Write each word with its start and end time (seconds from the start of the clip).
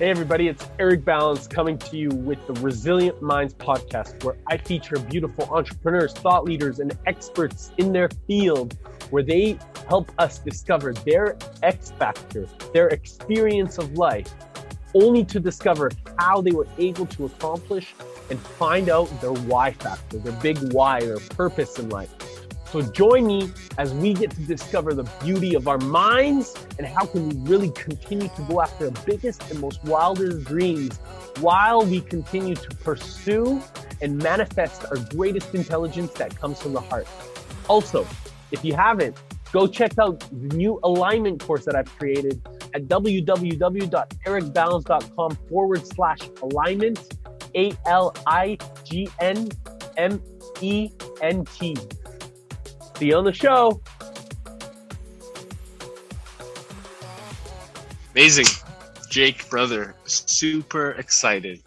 Hey, 0.00 0.08
everybody, 0.08 0.48
it's 0.48 0.66
Eric 0.78 1.04
Balance 1.04 1.46
coming 1.46 1.76
to 1.76 1.98
you 1.98 2.08
with 2.08 2.38
the 2.46 2.54
Resilient 2.62 3.20
Minds 3.20 3.52
podcast, 3.52 4.24
where 4.24 4.34
I 4.46 4.56
feature 4.56 4.98
beautiful 4.98 5.44
entrepreneurs, 5.54 6.14
thought 6.14 6.44
leaders, 6.44 6.78
and 6.80 6.96
experts 7.04 7.70
in 7.76 7.92
their 7.92 8.08
field, 8.26 8.78
where 9.10 9.22
they 9.22 9.58
help 9.90 10.10
us 10.16 10.38
discover 10.38 10.94
their 10.94 11.36
X 11.62 11.90
factor, 11.98 12.48
their 12.72 12.88
experience 12.88 13.76
of 13.76 13.92
life, 13.98 14.32
only 14.94 15.22
to 15.22 15.38
discover 15.38 15.90
how 16.18 16.40
they 16.40 16.52
were 16.52 16.66
able 16.78 17.04
to 17.04 17.26
accomplish 17.26 17.94
and 18.30 18.40
find 18.40 18.88
out 18.88 19.04
their 19.20 19.32
Y 19.32 19.70
factor, 19.72 20.16
their 20.16 20.32
big 20.40 20.72
why, 20.72 21.00
their 21.00 21.18
purpose 21.18 21.78
in 21.78 21.90
life. 21.90 22.08
So 22.70 22.82
join 22.82 23.26
me 23.26 23.50
as 23.78 23.92
we 23.94 24.12
get 24.14 24.30
to 24.30 24.42
discover 24.42 24.94
the 24.94 25.02
beauty 25.24 25.56
of 25.56 25.66
our 25.66 25.78
minds 25.78 26.54
and 26.78 26.86
how 26.86 27.04
can 27.04 27.28
we 27.28 27.34
really 27.50 27.70
continue 27.70 28.28
to 28.28 28.42
go 28.42 28.60
after 28.60 28.88
the 28.88 29.00
biggest 29.04 29.50
and 29.50 29.58
most 29.58 29.82
wildest 29.82 30.44
dreams 30.44 30.98
while 31.40 31.84
we 31.84 32.00
continue 32.00 32.54
to 32.54 32.76
pursue 32.76 33.60
and 34.00 34.16
manifest 34.18 34.84
our 34.84 34.98
greatest 35.10 35.52
intelligence 35.52 36.12
that 36.12 36.38
comes 36.38 36.62
from 36.62 36.72
the 36.72 36.80
heart. 36.80 37.08
Also, 37.68 38.06
if 38.52 38.64
you 38.64 38.74
haven't, 38.74 39.20
go 39.50 39.66
check 39.66 39.98
out 39.98 40.20
the 40.20 40.54
new 40.54 40.78
alignment 40.84 41.42
course 41.42 41.64
that 41.64 41.74
I've 41.74 41.92
created 41.98 42.40
at 42.72 42.84
www.ericbalance.com 42.84 45.38
forward 45.48 45.84
slash 45.88 46.20
alignment, 46.40 47.18
A 47.56 47.72
L 47.86 48.14
I 48.28 48.58
G 48.84 49.08
N 49.18 49.48
M 49.96 50.22
E 50.60 50.92
N 51.20 51.44
T. 51.46 51.76
See 53.00 53.06
you 53.06 53.16
on 53.16 53.24
the 53.24 53.32
show. 53.32 53.80
Amazing. 58.12 58.44
Jake, 59.08 59.48
brother, 59.48 59.94
super 60.04 60.90
excited. 60.90 61.62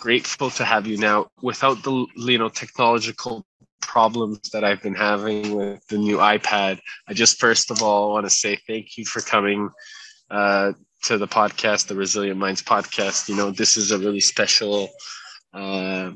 Grateful 0.00 0.50
to 0.50 0.66
have 0.66 0.86
you 0.86 0.98
now 0.98 1.28
without 1.40 1.82
the 1.82 2.06
you 2.16 2.36
know 2.36 2.50
technological 2.50 3.46
problems 3.80 4.50
that 4.50 4.64
I've 4.64 4.82
been 4.82 4.94
having 4.94 5.56
with 5.56 5.86
the 5.86 5.96
new 5.96 6.18
iPad. 6.18 6.78
I 7.08 7.14
just 7.14 7.40
first 7.40 7.70
of 7.70 7.82
all 7.82 8.12
want 8.12 8.26
to 8.26 8.30
say 8.30 8.58
thank 8.66 8.98
you 8.98 9.06
for 9.06 9.22
coming 9.22 9.70
uh, 10.30 10.72
to 11.04 11.16
the 11.16 11.26
podcast, 11.26 11.86
the 11.86 11.94
Resilient 11.96 12.38
Minds 12.38 12.62
podcast. 12.62 13.30
You 13.30 13.36
know, 13.36 13.50
this 13.50 13.78
is 13.78 13.92
a 13.92 13.98
really 13.98 14.20
special 14.20 14.90
uh, 15.54 16.10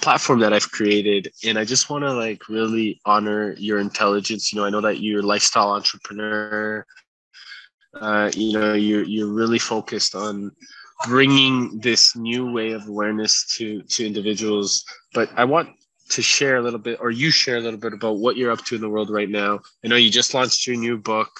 platform 0.00 0.40
that 0.40 0.52
I've 0.52 0.70
created, 0.70 1.32
and 1.44 1.58
I 1.58 1.64
just 1.64 1.88
want 1.90 2.04
to 2.04 2.12
like 2.12 2.48
really 2.48 3.00
honor 3.04 3.54
your 3.54 3.78
intelligence. 3.78 4.52
You 4.52 4.60
know, 4.60 4.66
I 4.66 4.70
know 4.70 4.80
that 4.80 5.00
you're 5.00 5.20
a 5.20 5.26
lifestyle 5.26 5.70
entrepreneur. 5.72 6.86
Uh, 8.00 8.30
you 8.34 8.52
know, 8.58 8.74
you're 8.74 9.04
you're 9.04 9.32
really 9.32 9.58
focused 9.58 10.14
on 10.14 10.52
bringing 11.06 11.78
this 11.80 12.16
new 12.16 12.50
way 12.52 12.72
of 12.72 12.86
awareness 12.88 13.46
to 13.56 13.82
to 13.82 14.06
individuals. 14.06 14.84
But 15.12 15.30
I 15.36 15.44
want 15.44 15.70
to 16.10 16.22
share 16.22 16.56
a 16.56 16.62
little 16.62 16.78
bit, 16.78 16.98
or 17.00 17.10
you 17.10 17.30
share 17.30 17.56
a 17.56 17.60
little 17.60 17.80
bit 17.80 17.92
about 17.92 18.18
what 18.18 18.36
you're 18.36 18.50
up 18.50 18.64
to 18.66 18.74
in 18.74 18.80
the 18.80 18.88
world 18.88 19.10
right 19.10 19.30
now. 19.30 19.60
I 19.84 19.88
know 19.88 19.96
you 19.96 20.10
just 20.10 20.34
launched 20.34 20.66
your 20.66 20.76
new 20.76 20.98
book. 20.98 21.30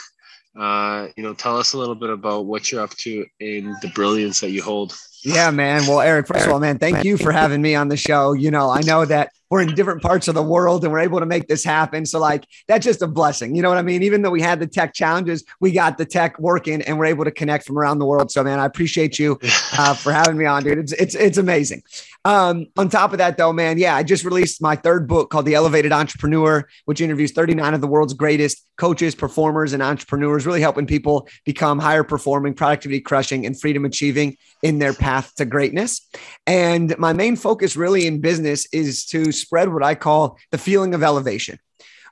Uh, 0.59 1.09
you 1.17 1.23
know, 1.23 1.35
tell 1.35 1.59
us 1.59 1.73
a 1.73 1.79
little 1.79 1.97
bit 1.97 2.11
about 2.11 2.47
what 2.47 2.71
you're 2.71 2.83
up 2.83 2.97
to 2.99 3.27
and 3.41 3.75
the 3.83 3.91
brilliance 3.95 4.41
that 4.41 4.51
you 4.51 4.63
hold. 4.63 4.97
Yeah, 5.25 5.51
man. 5.51 5.87
Well, 5.87 6.01
Eric, 6.01 6.27
first 6.27 6.47
of 6.47 6.53
all, 6.53 6.61
man, 6.61 6.79
thank 6.79 7.03
you 7.05 7.17
for 7.17 7.33
having 7.33 7.63
me 7.63 7.75
on 7.75 7.89
the 7.89 7.97
show. 7.97 8.33
You 8.33 8.51
know, 8.51 8.71
I 8.71 8.83
know 8.83 9.05
that 9.07 9.33
we're 9.51 9.63
in 9.63 9.75
different 9.75 10.03
parts 10.03 10.29
of 10.29 10.35
the 10.35 10.43
world 10.43 10.85
and 10.85 10.93
we're 10.93 11.01
able 11.01 11.21
to 11.21 11.27
make 11.27 11.49
this 11.49 11.65
happen. 11.65 12.07
So, 12.07 12.19
like, 12.19 12.47
that's 12.69 12.85
just 12.85 13.03
a 13.03 13.07
blessing. 13.07 13.55
You 13.55 13.63
know 13.63 13.69
what 13.69 13.79
I 13.79 13.83
mean? 13.83 14.03
Even 14.03 14.23
though 14.23 14.31
we 14.31 14.41
had 14.41 14.61
the 14.61 14.67
tech 14.67 14.95
challenges, 14.95 15.45
we 15.61 15.73
got 15.73 15.99
the 15.99 16.05
tech 16.05 16.39
working 16.39 16.83
and 16.83 16.99
we're 16.99 17.07
able 17.07 17.25
to 17.25 17.31
connect 17.31 17.67
from 17.67 17.79
around 17.79 17.99
the 17.99 18.07
world. 18.07 18.31
So, 18.31 18.43
man, 18.43 18.59
I 18.59 18.67
appreciate 18.67 19.19
you 19.19 19.39
uh, 19.79 19.95
for 19.95 20.13
having 20.13 20.37
me 20.37 20.45
on, 20.45 20.63
dude. 20.65 20.79
It's 20.79 20.93
it's 20.93 21.15
it's 21.15 21.39
amazing. 21.39 21.83
Um, 22.25 22.67
on 22.79 22.89
top 22.89 23.13
of 23.13 23.19
that, 23.19 23.37
though, 23.37 23.53
man, 23.53 23.77
yeah, 23.77 23.95
I 23.95 24.03
just 24.03 24.25
released 24.25 24.63
my 24.63 24.77
third 24.77 25.07
book 25.07 25.31
called 25.31 25.45
The 25.45 25.55
Elevated 25.55 25.93
Entrepreneur, 25.93 26.67
which 26.87 27.03
interviews 27.03 27.33
39 27.33 27.75
of 27.75 27.81
the 27.83 27.87
world's 27.87 28.15
greatest 28.15 28.65
coaches, 28.77 29.15
performers, 29.15 29.73
and 29.73 29.83
entrepreneurs, 29.83 30.47
really 30.47 30.61
helping 30.61 30.87
people 30.87 31.29
become 31.45 31.79
higher 31.79 32.03
performing, 32.03 32.55
productivity 32.55 33.01
crushing, 33.01 33.47
and 33.47 33.61
freedom 33.61 33.85
achieving 33.85 34.37
in 34.63 34.79
their 34.79 34.95
path 34.95 35.35
to 35.37 35.45
greatness. 35.45 36.01
And 36.47 36.97
my 36.99 37.13
main 37.13 37.37
focus, 37.37 37.77
really, 37.77 38.07
in 38.07 38.21
business 38.21 38.67
is 38.73 39.05
to 39.07 39.31
spread 39.35 39.73
what 39.73 39.83
I 39.83 39.95
call 39.95 40.39
the 40.51 40.59
feeling 40.59 40.95
of 40.95 41.03
elevation. 41.03 41.59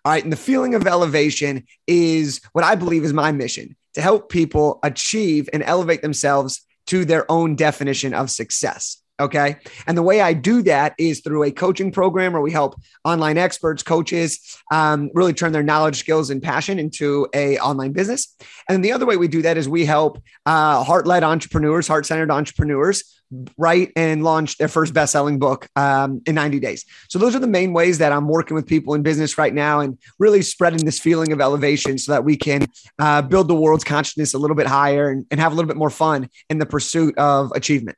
All 0.04 0.12
right. 0.12 0.22
And 0.22 0.32
the 0.32 0.36
feeling 0.36 0.74
of 0.74 0.86
elevation 0.86 1.64
is 1.86 2.40
what 2.52 2.64
I 2.64 2.74
believe 2.74 3.04
is 3.04 3.12
my 3.12 3.30
mission 3.32 3.76
to 3.94 4.00
help 4.00 4.30
people 4.30 4.80
achieve 4.82 5.48
and 5.52 5.62
elevate 5.62 6.02
themselves 6.02 6.66
to 6.86 7.04
their 7.04 7.30
own 7.30 7.54
definition 7.54 8.12
of 8.12 8.30
success. 8.30 9.02
Okay. 9.20 9.56
And 9.86 9.96
the 9.96 10.02
way 10.02 10.20
I 10.20 10.32
do 10.32 10.62
that 10.62 10.94
is 10.98 11.20
through 11.20 11.44
a 11.44 11.52
coaching 11.52 11.92
program 11.92 12.32
where 12.32 12.42
we 12.42 12.50
help 12.50 12.74
online 13.04 13.38
experts, 13.38 13.82
coaches, 13.84 14.58
um, 14.72 15.10
really 15.14 15.32
turn 15.32 15.52
their 15.52 15.62
knowledge, 15.62 16.00
skills, 16.00 16.30
and 16.30 16.42
passion 16.42 16.80
into 16.80 17.28
a 17.32 17.58
online 17.58 17.92
business. 17.92 18.34
And 18.68 18.84
the 18.84 18.90
other 18.90 19.06
way 19.06 19.16
we 19.16 19.28
do 19.28 19.42
that 19.42 19.56
is 19.56 19.68
we 19.68 19.84
help 19.84 20.20
uh, 20.44 20.82
heart 20.82 21.06
led 21.06 21.22
entrepreneurs, 21.22 21.86
heart 21.86 22.06
centered 22.06 22.32
entrepreneurs 22.32 23.21
write 23.56 23.92
and 23.96 24.22
launch 24.22 24.58
their 24.58 24.68
first 24.68 24.94
best 24.94 25.12
selling 25.12 25.38
book 25.38 25.68
um, 25.76 26.22
in 26.26 26.34
90 26.34 26.60
days. 26.60 26.84
So 27.08 27.18
those 27.18 27.34
are 27.34 27.38
the 27.38 27.46
main 27.46 27.72
ways 27.72 27.98
that 27.98 28.12
I'm 28.12 28.28
working 28.28 28.54
with 28.54 28.66
people 28.66 28.94
in 28.94 29.02
business 29.02 29.38
right 29.38 29.54
now 29.54 29.80
and 29.80 29.98
really 30.18 30.42
spreading 30.42 30.84
this 30.84 30.98
feeling 30.98 31.32
of 31.32 31.40
elevation 31.40 31.98
so 31.98 32.12
that 32.12 32.24
we 32.24 32.36
can 32.36 32.66
uh, 32.98 33.22
build 33.22 33.48
the 33.48 33.54
world's 33.54 33.84
consciousness 33.84 34.34
a 34.34 34.38
little 34.38 34.56
bit 34.56 34.66
higher 34.66 35.10
and, 35.10 35.26
and 35.30 35.40
have 35.40 35.52
a 35.52 35.54
little 35.54 35.68
bit 35.68 35.76
more 35.76 35.90
fun 35.90 36.28
in 36.50 36.58
the 36.58 36.66
pursuit 36.66 37.16
of 37.18 37.50
achievement. 37.54 37.96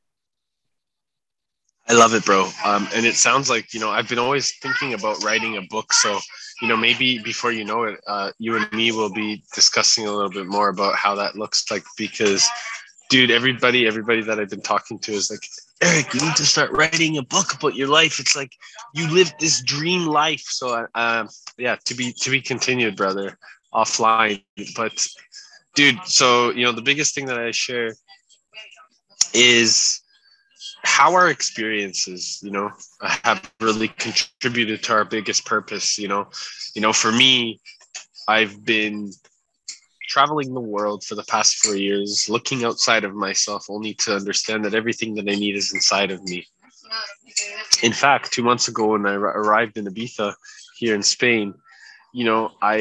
I 1.86 1.92
love 1.92 2.14
it, 2.14 2.24
bro. 2.24 2.48
Um, 2.64 2.88
and 2.94 3.04
it 3.04 3.14
sounds 3.14 3.50
like, 3.50 3.74
you 3.74 3.80
know, 3.80 3.90
I've 3.90 4.08
been 4.08 4.18
always 4.18 4.56
thinking 4.62 4.94
about 4.94 5.22
writing 5.22 5.58
a 5.58 5.62
book. 5.62 5.92
So, 5.92 6.18
you 6.62 6.68
know, 6.68 6.78
maybe 6.78 7.18
before 7.18 7.52
you 7.52 7.64
know 7.64 7.84
it, 7.84 8.00
uh, 8.06 8.30
you 8.38 8.56
and 8.56 8.72
me 8.72 8.90
will 8.90 9.12
be 9.12 9.44
discussing 9.54 10.06
a 10.06 10.10
little 10.10 10.30
bit 10.30 10.46
more 10.46 10.70
about 10.70 10.94
how 10.94 11.14
that 11.16 11.36
looks 11.36 11.70
like 11.70 11.84
because, 11.98 12.48
dude, 13.14 13.30
everybody, 13.30 13.86
everybody 13.86 14.22
that 14.22 14.40
I've 14.40 14.50
been 14.50 14.60
talking 14.60 14.98
to 14.98 15.12
is 15.12 15.30
like, 15.30 15.46
Eric, 15.80 16.12
you 16.14 16.20
need 16.20 16.34
to 16.34 16.44
start 16.44 16.72
writing 16.72 17.16
a 17.16 17.22
book 17.22 17.54
about 17.54 17.76
your 17.76 17.86
life. 17.86 18.18
It's 18.18 18.34
like 18.34 18.50
you 18.92 19.08
lived 19.08 19.34
this 19.38 19.62
dream 19.62 20.04
life. 20.06 20.42
So, 20.48 20.88
uh, 20.96 21.28
yeah, 21.56 21.76
to 21.84 21.94
be 21.94 22.12
to 22.12 22.30
be 22.30 22.40
continued, 22.40 22.96
brother, 22.96 23.38
offline. 23.72 24.42
But, 24.74 25.06
dude, 25.76 26.00
so 26.06 26.50
you 26.50 26.64
know, 26.64 26.72
the 26.72 26.82
biggest 26.82 27.14
thing 27.14 27.26
that 27.26 27.38
I 27.38 27.52
share 27.52 27.92
is 29.32 30.00
how 30.82 31.14
our 31.14 31.30
experiences 31.30 32.40
you 32.42 32.50
know 32.50 32.72
have 33.00 33.48
really 33.60 33.88
contributed 33.88 34.82
to 34.82 34.92
our 34.92 35.04
biggest 35.04 35.46
purpose 35.46 35.98
you 35.98 36.06
know 36.06 36.28
you 36.74 36.82
know 36.82 36.92
for 36.92 37.10
me 37.10 37.58
i've 38.28 38.64
been 38.64 39.10
traveling 40.14 40.54
the 40.54 40.68
world 40.76 41.02
for 41.02 41.16
the 41.16 41.24
past 41.34 41.56
four 41.56 41.74
years 41.74 42.28
looking 42.28 42.64
outside 42.64 43.02
of 43.02 43.14
myself 43.26 43.66
only 43.68 43.92
to 43.94 44.14
understand 44.14 44.64
that 44.64 44.78
everything 44.80 45.12
that 45.16 45.28
i 45.28 45.34
need 45.44 45.56
is 45.56 45.74
inside 45.74 46.10
of 46.12 46.22
me. 46.30 46.46
In 47.82 47.92
fact 47.92 48.32
two 48.32 48.44
months 48.50 48.68
ago 48.68 48.84
when 48.92 49.06
i 49.12 49.14
arrived 49.14 49.76
in 49.76 49.86
ibiza 49.92 50.28
here 50.78 50.94
in 50.98 51.02
spain 51.02 51.46
you 52.18 52.24
know 52.28 52.42
i 52.62 52.76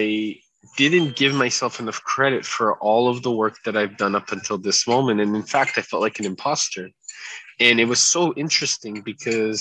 didn't 0.81 1.15
give 1.21 1.33
myself 1.45 1.73
enough 1.79 2.01
credit 2.13 2.43
for 2.55 2.67
all 2.87 3.03
of 3.09 3.17
the 3.23 3.35
work 3.41 3.55
that 3.65 3.75
i've 3.79 3.97
done 4.03 4.15
up 4.19 4.31
until 4.31 4.59
this 4.59 4.81
moment. 4.93 5.19
And 5.23 5.35
in 5.35 5.47
fact 5.55 5.79
i 5.79 5.81
felt 5.81 6.05
like 6.07 6.19
an 6.19 6.31
imposter. 6.33 6.85
And 7.65 7.79
it 7.79 7.87
was 7.93 8.01
so 8.15 8.21
interesting 8.43 8.95
because 9.11 9.59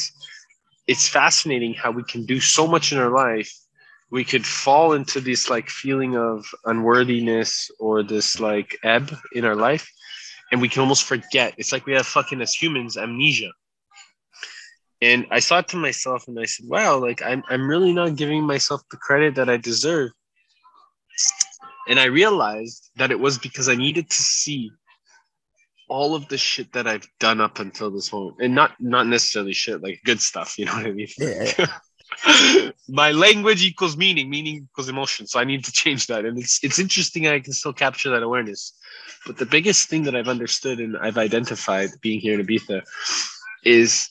it's 0.93 1.09
fascinating 1.21 1.73
how 1.83 1.91
we 1.99 2.05
can 2.13 2.23
do 2.27 2.39
so 2.39 2.67
much 2.75 2.87
in 2.93 2.99
our 2.99 3.15
life 3.27 3.53
we 4.13 4.25
could 4.25 4.47
fall 4.47 4.93
into 4.93 5.21
this 5.21 5.49
like 5.49 5.71
feeling 5.71 6.17
of 6.17 6.45
unworthiness 6.67 7.71
or 7.81 8.03
this 8.03 8.39
like 8.39 8.79
ebb 8.85 9.13
in 9.33 9.45
our 9.45 9.57
life 9.57 9.91
and 10.53 10.61
we 10.61 10.69
can 10.69 10.83
almost 10.83 11.05
forget 11.05 11.55
it's 11.57 11.73
like 11.73 11.87
we 11.87 11.95
have 11.95 12.07
fucking 12.07 12.41
as 12.41 12.55
humans 12.55 12.97
amnesia 12.97 13.51
and 15.01 15.27
i 15.31 15.41
thought 15.41 15.67
to 15.67 15.77
myself 15.77 16.29
and 16.29 16.39
i 16.39 16.45
said 16.45 16.67
wow 16.69 16.99
like 16.99 17.23
i'm, 17.23 17.43
I'm 17.49 17.67
really 17.67 17.93
not 17.93 18.15
giving 18.15 18.45
myself 18.45 18.83
the 18.91 18.99
credit 18.99 19.35
that 19.37 19.49
i 19.49 19.57
deserve 19.57 20.11
and 21.89 21.99
i 21.99 22.05
realized 22.05 22.91
that 22.97 23.11
it 23.11 23.19
was 23.19 23.39
because 23.39 23.69
i 23.69 23.75
needed 23.75 24.11
to 24.11 24.23
see 24.23 24.71
all 25.89 26.15
of 26.15 26.27
the 26.29 26.39
shit 26.39 26.73
that 26.73 26.87
I've 26.87 27.07
done 27.21 27.39
up 27.39 27.59
until 27.59 27.91
this 27.91 28.15
moment, 28.15 28.37
and 28.41 28.55
not 28.55 28.73
not 28.81 29.07
necessarily 29.07 29.53
shit 29.53 29.83
like 29.83 30.01
good 30.07 30.23
stuff. 30.23 30.59
You 30.59 30.65
know 30.65 30.73
what 30.73 30.87
I 30.87 30.93
mean? 30.93 31.09
Yeah. 31.19 32.71
My 32.89 33.13
language 33.13 33.65
equals 33.65 33.97
meaning, 33.97 34.29
meaning 34.29 34.67
equals 34.71 34.89
emotion. 34.89 35.27
So 35.27 35.39
I 35.39 35.45
need 35.45 35.65
to 35.65 35.73
change 35.73 36.07
that, 36.09 36.25
and 36.25 36.39
it's 36.39 36.63
it's 36.65 36.79
interesting. 36.79 37.29
I 37.29 37.41
can 37.41 37.53
still 37.53 37.73
capture 37.73 38.11
that 38.11 38.23
awareness, 38.23 38.73
but 39.27 39.39
the 39.39 39.47
biggest 39.47 39.89
thing 39.89 40.03
that 40.05 40.17
I've 40.17 40.29
understood 40.29 40.81
and 40.81 40.97
I've 40.97 41.19
identified 41.19 41.91
being 42.01 42.21
here 42.21 42.39
in 42.39 42.45
Ibiza 42.45 42.83
is 43.65 44.09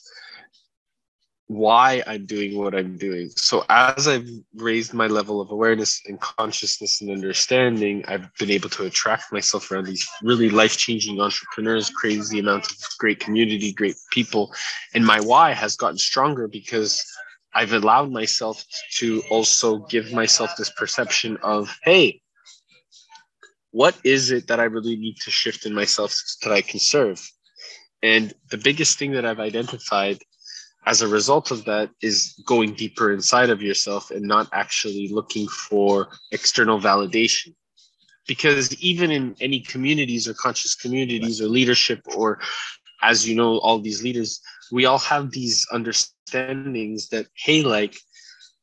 why 1.52 2.02
I'm 2.06 2.24
doing 2.24 2.56
what 2.56 2.74
I'm 2.74 2.96
doing. 2.96 3.28
So 3.36 3.64
as 3.68 4.08
I've 4.08 4.28
raised 4.54 4.94
my 4.94 5.06
level 5.06 5.40
of 5.40 5.50
awareness 5.50 6.00
and 6.06 6.18
consciousness 6.18 7.02
and 7.02 7.10
understanding, 7.10 8.04
I've 8.08 8.34
been 8.38 8.50
able 8.50 8.70
to 8.70 8.86
attract 8.86 9.32
myself 9.32 9.70
around 9.70 9.84
these 9.84 10.08
really 10.22 10.48
life-changing 10.48 11.20
entrepreneurs, 11.20 11.90
crazy 11.90 12.38
amount 12.38 12.70
of 12.70 12.78
great 12.98 13.20
community, 13.20 13.72
great 13.72 13.96
people. 14.10 14.54
And 14.94 15.04
my 15.04 15.20
why 15.20 15.52
has 15.52 15.76
gotten 15.76 15.98
stronger 15.98 16.48
because 16.48 17.04
I've 17.54 17.72
allowed 17.72 18.10
myself 18.10 18.64
to 18.98 19.22
also 19.30 19.78
give 19.86 20.12
myself 20.12 20.56
this 20.56 20.70
perception 20.70 21.36
of, 21.42 21.74
hey, 21.82 22.20
what 23.70 23.96
is 24.04 24.30
it 24.30 24.46
that 24.48 24.60
I 24.60 24.64
really 24.64 24.96
need 24.96 25.16
to 25.20 25.30
shift 25.30 25.66
in 25.66 25.74
myself 25.74 26.12
so 26.12 26.48
that 26.48 26.54
I 26.54 26.62
can 26.62 26.80
serve? 26.80 27.20
And 28.02 28.34
the 28.50 28.58
biggest 28.58 28.98
thing 28.98 29.12
that 29.12 29.24
I've 29.24 29.40
identified 29.40 30.18
as 30.86 31.00
a 31.02 31.08
result 31.08 31.50
of 31.50 31.64
that 31.64 31.90
is 32.00 32.34
going 32.46 32.74
deeper 32.74 33.12
inside 33.12 33.50
of 33.50 33.62
yourself 33.62 34.10
and 34.10 34.22
not 34.22 34.48
actually 34.52 35.08
looking 35.08 35.46
for 35.48 36.08
external 36.32 36.80
validation 36.80 37.54
because 38.26 38.74
even 38.82 39.10
in 39.10 39.36
any 39.40 39.60
communities 39.60 40.28
or 40.28 40.34
conscious 40.34 40.74
communities 40.74 41.40
or 41.40 41.46
leadership 41.46 42.00
or 42.16 42.40
as 43.02 43.28
you 43.28 43.34
know 43.34 43.58
all 43.58 43.78
these 43.78 44.02
leaders 44.02 44.40
we 44.72 44.86
all 44.86 44.98
have 44.98 45.30
these 45.30 45.66
understandings 45.72 47.08
that 47.10 47.26
hey 47.34 47.62
like 47.62 47.96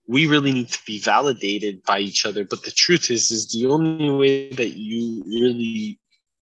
we 0.07 0.25
really 0.27 0.51
need 0.51 0.69
to 0.69 0.83
be 0.85 0.99
validated 0.99 1.81
by 1.83 1.99
each 1.99 2.25
other 2.25 2.43
but 2.43 2.63
the 2.63 2.71
truth 2.71 3.11
is 3.11 3.31
is 3.31 3.51
the 3.51 3.67
only 3.67 4.09
way 4.09 4.49
that 4.49 4.75
you 4.77 5.23
really 5.25 5.99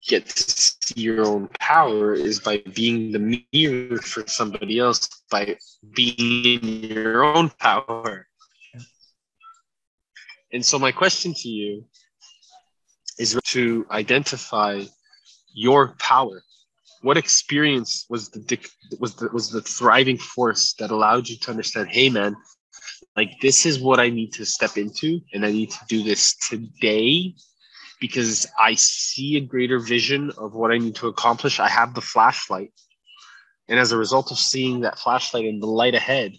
get 0.06 0.26
to 0.26 0.50
see 0.50 1.00
your 1.00 1.26
own 1.26 1.48
power 1.60 2.14
is 2.14 2.40
by 2.40 2.58
being 2.74 3.12
the 3.12 3.42
mirror 3.52 3.98
for 3.98 4.26
somebody 4.26 4.78
else, 4.78 5.08
by 5.30 5.56
being 5.94 6.64
in 6.64 6.82
your 6.90 7.24
own 7.24 7.50
power. 7.50 8.26
And 10.52 10.64
so, 10.64 10.78
my 10.78 10.92
question 10.92 11.32
to 11.34 11.48
you 11.48 11.84
is 13.18 13.38
to 13.44 13.86
identify 13.90 14.82
your 15.54 15.94
power. 15.98 16.42
What 17.02 17.16
experience 17.16 18.06
was 18.08 18.30
the 18.30 18.58
was 18.98 19.14
the 19.16 19.28
was 19.32 19.50
the 19.50 19.60
thriving 19.60 20.18
force 20.18 20.74
that 20.74 20.90
allowed 20.90 21.28
you 21.28 21.36
to 21.36 21.50
understand? 21.50 21.88
Hey, 21.90 22.08
man, 22.08 22.36
like 23.16 23.32
this 23.40 23.66
is 23.66 23.80
what 23.80 24.00
I 24.00 24.08
need 24.08 24.32
to 24.34 24.44
step 24.44 24.76
into, 24.76 25.20
and 25.32 25.44
I 25.44 25.50
need 25.50 25.70
to 25.70 25.80
do 25.88 26.02
this 26.02 26.36
today 26.48 27.34
because 28.00 28.46
I 28.58 28.74
see 28.74 29.36
a 29.36 29.40
greater 29.40 29.78
vision 29.78 30.32
of 30.36 30.54
what 30.54 30.72
I 30.72 30.78
need 30.78 30.96
to 30.96 31.08
accomplish. 31.08 31.60
I 31.60 31.68
have 31.68 31.94
the 31.94 32.00
flashlight. 32.00 32.72
And 33.68 33.78
as 33.78 33.92
a 33.92 33.96
result 33.96 34.32
of 34.32 34.38
seeing 34.38 34.80
that 34.80 34.98
flashlight 34.98 35.44
and 35.44 35.62
the 35.62 35.66
light 35.66 35.94
ahead, 35.94 36.32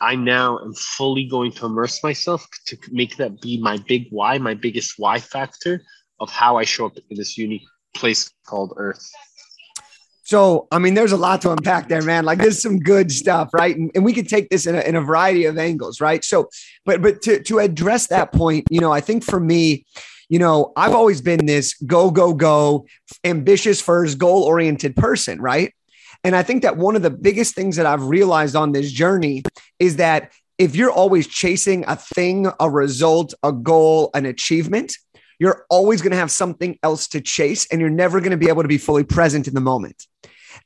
I 0.00 0.16
now 0.16 0.58
am 0.58 0.74
fully 0.74 1.24
going 1.24 1.52
to 1.52 1.66
immerse 1.66 2.02
myself 2.02 2.44
to 2.66 2.76
make 2.90 3.16
that 3.16 3.40
be 3.40 3.60
my 3.60 3.78
big 3.86 4.08
why, 4.10 4.38
my 4.38 4.54
biggest 4.54 4.94
why 4.98 5.20
factor 5.20 5.82
of 6.18 6.30
how 6.30 6.56
I 6.56 6.64
show 6.64 6.86
up 6.86 6.96
in 6.96 7.16
this 7.16 7.38
unique 7.38 7.62
place 7.94 8.28
called 8.44 8.74
Earth. 8.76 9.08
So, 10.32 10.66
I 10.72 10.78
mean, 10.78 10.94
there's 10.94 11.12
a 11.12 11.18
lot 11.18 11.42
to 11.42 11.52
unpack 11.52 11.88
there, 11.88 12.00
man. 12.00 12.24
Like, 12.24 12.38
there's 12.38 12.62
some 12.62 12.78
good 12.78 13.12
stuff, 13.12 13.50
right? 13.52 13.76
And, 13.76 13.90
and 13.94 14.02
we 14.02 14.14
could 14.14 14.30
take 14.30 14.48
this 14.48 14.64
in 14.64 14.74
a, 14.74 14.80
in 14.80 14.96
a 14.96 15.02
variety 15.02 15.44
of 15.44 15.58
angles, 15.58 16.00
right? 16.00 16.24
So, 16.24 16.48
but 16.86 17.02
but 17.02 17.20
to 17.24 17.42
to 17.42 17.58
address 17.58 18.06
that 18.06 18.32
point, 18.32 18.64
you 18.70 18.80
know, 18.80 18.90
I 18.90 19.02
think 19.02 19.24
for 19.24 19.38
me, 19.38 19.84
you 20.30 20.38
know, 20.38 20.72
I've 20.74 20.94
always 20.94 21.20
been 21.20 21.44
this 21.44 21.74
go, 21.74 22.10
go, 22.10 22.32
go, 22.32 22.86
ambitious 23.24 23.82
first, 23.82 24.16
goal 24.16 24.44
oriented 24.44 24.96
person, 24.96 25.38
right? 25.38 25.74
And 26.24 26.34
I 26.34 26.42
think 26.42 26.62
that 26.62 26.78
one 26.78 26.96
of 26.96 27.02
the 27.02 27.10
biggest 27.10 27.54
things 27.54 27.76
that 27.76 27.84
I've 27.84 28.04
realized 28.04 28.56
on 28.56 28.72
this 28.72 28.90
journey 28.90 29.42
is 29.78 29.96
that 29.96 30.32
if 30.56 30.74
you're 30.74 30.90
always 30.90 31.26
chasing 31.26 31.84
a 31.86 31.96
thing, 31.96 32.50
a 32.58 32.70
result, 32.70 33.34
a 33.42 33.52
goal, 33.52 34.08
an 34.14 34.24
achievement, 34.24 34.96
you're 35.38 35.66
always 35.70 36.02
going 36.02 36.12
to 36.12 36.18
have 36.18 36.30
something 36.30 36.78
else 36.82 37.08
to 37.08 37.20
chase 37.20 37.66
and 37.70 37.80
you're 37.80 37.90
never 37.90 38.20
going 38.20 38.30
to 38.30 38.36
be 38.36 38.48
able 38.48 38.62
to 38.62 38.68
be 38.68 38.78
fully 38.78 39.04
present 39.04 39.48
in 39.48 39.54
the 39.54 39.60
moment. 39.60 40.06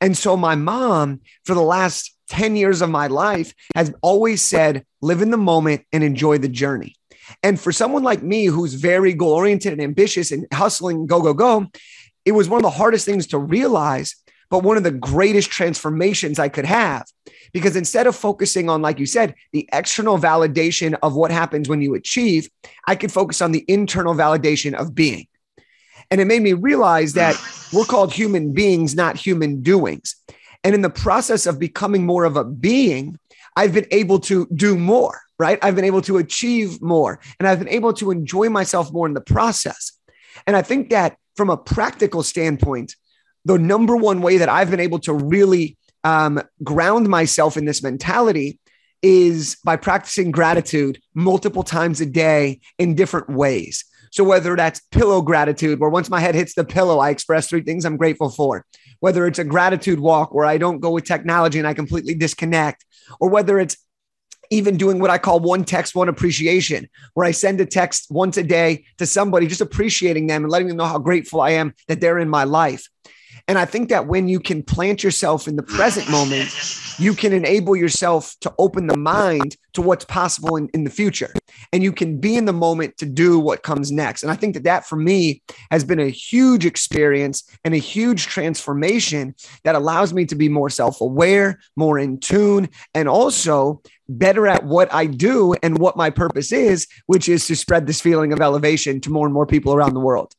And 0.00 0.16
so 0.16 0.36
my 0.36 0.54
mom, 0.54 1.20
for 1.44 1.54
the 1.54 1.62
last 1.62 2.14
10 2.28 2.56
years 2.56 2.82
of 2.82 2.90
my 2.90 3.06
life, 3.06 3.54
has 3.74 3.92
always 4.02 4.42
said, 4.42 4.84
live 5.00 5.22
in 5.22 5.30
the 5.30 5.36
moment 5.36 5.82
and 5.92 6.02
enjoy 6.02 6.38
the 6.38 6.48
journey. 6.48 6.94
And 7.42 7.58
for 7.58 7.72
someone 7.72 8.02
like 8.02 8.22
me 8.22 8.46
who's 8.46 8.74
very 8.74 9.12
goal 9.12 9.32
oriented 9.32 9.72
and 9.72 9.82
ambitious 9.82 10.32
and 10.32 10.46
hustling, 10.52 11.06
go, 11.06 11.20
go, 11.20 11.34
go, 11.34 11.66
it 12.24 12.32
was 12.32 12.48
one 12.48 12.58
of 12.58 12.62
the 12.62 12.70
hardest 12.70 13.04
things 13.06 13.28
to 13.28 13.38
realize, 13.38 14.16
but 14.50 14.62
one 14.62 14.76
of 14.76 14.82
the 14.82 14.90
greatest 14.90 15.50
transformations 15.50 16.38
I 16.38 16.48
could 16.48 16.64
have. 16.64 17.06
Because 17.52 17.76
instead 17.76 18.06
of 18.06 18.14
focusing 18.14 18.68
on, 18.68 18.82
like 18.82 18.98
you 18.98 19.06
said, 19.06 19.34
the 19.52 19.68
external 19.72 20.18
validation 20.18 20.96
of 21.02 21.14
what 21.14 21.30
happens 21.30 21.68
when 21.68 21.80
you 21.80 21.94
achieve, 21.94 22.48
I 22.86 22.96
could 22.96 23.12
focus 23.12 23.40
on 23.40 23.52
the 23.52 23.64
internal 23.68 24.14
validation 24.14 24.74
of 24.74 24.94
being. 24.94 25.26
And 26.10 26.20
it 26.20 26.26
made 26.26 26.42
me 26.42 26.52
realize 26.52 27.14
that 27.14 27.36
we're 27.72 27.84
called 27.84 28.12
human 28.12 28.52
beings, 28.52 28.94
not 28.94 29.16
human 29.16 29.62
doings. 29.62 30.16
And 30.62 30.74
in 30.74 30.82
the 30.82 30.90
process 30.90 31.46
of 31.46 31.58
becoming 31.58 32.04
more 32.04 32.24
of 32.24 32.36
a 32.36 32.44
being, 32.44 33.18
I've 33.56 33.72
been 33.72 33.86
able 33.90 34.20
to 34.20 34.46
do 34.54 34.76
more 34.76 35.20
right? 35.38 35.58
I've 35.62 35.76
been 35.76 35.84
able 35.84 36.02
to 36.02 36.18
achieve 36.18 36.80
more 36.80 37.20
and 37.38 37.48
I've 37.48 37.58
been 37.58 37.68
able 37.68 37.92
to 37.94 38.10
enjoy 38.10 38.48
myself 38.48 38.92
more 38.92 39.06
in 39.06 39.14
the 39.14 39.20
process. 39.20 39.92
And 40.46 40.56
I 40.56 40.62
think 40.62 40.90
that 40.90 41.16
from 41.36 41.50
a 41.50 41.56
practical 41.56 42.22
standpoint, 42.22 42.96
the 43.46 43.58
number 43.58 43.96
one 43.96 44.22
way 44.22 44.38
that 44.38 44.48
I've 44.48 44.70
been 44.70 44.80
able 44.80 44.98
to 45.00 45.14
really 45.14 45.76
um, 46.02 46.42
ground 46.64 47.08
myself 47.08 47.56
in 47.56 47.64
this 47.64 47.80
mentality 47.80 48.58
is 49.02 49.56
by 49.64 49.76
practicing 49.76 50.32
gratitude 50.32 51.00
multiple 51.14 51.62
times 51.62 52.00
a 52.00 52.06
day 52.06 52.60
in 52.76 52.96
different 52.96 53.30
ways. 53.30 53.84
So, 54.10 54.24
whether 54.24 54.56
that's 54.56 54.80
pillow 54.90 55.22
gratitude, 55.22 55.78
where 55.78 55.90
once 55.90 56.10
my 56.10 56.18
head 56.18 56.34
hits 56.34 56.54
the 56.54 56.64
pillow, 56.64 56.98
I 56.98 57.10
express 57.10 57.48
three 57.48 57.62
things 57.62 57.84
I'm 57.84 57.96
grateful 57.96 58.30
for, 58.30 58.66
whether 58.98 59.26
it's 59.26 59.38
a 59.38 59.44
gratitude 59.44 60.00
walk 60.00 60.34
where 60.34 60.46
I 60.46 60.58
don't 60.58 60.80
go 60.80 60.90
with 60.90 61.04
technology 61.04 61.58
and 61.60 61.68
I 61.68 61.74
completely 61.74 62.14
disconnect, 62.14 62.84
or 63.20 63.28
whether 63.28 63.60
it's 63.60 63.76
even 64.50 64.76
doing 64.76 64.98
what 64.98 65.10
I 65.10 65.18
call 65.18 65.40
one 65.40 65.64
text, 65.64 65.94
one 65.94 66.08
appreciation, 66.08 66.88
where 67.14 67.26
I 67.26 67.30
send 67.30 67.60
a 67.60 67.66
text 67.66 68.06
once 68.10 68.36
a 68.36 68.42
day 68.42 68.86
to 68.98 69.06
somebody, 69.06 69.46
just 69.46 69.60
appreciating 69.60 70.26
them 70.26 70.42
and 70.42 70.50
letting 70.50 70.68
them 70.68 70.76
know 70.78 70.84
how 70.84 70.98
grateful 70.98 71.40
I 71.40 71.50
am 71.50 71.74
that 71.88 72.00
they're 72.00 72.18
in 72.18 72.28
my 72.28 72.44
life. 72.44 72.88
And 73.48 73.58
I 73.58 73.64
think 73.64 73.90
that 73.90 74.08
when 74.08 74.26
you 74.26 74.40
can 74.40 74.62
plant 74.62 75.04
yourself 75.04 75.46
in 75.46 75.54
the 75.54 75.62
present 75.62 76.10
moment, 76.10 76.50
you 76.98 77.14
can 77.14 77.32
enable 77.32 77.76
yourself 77.76 78.34
to 78.40 78.52
open 78.58 78.88
the 78.88 78.96
mind 78.96 79.56
to 79.74 79.82
what's 79.82 80.04
possible 80.04 80.56
in, 80.56 80.68
in 80.74 80.82
the 80.82 80.90
future. 80.90 81.32
And 81.72 81.82
you 81.82 81.92
can 81.92 82.18
be 82.18 82.36
in 82.36 82.46
the 82.46 82.52
moment 82.52 82.98
to 82.98 83.06
do 83.06 83.38
what 83.38 83.62
comes 83.62 83.92
next. 83.92 84.24
And 84.24 84.32
I 84.32 84.36
think 84.36 84.54
that 84.54 84.64
that 84.64 84.84
for 84.84 84.96
me 84.96 85.42
has 85.70 85.84
been 85.84 86.00
a 86.00 86.08
huge 86.08 86.66
experience 86.66 87.48
and 87.64 87.72
a 87.72 87.78
huge 87.78 88.26
transformation 88.26 89.34
that 89.62 89.76
allows 89.76 90.12
me 90.12 90.26
to 90.26 90.34
be 90.34 90.48
more 90.48 90.70
self 90.70 91.00
aware, 91.00 91.60
more 91.76 92.00
in 92.00 92.18
tune, 92.18 92.68
and 92.94 93.08
also 93.08 93.80
better 94.08 94.48
at 94.48 94.64
what 94.64 94.92
I 94.92 95.06
do 95.06 95.54
and 95.62 95.78
what 95.78 95.96
my 95.96 96.10
purpose 96.10 96.50
is, 96.50 96.88
which 97.06 97.28
is 97.28 97.46
to 97.46 97.54
spread 97.54 97.86
this 97.86 98.00
feeling 98.00 98.32
of 98.32 98.40
elevation 98.40 99.00
to 99.02 99.10
more 99.10 99.26
and 99.26 99.34
more 99.34 99.46
people 99.46 99.72
around 99.72 99.94
the 99.94 100.00
world. 100.00 100.34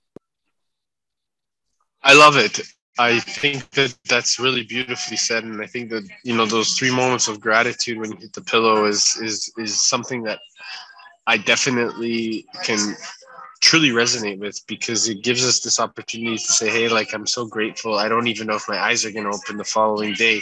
I 2.03 2.13
love 2.13 2.37
it. 2.37 2.61
I 2.99 3.19
think 3.19 3.69
that 3.71 3.95
that's 4.07 4.39
really 4.39 4.63
beautifully 4.63 5.17
said, 5.17 5.43
and 5.43 5.61
I 5.61 5.67
think 5.67 5.89
that 5.91 6.07
you 6.23 6.35
know 6.35 6.45
those 6.45 6.73
three 6.73 6.91
moments 6.91 7.27
of 7.27 7.39
gratitude 7.39 7.99
when 7.99 8.11
you 8.11 8.17
hit 8.17 8.33
the 8.33 8.41
pillow 8.41 8.85
is 8.85 9.17
is 9.21 9.51
is 9.57 9.79
something 9.79 10.23
that 10.23 10.39
I 11.27 11.37
definitely 11.37 12.45
can 12.63 12.95
truly 13.59 13.89
resonate 13.89 14.39
with 14.39 14.59
because 14.67 15.09
it 15.09 15.23
gives 15.23 15.45
us 15.45 15.59
this 15.59 15.79
opportunity 15.79 16.37
to 16.37 16.53
say, 16.53 16.69
"Hey, 16.69 16.87
like 16.89 17.13
I'm 17.13 17.27
so 17.27 17.45
grateful. 17.45 17.95
I 17.95 18.07
don't 18.07 18.27
even 18.27 18.47
know 18.47 18.55
if 18.55 18.69
my 18.69 18.79
eyes 18.79 19.05
are 19.05 19.11
going 19.11 19.25
to 19.25 19.37
open 19.37 19.57
the 19.57 19.63
following 19.63 20.13
day, 20.13 20.41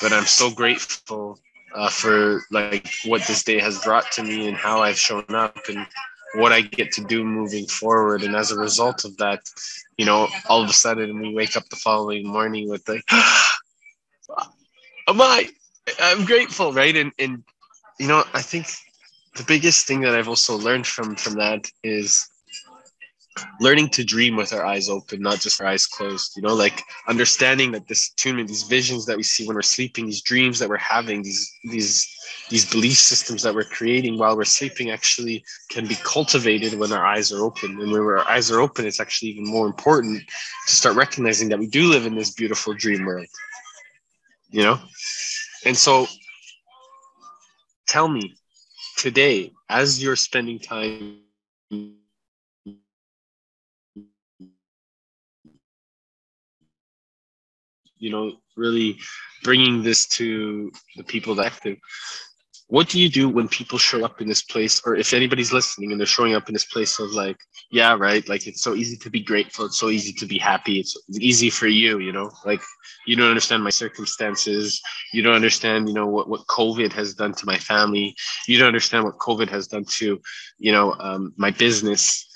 but 0.00 0.12
I'm 0.12 0.26
so 0.26 0.50
grateful 0.50 1.38
uh, 1.74 1.90
for 1.90 2.42
like 2.50 2.92
what 3.04 3.22
this 3.26 3.42
day 3.42 3.58
has 3.58 3.82
brought 3.82 4.10
to 4.12 4.22
me 4.22 4.48
and 4.48 4.56
how 4.56 4.80
I've 4.80 4.98
shown 4.98 5.24
up 5.30 5.56
and 5.68 5.86
what 6.34 6.52
I 6.52 6.60
get 6.60 6.92
to 6.92 7.04
do 7.04 7.24
moving 7.24 7.66
forward. 7.66 8.22
And 8.22 8.36
as 8.36 8.50
a 8.50 8.58
result 8.58 9.04
of 9.04 9.16
that, 9.18 9.40
you 9.96 10.04
know, 10.04 10.28
all 10.48 10.62
of 10.62 10.68
a 10.68 10.72
sudden 10.72 11.20
we 11.20 11.34
wake 11.34 11.56
up 11.56 11.68
the 11.68 11.76
following 11.76 12.26
morning 12.26 12.68
with 12.68 12.88
like, 12.88 13.02
am 15.08 15.20
I? 15.20 15.48
I'm 16.00 16.24
grateful, 16.24 16.72
right? 16.72 16.94
And 16.94 17.12
and 17.18 17.42
you 17.98 18.08
know, 18.08 18.24
I 18.34 18.42
think 18.42 18.66
the 19.36 19.44
biggest 19.44 19.86
thing 19.86 20.02
that 20.02 20.14
I've 20.14 20.28
also 20.28 20.56
learned 20.56 20.86
from 20.86 21.16
from 21.16 21.34
that 21.34 21.70
is 21.82 22.28
learning 23.60 23.88
to 23.90 24.04
dream 24.04 24.36
with 24.36 24.52
our 24.52 24.64
eyes 24.64 24.88
open, 24.88 25.20
not 25.20 25.40
just 25.40 25.60
our 25.60 25.66
eyes 25.66 25.86
closed. 25.86 26.32
You 26.36 26.42
know, 26.42 26.54
like 26.54 26.82
understanding 27.08 27.72
that 27.72 27.88
this 27.88 28.10
attunement, 28.12 28.48
these 28.48 28.64
visions 28.64 29.06
that 29.06 29.16
we 29.16 29.22
see 29.22 29.46
when 29.46 29.56
we're 29.56 29.62
sleeping, 29.62 30.06
these 30.06 30.22
dreams 30.22 30.58
that 30.58 30.68
we're 30.68 30.76
having, 30.78 31.22
these 31.22 31.50
these 31.64 32.06
these 32.50 32.70
belief 32.70 32.96
systems 32.96 33.42
that 33.42 33.54
we're 33.54 33.64
creating 33.64 34.18
while 34.18 34.36
we're 34.36 34.44
sleeping 34.44 34.90
actually 34.90 35.44
can 35.70 35.86
be 35.86 35.96
cultivated 35.96 36.78
when 36.78 36.92
our 36.92 37.04
eyes 37.04 37.32
are 37.32 37.42
open. 37.42 37.80
And 37.80 37.92
when 37.92 38.00
our 38.00 38.28
eyes 38.28 38.50
are 38.50 38.60
open, 38.60 38.86
it's 38.86 39.00
actually 39.00 39.30
even 39.32 39.44
more 39.44 39.66
important 39.66 40.22
to 40.66 40.74
start 40.74 40.96
recognizing 40.96 41.48
that 41.50 41.58
we 41.58 41.66
do 41.66 41.90
live 41.90 42.06
in 42.06 42.14
this 42.14 42.32
beautiful 42.32 42.74
dream 42.74 43.04
world. 43.04 43.26
You 44.50 44.62
know? 44.62 44.80
And 45.66 45.76
so 45.76 46.06
tell 47.86 48.08
me 48.08 48.34
today, 48.96 49.52
as 49.68 50.02
you're 50.02 50.16
spending 50.16 50.58
time 50.58 51.18
you 57.98 58.10
know 58.10 58.32
really 58.56 58.98
bringing 59.42 59.82
this 59.82 60.06
to 60.06 60.70
the 60.96 61.04
people 61.04 61.34
that 61.36 61.46
active. 61.46 61.78
What 62.68 62.90
do 62.90 63.00
you 63.00 63.08
do 63.08 63.30
when 63.30 63.48
people 63.48 63.78
show 63.78 64.04
up 64.04 64.20
in 64.20 64.28
this 64.28 64.42
place 64.42 64.82
or 64.84 64.94
if 64.94 65.14
anybody's 65.14 65.54
listening 65.54 65.90
and 65.90 65.98
they're 65.98 66.06
showing 66.06 66.34
up 66.34 66.48
in 66.48 66.52
this 66.52 66.66
place 66.66 66.98
of 66.98 67.12
like 67.12 67.38
yeah 67.70 67.96
right 67.98 68.28
like 68.28 68.46
it's 68.46 68.62
so 68.62 68.74
easy 68.74 68.96
to 68.98 69.08
be 69.08 69.22
grateful 69.22 69.64
it's 69.64 69.78
so 69.78 69.88
easy 69.88 70.12
to 70.12 70.26
be 70.26 70.36
happy 70.36 70.78
it's 70.80 70.94
easy 71.18 71.48
for 71.48 71.66
you 71.66 71.98
you 71.98 72.12
know? 72.12 72.30
Like 72.44 72.60
you 73.06 73.16
don't 73.16 73.30
understand 73.30 73.64
my 73.64 73.70
circumstances 73.70 74.82
you 75.14 75.22
don't 75.22 75.34
understand 75.34 75.88
you 75.88 75.94
know 75.94 76.06
what, 76.06 76.28
what 76.28 76.46
covid 76.58 76.92
has 76.92 77.14
done 77.14 77.32
to 77.32 77.46
my 77.46 77.56
family 77.56 78.14
you 78.46 78.58
don't 78.58 78.68
understand 78.74 79.02
what 79.04 79.16
covid 79.16 79.48
has 79.48 79.66
done 79.66 79.86
to 79.96 80.20
you 80.58 80.72
know 80.72 80.94
um, 81.00 81.32
my 81.36 81.50
business. 81.50 82.26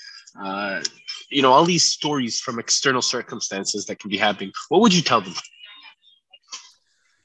Uh, 0.43 0.81
you 1.29 1.43
know 1.43 1.51
all 1.51 1.63
these 1.63 1.85
stories 1.97 2.39
from 2.39 2.57
external 2.57 3.03
circumstances 3.03 3.85
that 3.85 3.99
can 3.99 4.09
be 4.09 4.17
happening 4.17 4.51
what 4.69 4.81
would 4.81 4.95
you 4.95 5.03
tell 5.03 5.21
them 5.21 5.35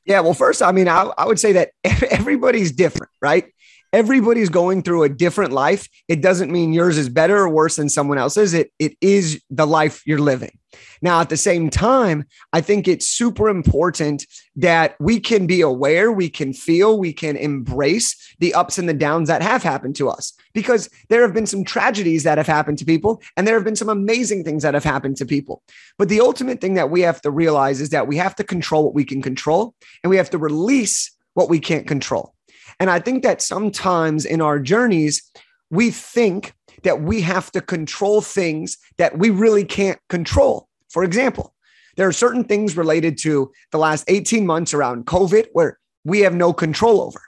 yeah, 0.09 0.21
well, 0.21 0.33
first, 0.33 0.63
I 0.63 0.73
mean, 0.73 0.89
I, 0.89 1.13
I 1.19 1.27
would 1.27 1.39
say 1.39 1.53
that 1.53 1.73
everybody's 1.85 2.73
different, 2.73 3.13
right? 3.21 3.53
Everybody's 3.93 4.49
going 4.51 4.83
through 4.83 5.05
a 5.05 5.09
different 5.09 5.53
life. 5.53 5.89
It 6.09 6.21
doesn't 6.21 6.53
mean 6.53 6.73
yours 6.73 6.99
is 6.99 7.09
better 7.09 7.39
or 7.39 7.49
worse 7.49 7.77
than 7.77 7.89
someone 7.89 8.19
else's. 8.19 8.55
It 8.55 8.73
it 8.79 8.97
is 9.01 9.43
the 9.51 9.67
life 9.67 10.03
you're 10.07 10.19
living. 10.19 10.59
Now, 11.01 11.21
at 11.21 11.29
the 11.29 11.37
same 11.37 11.71
time, 11.71 12.25
I 12.53 12.61
think 12.61 12.87
it's 12.87 13.09
super 13.09 13.49
important 13.49 14.27
that 14.57 14.97
we 15.01 15.21
can 15.21 15.47
be 15.47 15.61
aware, 15.61 16.11
we 16.13 16.29
can 16.29 16.53
feel, 16.53 16.99
we 16.99 17.13
can 17.13 17.37
embrace 17.37 18.17
the 18.39 18.55
ups 18.55 18.79
and 18.79 18.89
the 18.89 18.95
downs 18.95 19.29
that 19.29 19.43
have 19.43 19.63
happened 19.63 19.97
to 19.97 20.09
us 20.09 20.33
because 20.53 20.89
there 21.09 21.23
have 21.23 21.35
been 21.35 21.47
some 21.47 21.65
tragedies 21.65 22.25
that 22.25 22.39
have 22.39 22.47
happened 22.47 22.79
to 22.79 22.85
people 22.85 23.23
and 23.37 23.47
there 23.47 23.55
have 23.55 23.65
been 23.65 23.77
some 23.77 23.89
amazing 23.89 24.45
things 24.45 24.63
that 24.63 24.75
have 24.75 24.85
happened 24.85 25.17
to 25.17 25.27
people. 25.27 25.63
But 25.97 26.09
the 26.09 26.21
ultimate 26.21 26.61
thing 26.61 26.75
that 26.75 26.91
we 26.91 27.01
have 27.03 27.21
to 27.23 27.31
realize 27.31 27.81
is 27.81 27.91
that 27.91 28.07
we 28.07 28.17
have 28.17 28.35
to 28.37 28.45
control 28.45 28.85
what 28.85 28.95
we 28.95 29.05
can 29.05 29.23
control 29.23 29.75
and 30.03 30.11
we 30.11 30.17
have 30.17 30.31
to 30.31 30.39
release 30.39 31.13
what 31.35 31.49
we 31.49 31.61
can't 31.61 31.87
control. 31.87 32.35
And 32.81 32.91
I 32.91 33.01
think 33.01 33.23
that 33.23 33.43
sometimes 33.43 34.25
in 34.25 34.41
our 34.41 34.59
journeys, 34.59 35.31
we 35.71 35.91
think 35.91 36.55
that 36.83 37.03
we 37.03 37.21
have 37.23 37.51
to 37.53 37.61
control 37.61 38.21
things 38.21 38.79
that 38.99 39.19
we 39.19 39.31
really 39.31 39.65
can't 39.65 39.99
control. 40.09 40.69
For 40.89 41.03
example, 41.05 41.55
there 41.97 42.07
are 42.07 42.13
certain 42.13 42.45
things 42.45 42.77
related 42.77 43.19
to 43.19 43.51
the 43.73 43.79
last 43.79 44.05
18 44.09 44.47
months 44.47 44.73
around 44.73 45.07
COVID 45.07 45.49
where 45.53 45.79
we 46.05 46.21
have 46.21 46.35
no 46.35 46.53
control 46.53 47.01
over, 47.01 47.21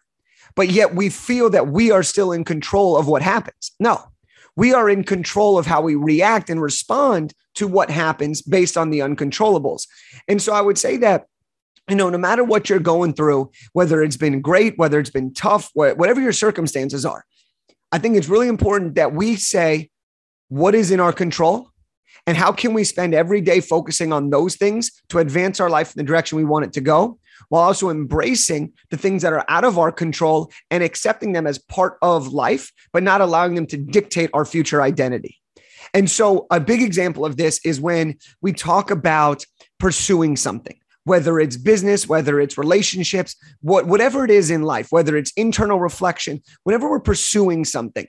but 0.55 0.71
yet 0.71 0.95
we 0.95 1.09
feel 1.09 1.51
that 1.51 1.69
we 1.69 1.91
are 1.91 2.05
still 2.05 2.31
in 2.33 2.45
control 2.45 2.97
of 2.97 3.09
what 3.09 3.21
happens. 3.21 3.73
No, 3.81 4.01
we 4.57 4.73
are 4.73 4.89
in 4.89 5.03
control 5.03 5.59
of 5.59 5.67
how 5.67 5.81
we 5.81 5.97
react 5.97 6.49
and 6.51 6.63
respond 6.63 7.35
to 7.55 7.67
what 7.67 7.91
happens 7.91 8.43
based 8.43 8.77
on 8.77 8.91
the 8.91 9.01
uncontrollables. 9.01 9.89
And 10.29 10.41
so 10.41 10.53
I 10.53 10.61
would 10.61 10.79
say 10.79 10.97
that 10.99 11.27
you 11.91 11.97
know, 11.97 12.11
no 12.11 12.19
matter 12.19 12.45
what 12.45 12.69
you're 12.69 12.79
going 12.79 13.15
through, 13.15 13.51
whether 13.73 14.03
it's 14.03 14.17
been 14.17 14.41
great, 14.41 14.79
whether 14.79 14.99
it's 14.99 15.11
been 15.11 15.35
tough, 15.35 15.71
whatever 15.75 16.21
your 16.21 16.33
circumstances 16.33 17.05
are, 17.05 17.25
I 17.93 17.99
think 17.99 18.17
it's 18.17 18.29
really 18.29 18.49
important 18.49 18.95
that 18.95 19.13
we 19.13 19.37
say 19.37 19.91
what 20.49 20.75
is 20.75 20.91
in 20.91 21.01
our 21.01 21.13
control 21.13 21.71
and 22.27 22.37
how 22.37 22.53
can 22.53 22.75
we 22.75 22.85
spend 22.85 23.15
every 23.15 23.41
day 23.41 23.61
focusing 23.61 24.13
on 24.13 24.31
those 24.31 24.57
things 24.57 24.91
to 25.09 25.19
advance 25.19 25.59
our 25.61 25.71
life 25.71 25.95
in 25.95 25.99
the 25.99 26.07
direction 26.07 26.37
we 26.37 26.45
want 26.45 26.65
it 26.65 26.73
to 26.75 26.81
go 26.81 27.19
while 27.49 27.63
also 27.63 27.91
embracing 27.91 28.73
the 28.91 28.97
things 28.97 29.23
that 29.23 29.33
are 29.33 29.45
out 29.49 29.65
of 29.65 29.79
our 29.79 29.91
control 29.91 30.51
and 30.71 30.83
accepting 30.83 31.33
them 31.33 31.47
as 31.47 31.59
part 31.59 31.97
of 32.03 32.29
life, 32.29 32.71
but 32.93 33.03
not 33.03 33.21
allowing 33.21 33.55
them 33.55 33.67
to 33.67 33.77
dictate 33.77 34.31
our 34.35 34.45
future 34.45 34.83
identity. 34.83 35.39
And 35.95 36.09
so, 36.09 36.47
a 36.51 36.61
big 36.61 36.83
example 36.83 37.25
of 37.25 37.37
this 37.37 37.61
is 37.65 37.81
when 37.81 38.19
we 38.41 38.53
talk 38.53 38.91
about 38.91 39.45
pursuing 39.79 40.37
something 40.37 40.79
whether 41.11 41.41
it's 41.41 41.57
business, 41.57 42.09
whether 42.09 42.41
it's 42.41 42.57
relationships, 42.57 43.35
what, 43.63 43.85
whatever 43.85 44.25
it 44.25 44.31
is 44.31 44.49
in 44.49 44.63
life, 44.63 44.87
whether 44.91 45.17
it's 45.17 45.33
internal 45.33 45.81
reflection, 45.81 46.41
whenever 46.63 46.89
we're 46.89 47.01
pursuing 47.01 47.65
something, 47.65 48.07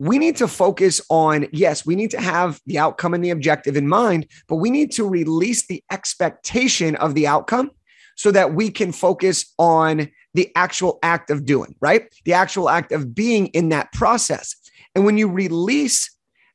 we 0.00 0.18
need 0.18 0.34
to 0.34 0.48
focus 0.48 1.00
on 1.08 1.46
yes, 1.52 1.86
we 1.86 1.94
need 1.94 2.10
to 2.10 2.20
have 2.20 2.60
the 2.66 2.80
outcome 2.80 3.14
and 3.14 3.22
the 3.22 3.30
objective 3.30 3.76
in 3.76 3.86
mind, 3.86 4.26
but 4.48 4.56
we 4.56 4.70
need 4.70 4.90
to 4.90 5.08
release 5.08 5.68
the 5.68 5.84
expectation 5.92 6.96
of 6.96 7.14
the 7.14 7.28
outcome 7.28 7.70
so 8.16 8.32
that 8.32 8.54
we 8.54 8.70
can 8.72 8.90
focus 8.90 9.54
on 9.56 10.10
the 10.34 10.50
actual 10.56 10.98
act 11.04 11.30
of 11.30 11.44
doing, 11.44 11.76
right? 11.80 12.12
The 12.24 12.32
actual 12.32 12.68
act 12.68 12.90
of 12.90 13.14
being 13.14 13.46
in 13.58 13.68
that 13.68 13.92
process. 13.92 14.56
And 14.96 15.04
when 15.04 15.16
you 15.16 15.28
release 15.28 16.10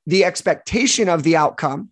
the 0.06 0.25
expectation 0.25 1.08
of 1.08 1.24
the 1.24 1.38
outcome, 1.38 1.92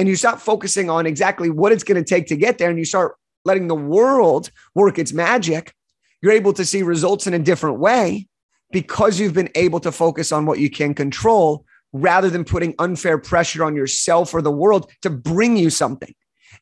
and 0.00 0.08
you 0.08 0.16
stop 0.16 0.40
focusing 0.40 0.88
on 0.88 1.04
exactly 1.04 1.50
what 1.50 1.72
it's 1.72 1.84
going 1.84 2.02
to 2.02 2.08
take 2.08 2.26
to 2.28 2.34
get 2.34 2.56
there 2.56 2.70
and 2.70 2.78
you 2.78 2.86
start 2.86 3.16
letting 3.44 3.68
the 3.68 3.74
world 3.74 4.50
work 4.74 4.98
its 4.98 5.12
magic, 5.12 5.74
you're 6.22 6.32
able 6.32 6.54
to 6.54 6.64
see 6.64 6.82
results 6.82 7.26
in 7.26 7.34
a 7.34 7.38
different 7.38 7.78
way 7.78 8.26
because 8.72 9.20
you've 9.20 9.34
been 9.34 9.50
able 9.54 9.78
to 9.78 9.92
focus 9.92 10.32
on 10.32 10.46
what 10.46 10.58
you 10.58 10.70
can 10.70 10.94
control 10.94 11.66
rather 11.92 12.30
than 12.30 12.44
putting 12.44 12.74
unfair 12.78 13.18
pressure 13.18 13.62
on 13.62 13.76
yourself 13.76 14.32
or 14.32 14.40
the 14.40 14.50
world 14.50 14.90
to 15.02 15.10
bring 15.10 15.58
you 15.58 15.68
something. 15.68 16.14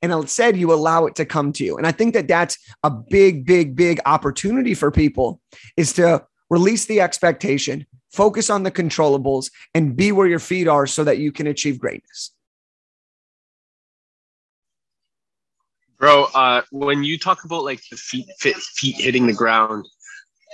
And 0.02 0.10
instead, 0.10 0.56
you 0.56 0.72
allow 0.72 1.06
it 1.06 1.14
to 1.14 1.24
come 1.24 1.52
to 1.52 1.64
you. 1.64 1.76
And 1.76 1.86
I 1.86 1.92
think 1.92 2.14
that 2.14 2.26
that's 2.26 2.58
a 2.82 2.90
big, 2.90 3.46
big, 3.46 3.76
big 3.76 4.00
opportunity 4.04 4.74
for 4.74 4.90
people 4.90 5.40
is 5.76 5.92
to 5.92 6.24
release 6.50 6.86
the 6.86 7.00
expectation, 7.00 7.86
focus 8.10 8.50
on 8.50 8.64
the 8.64 8.72
controllables, 8.72 9.52
and 9.74 9.94
be 9.94 10.10
where 10.10 10.26
your 10.26 10.40
feet 10.40 10.66
are 10.66 10.88
so 10.88 11.04
that 11.04 11.18
you 11.18 11.30
can 11.30 11.46
achieve 11.46 11.78
greatness. 11.78 12.32
Bro, 15.98 16.26
uh, 16.34 16.62
when 16.70 17.02
you 17.02 17.18
talk 17.18 17.44
about 17.44 17.64
like 17.64 17.80
the 17.90 17.96
feet 17.96 18.26
fit, 18.38 18.56
feet 18.56 18.96
hitting 18.96 19.26
the 19.26 19.32
ground, 19.34 19.86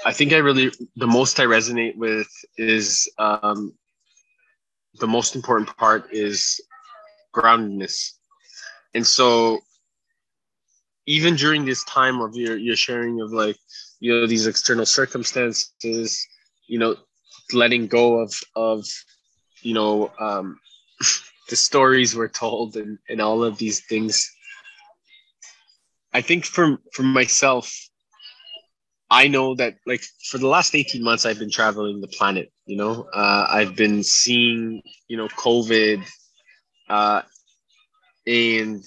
I 0.05 0.13
think 0.13 0.33
I 0.33 0.39
really 0.39 0.71
the 0.97 1.07
most 1.07 1.39
I 1.41 1.45
resonate 1.45 1.97
with 1.97 2.29
is 2.57 3.09
um, 3.19 3.75
the 5.01 5.07
most 5.07 5.35
important 5.37 5.77
part 5.77 6.07
is 6.13 6.61
groundedness, 7.35 8.13
and 8.95 9.07
so 9.07 9.61
even 11.07 11.37
during 11.37 11.65
this 11.65 11.85
time 11.85 12.21
of 12.21 12.35
your 12.35 12.57
your 12.57 12.77
sharing 12.77 13.21
of 13.21 13.33
like 13.33 13.57
you 14.01 14.13
know 14.13 14.27
these 14.27 14.47
external 14.47 14.87
circumstances, 14.87 16.27
you 16.67 16.79
know, 16.79 16.97
letting 17.53 17.87
go 17.87 18.21
of 18.21 18.33
of 18.57 18.85
you 19.63 19.75
know 19.75 20.11
um, 20.21 20.59
the 21.49 21.57
stories 21.57 22.17
we're 22.17 22.29
told 22.29 22.77
and 22.77 22.99
and 23.09 23.21
all 23.21 23.45
of 23.45 23.59
these 23.59 23.81
things 23.87 24.31
I 26.15 26.21
think 26.21 26.45
for 26.45 26.79
for 26.93 27.03
myself, 27.03 27.75
I 29.11 29.27
know 29.27 29.55
that 29.57 29.75
like 29.85 30.03
for 30.31 30.39
the 30.39 30.47
last 30.47 30.75
18 30.75 31.03
months 31.03 31.27
I've 31.27 31.39
been 31.39 31.51
traveling 31.51 32.01
the 32.01 32.09
planet, 32.09 32.53
you 32.67 32.77
know. 32.77 33.09
Uh, 33.13 33.47
I've 33.51 33.75
been 33.75 34.03
seeing, 34.05 34.81
you 35.09 35.17
know, 35.17 35.29
COVID 35.29 36.05
uh, 36.89 37.23
and 38.27 38.83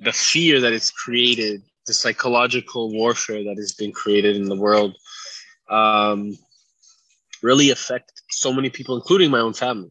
the 0.00 0.12
fear 0.12 0.60
that 0.60 0.72
it's 0.72 0.90
created, 0.90 1.62
the 1.86 1.94
psychological 1.94 2.92
warfare 2.92 3.42
that 3.42 3.56
has 3.56 3.72
been 3.72 3.92
created 3.92 4.36
in 4.36 4.48
the 4.48 4.56
world 4.56 4.96
um, 5.68 6.36
really 7.42 7.70
affect 7.70 8.12
so 8.30 8.52
many 8.52 8.70
people, 8.70 8.96
including 8.96 9.30
my 9.30 9.40
own 9.40 9.52
family. 9.52 9.90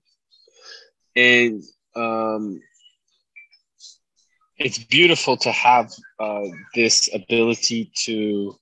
And 1.16 1.62
um, 1.96 2.62
it's 4.58 4.78
beautiful 4.78 5.38
to 5.38 5.52
have 5.52 5.92
uh, 6.20 6.46
this 6.74 7.10
ability 7.14 7.92
to 8.06 8.56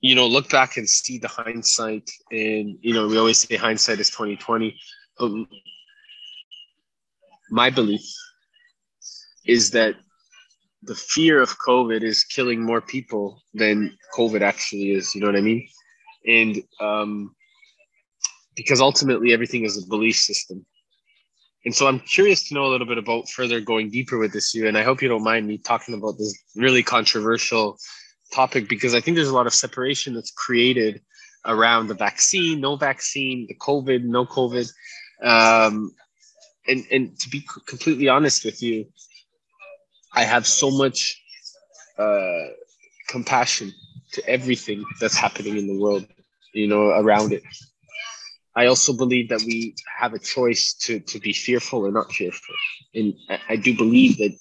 you 0.00 0.14
know 0.14 0.26
look 0.26 0.50
back 0.50 0.76
and 0.76 0.88
see 0.88 1.18
the 1.18 1.28
hindsight. 1.28 2.10
And 2.30 2.78
you 2.80 2.94
know 2.94 3.06
we 3.06 3.18
always 3.18 3.38
say 3.38 3.56
hindsight 3.56 4.00
is 4.00 4.10
2020 4.10 4.76
um, 5.20 5.46
my 7.50 7.70
belief 7.70 8.02
is 9.46 9.70
that 9.72 9.94
the 10.82 10.94
fear 10.94 11.40
of 11.40 11.58
covid 11.58 12.02
is 12.02 12.24
killing 12.24 12.64
more 12.64 12.80
people 12.80 13.42
than 13.54 13.96
covid 14.16 14.40
actually 14.40 14.92
is 14.92 15.14
you 15.14 15.20
know 15.20 15.26
what 15.28 15.36
i 15.36 15.40
mean? 15.40 15.68
And 16.26 16.62
um, 16.80 17.34
because 18.56 18.80
ultimately 18.80 19.32
everything 19.32 19.64
is 19.64 19.76
a 19.76 19.86
belief 19.88 20.16
system 20.16 20.64
and 21.64 21.74
so 21.74 21.86
I'm 21.86 22.00
curious 22.00 22.48
to 22.48 22.54
know 22.54 22.66
a 22.66 22.70
little 22.70 22.86
bit 22.86 22.98
about 22.98 23.28
further 23.28 23.60
going 23.60 23.90
deeper 23.90 24.18
with 24.18 24.32
this, 24.32 24.54
you. 24.54 24.66
And 24.66 24.76
I 24.76 24.82
hope 24.82 25.02
you 25.02 25.08
don't 25.08 25.24
mind 25.24 25.46
me 25.46 25.58
talking 25.58 25.94
about 25.94 26.18
this 26.18 26.36
really 26.56 26.82
controversial 26.82 27.78
topic 28.32 28.68
because 28.68 28.94
I 28.94 29.00
think 29.00 29.16
there's 29.16 29.28
a 29.28 29.34
lot 29.34 29.46
of 29.46 29.54
separation 29.54 30.14
that's 30.14 30.32
created 30.32 31.00
around 31.46 31.88
the 31.88 31.94
vaccine, 31.94 32.60
no 32.60 32.76
vaccine, 32.76 33.46
the 33.48 33.54
COVID, 33.54 34.04
no 34.04 34.26
COVID. 34.26 34.70
Um, 35.22 35.92
and, 36.66 36.84
and 36.90 37.18
to 37.20 37.28
be 37.28 37.44
completely 37.66 38.08
honest 38.08 38.44
with 38.44 38.62
you, 38.62 38.86
I 40.14 40.24
have 40.24 40.46
so 40.46 40.70
much 40.70 41.20
uh, 41.98 42.48
compassion 43.08 43.72
to 44.12 44.28
everything 44.28 44.84
that's 45.00 45.16
happening 45.16 45.56
in 45.56 45.66
the 45.66 45.78
world 45.80 46.06
you 46.52 46.66
know, 46.66 46.90
around 46.90 47.32
it. 47.32 47.42
I 48.54 48.66
also 48.66 48.92
believe 48.92 49.28
that 49.30 49.42
we 49.46 49.74
have 49.98 50.12
a 50.12 50.18
choice 50.18 50.74
to 50.84 51.00
to 51.00 51.18
be 51.18 51.32
fearful 51.32 51.86
or 51.86 51.90
not 51.90 52.12
fearful, 52.12 52.54
and 52.94 53.14
I, 53.30 53.38
I 53.50 53.56
do 53.56 53.74
believe 53.76 54.18
that 54.18 54.36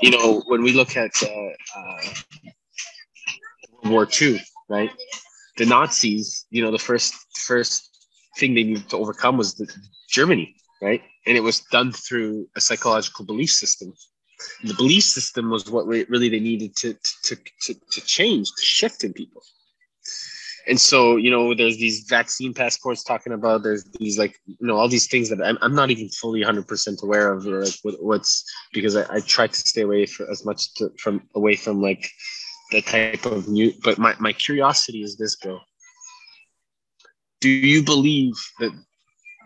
you 0.00 0.10
know 0.10 0.42
when 0.46 0.62
we 0.62 0.72
look 0.72 0.96
at 0.96 1.12
uh, 1.22 1.28
uh, 1.28 2.02
World 3.84 3.92
War 3.92 4.08
II, 4.20 4.40
right? 4.68 4.90
The 5.58 5.66
Nazis, 5.66 6.46
you 6.50 6.62
know, 6.62 6.70
the 6.70 6.78
first 6.78 7.14
first 7.36 7.88
thing 8.38 8.54
they 8.54 8.64
needed 8.64 8.88
to 8.90 8.96
overcome 8.96 9.36
was 9.36 9.54
the 9.54 9.70
Germany, 10.08 10.54
right? 10.80 11.02
And 11.26 11.36
it 11.36 11.42
was 11.42 11.60
done 11.70 11.92
through 11.92 12.48
a 12.56 12.60
psychological 12.60 13.26
belief 13.26 13.50
system. 13.50 13.92
The 14.64 14.72
belief 14.74 15.04
system 15.04 15.50
was 15.50 15.70
what 15.70 15.86
really 15.86 16.30
they 16.30 16.40
needed 16.40 16.76
to 16.76 16.94
to 17.24 17.36
to, 17.64 17.74
to 17.74 18.00
change, 18.06 18.48
to 18.48 18.64
shift 18.64 19.04
in 19.04 19.12
people 19.12 19.42
and 20.70 20.80
so 20.80 21.16
you 21.16 21.30
know 21.30 21.52
there's 21.52 21.76
these 21.76 22.06
vaccine 22.08 22.54
passports 22.54 23.02
talking 23.02 23.32
about 23.32 23.62
there's 23.62 23.84
these 23.98 24.16
like 24.18 24.40
you 24.46 24.56
know 24.60 24.76
all 24.76 24.88
these 24.88 25.08
things 25.08 25.28
that 25.28 25.42
i'm, 25.42 25.58
I'm 25.60 25.74
not 25.74 25.90
even 25.90 26.08
fully 26.08 26.42
100% 26.42 27.02
aware 27.02 27.32
of 27.32 27.46
or 27.46 27.64
like 27.64 27.98
what's 28.00 28.44
because 28.72 28.96
I, 28.96 29.04
I 29.16 29.20
try 29.20 29.48
to 29.48 29.54
stay 29.54 29.82
away 29.82 30.06
for 30.06 30.30
as 30.30 30.46
much 30.46 30.72
to, 30.74 30.90
from 30.98 31.22
away 31.34 31.56
from 31.56 31.82
like 31.82 32.08
the 32.70 32.80
type 32.80 33.26
of 33.26 33.48
new 33.48 33.72
but 33.82 33.98
my, 33.98 34.14
my 34.20 34.32
curiosity 34.32 35.02
is 35.02 35.16
this 35.16 35.36
bro 35.36 35.58
do 37.40 37.48
you 37.48 37.82
believe 37.82 38.34
that 38.60 38.70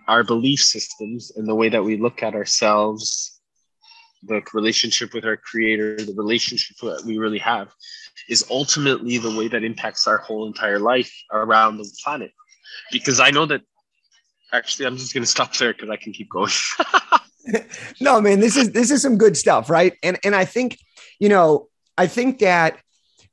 our 0.06 0.22
belief 0.22 0.60
systems 0.60 1.32
and 1.36 1.48
the 1.48 1.54
way 1.54 1.70
that 1.70 1.82
we 1.82 1.96
look 1.96 2.22
at 2.22 2.34
ourselves 2.34 3.33
the 4.26 4.42
relationship 4.52 5.14
with 5.14 5.24
our 5.24 5.36
creator 5.36 5.96
the 5.96 6.14
relationship 6.14 6.76
that 6.78 7.02
we 7.04 7.18
really 7.18 7.38
have 7.38 7.72
is 8.28 8.44
ultimately 8.50 9.18
the 9.18 9.36
way 9.36 9.48
that 9.48 9.64
impacts 9.64 10.06
our 10.06 10.18
whole 10.18 10.46
entire 10.46 10.78
life 10.78 11.12
around 11.32 11.76
the 11.76 11.90
planet. 12.02 12.32
Because 12.90 13.20
I 13.20 13.30
know 13.30 13.46
that 13.46 13.62
actually 14.52 14.86
I'm 14.86 14.96
just 14.96 15.12
gonna 15.12 15.26
stop 15.26 15.54
there 15.56 15.72
because 15.72 15.90
I 15.90 15.96
can 15.96 16.12
keep 16.12 16.30
going. 16.30 16.50
no, 18.00 18.20
man, 18.20 18.40
this 18.40 18.56
is 18.56 18.72
this 18.72 18.90
is 18.90 19.02
some 19.02 19.18
good 19.18 19.36
stuff, 19.36 19.68
right? 19.68 19.94
And 20.02 20.18
and 20.24 20.34
I 20.34 20.44
think, 20.44 20.78
you 21.18 21.28
know, 21.28 21.68
I 21.98 22.06
think 22.06 22.38
that 22.40 22.78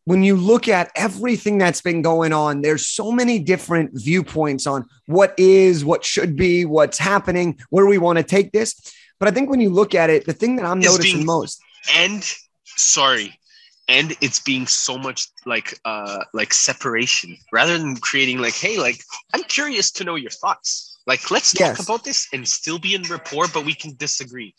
when 0.06 0.24
you 0.24 0.36
look 0.36 0.68
at 0.68 0.92
everything 0.96 1.58
that's 1.58 1.82
been 1.82 2.02
going 2.02 2.34
on, 2.34 2.62
there's 2.62 2.88
so 2.88 3.12
many 3.12 3.40
different 3.40 3.92
viewpoints 3.94 4.66
on 4.66 4.86
what 5.06 5.34
is, 5.38 5.86
what 5.86 6.04
should 6.04 6.36
be, 6.36 6.66
what's 6.66 6.98
happening, 6.98 7.60
where 7.70 7.86
we 7.86 7.98
want 7.98 8.18
to 8.18 8.24
take 8.24 8.52
this. 8.52 8.94
But 9.22 9.28
I 9.28 9.32
think 9.32 9.52
when 9.52 9.60
you 9.62 9.70
look 9.70 9.94
at 9.94 10.10
it, 10.10 10.26
the 10.26 10.34
thing 10.34 10.56
that 10.56 10.66
I'm 10.66 10.80
it's 10.80 10.88
noticing 10.88 11.18
being, 11.18 11.28
most. 11.28 11.62
And 11.96 12.28
sorry, 12.66 13.40
and 13.88 14.16
it's 14.20 14.40
being 14.40 14.66
so 14.66 14.98
much 14.98 15.28
like 15.46 15.80
uh 15.86 16.24
like 16.34 16.54
separation 16.54 17.38
rather 17.52 17.78
than 17.78 17.96
creating 17.98 18.40
like 18.40 18.54
hey 18.54 18.78
like 18.78 19.02
i'm 19.34 19.44
curious 19.44 19.92
to 19.92 20.04
know 20.04 20.16
your 20.16 20.30
thoughts 20.30 21.00
like 21.08 21.32
let's 21.32 21.52
talk 21.52 21.78
yes. 21.78 21.84
about 21.84 22.04
this 22.04 22.28
and 22.32 22.48
still 22.48 22.78
be 22.78 22.94
in 22.94 23.02
rapport 23.04 23.48
but 23.54 23.66
we 23.66 23.74
can 23.74 23.96
disagree 23.96 24.54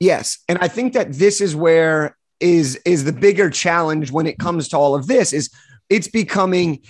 yes 0.00 0.38
and 0.48 0.58
i 0.60 0.66
think 0.66 0.94
that 0.94 1.12
this 1.12 1.40
is 1.40 1.54
where 1.54 2.16
is 2.40 2.76
is 2.86 3.04
the 3.04 3.12
bigger 3.12 3.50
challenge 3.50 4.10
when 4.10 4.26
it 4.26 4.38
comes 4.38 4.68
to 4.68 4.76
all 4.76 4.94
of 4.94 5.06
this 5.06 5.34
is 5.34 5.50
it's 5.90 6.08
becoming 6.08 6.80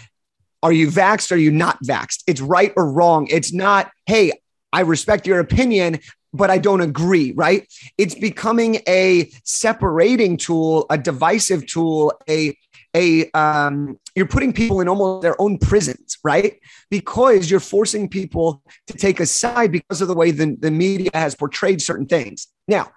are 0.63 0.73
you 0.73 0.87
vaxxed 0.87 1.33
are 1.33 1.37
you 1.37 1.51
not 1.51 1.83
vaxxed 1.83 2.23
it's 2.29 2.41
right 2.41 2.73
or 2.77 2.91
wrong 2.91 3.27
it's 3.29 3.53
not 3.53 3.91
hey 4.07 4.33
I 4.73 4.83
respect 4.83 5.27
your 5.27 5.41
opinion 5.41 5.99
but 6.33 6.51
I 6.51 6.59
don't 6.59 6.81
agree, 6.81 7.33
right? 7.33 7.67
It's 7.99 8.15
becoming 8.15 8.81
a 8.89 9.31
separating 9.45 10.37
tool, 10.37 10.87
a 10.91 10.99
divisive 10.99 11.67
tool, 11.67 12.13
a 12.29 12.57
a 12.95 13.31
um, 13.33 13.99
you're 14.17 14.27
putting 14.27 14.53
people 14.53 14.81
in 14.81 14.89
almost 14.89 15.23
their 15.23 15.41
own 15.41 15.59
prisons, 15.59 16.19
right? 16.25 16.59
Because 16.91 17.51
you're 17.51 17.61
forcing 17.61 18.09
people 18.09 18.63
to 18.89 18.95
take 18.95 19.21
a 19.21 19.27
side 19.27 19.71
because 19.71 20.01
of 20.01 20.09
the 20.09 20.15
way 20.15 20.33
the, 20.33 20.57
the 20.59 20.71
media 20.71 21.11
has 21.15 21.35
portrayed 21.35 21.81
certain 21.81 22.07
things. 22.07 22.49
Now, 22.67 22.91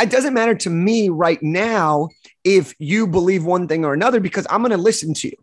it 0.00 0.10
doesn't 0.10 0.34
matter 0.34 0.54
to 0.56 0.70
me 0.70 1.08
right 1.08 1.42
now 1.42 2.08
if 2.44 2.74
you 2.78 3.06
believe 3.06 3.44
one 3.44 3.68
thing 3.68 3.84
or 3.84 3.94
another 3.94 4.20
because 4.20 4.46
I'm 4.50 4.60
going 4.60 4.72
to 4.72 4.76
listen 4.76 5.14
to 5.14 5.28
you. 5.28 5.36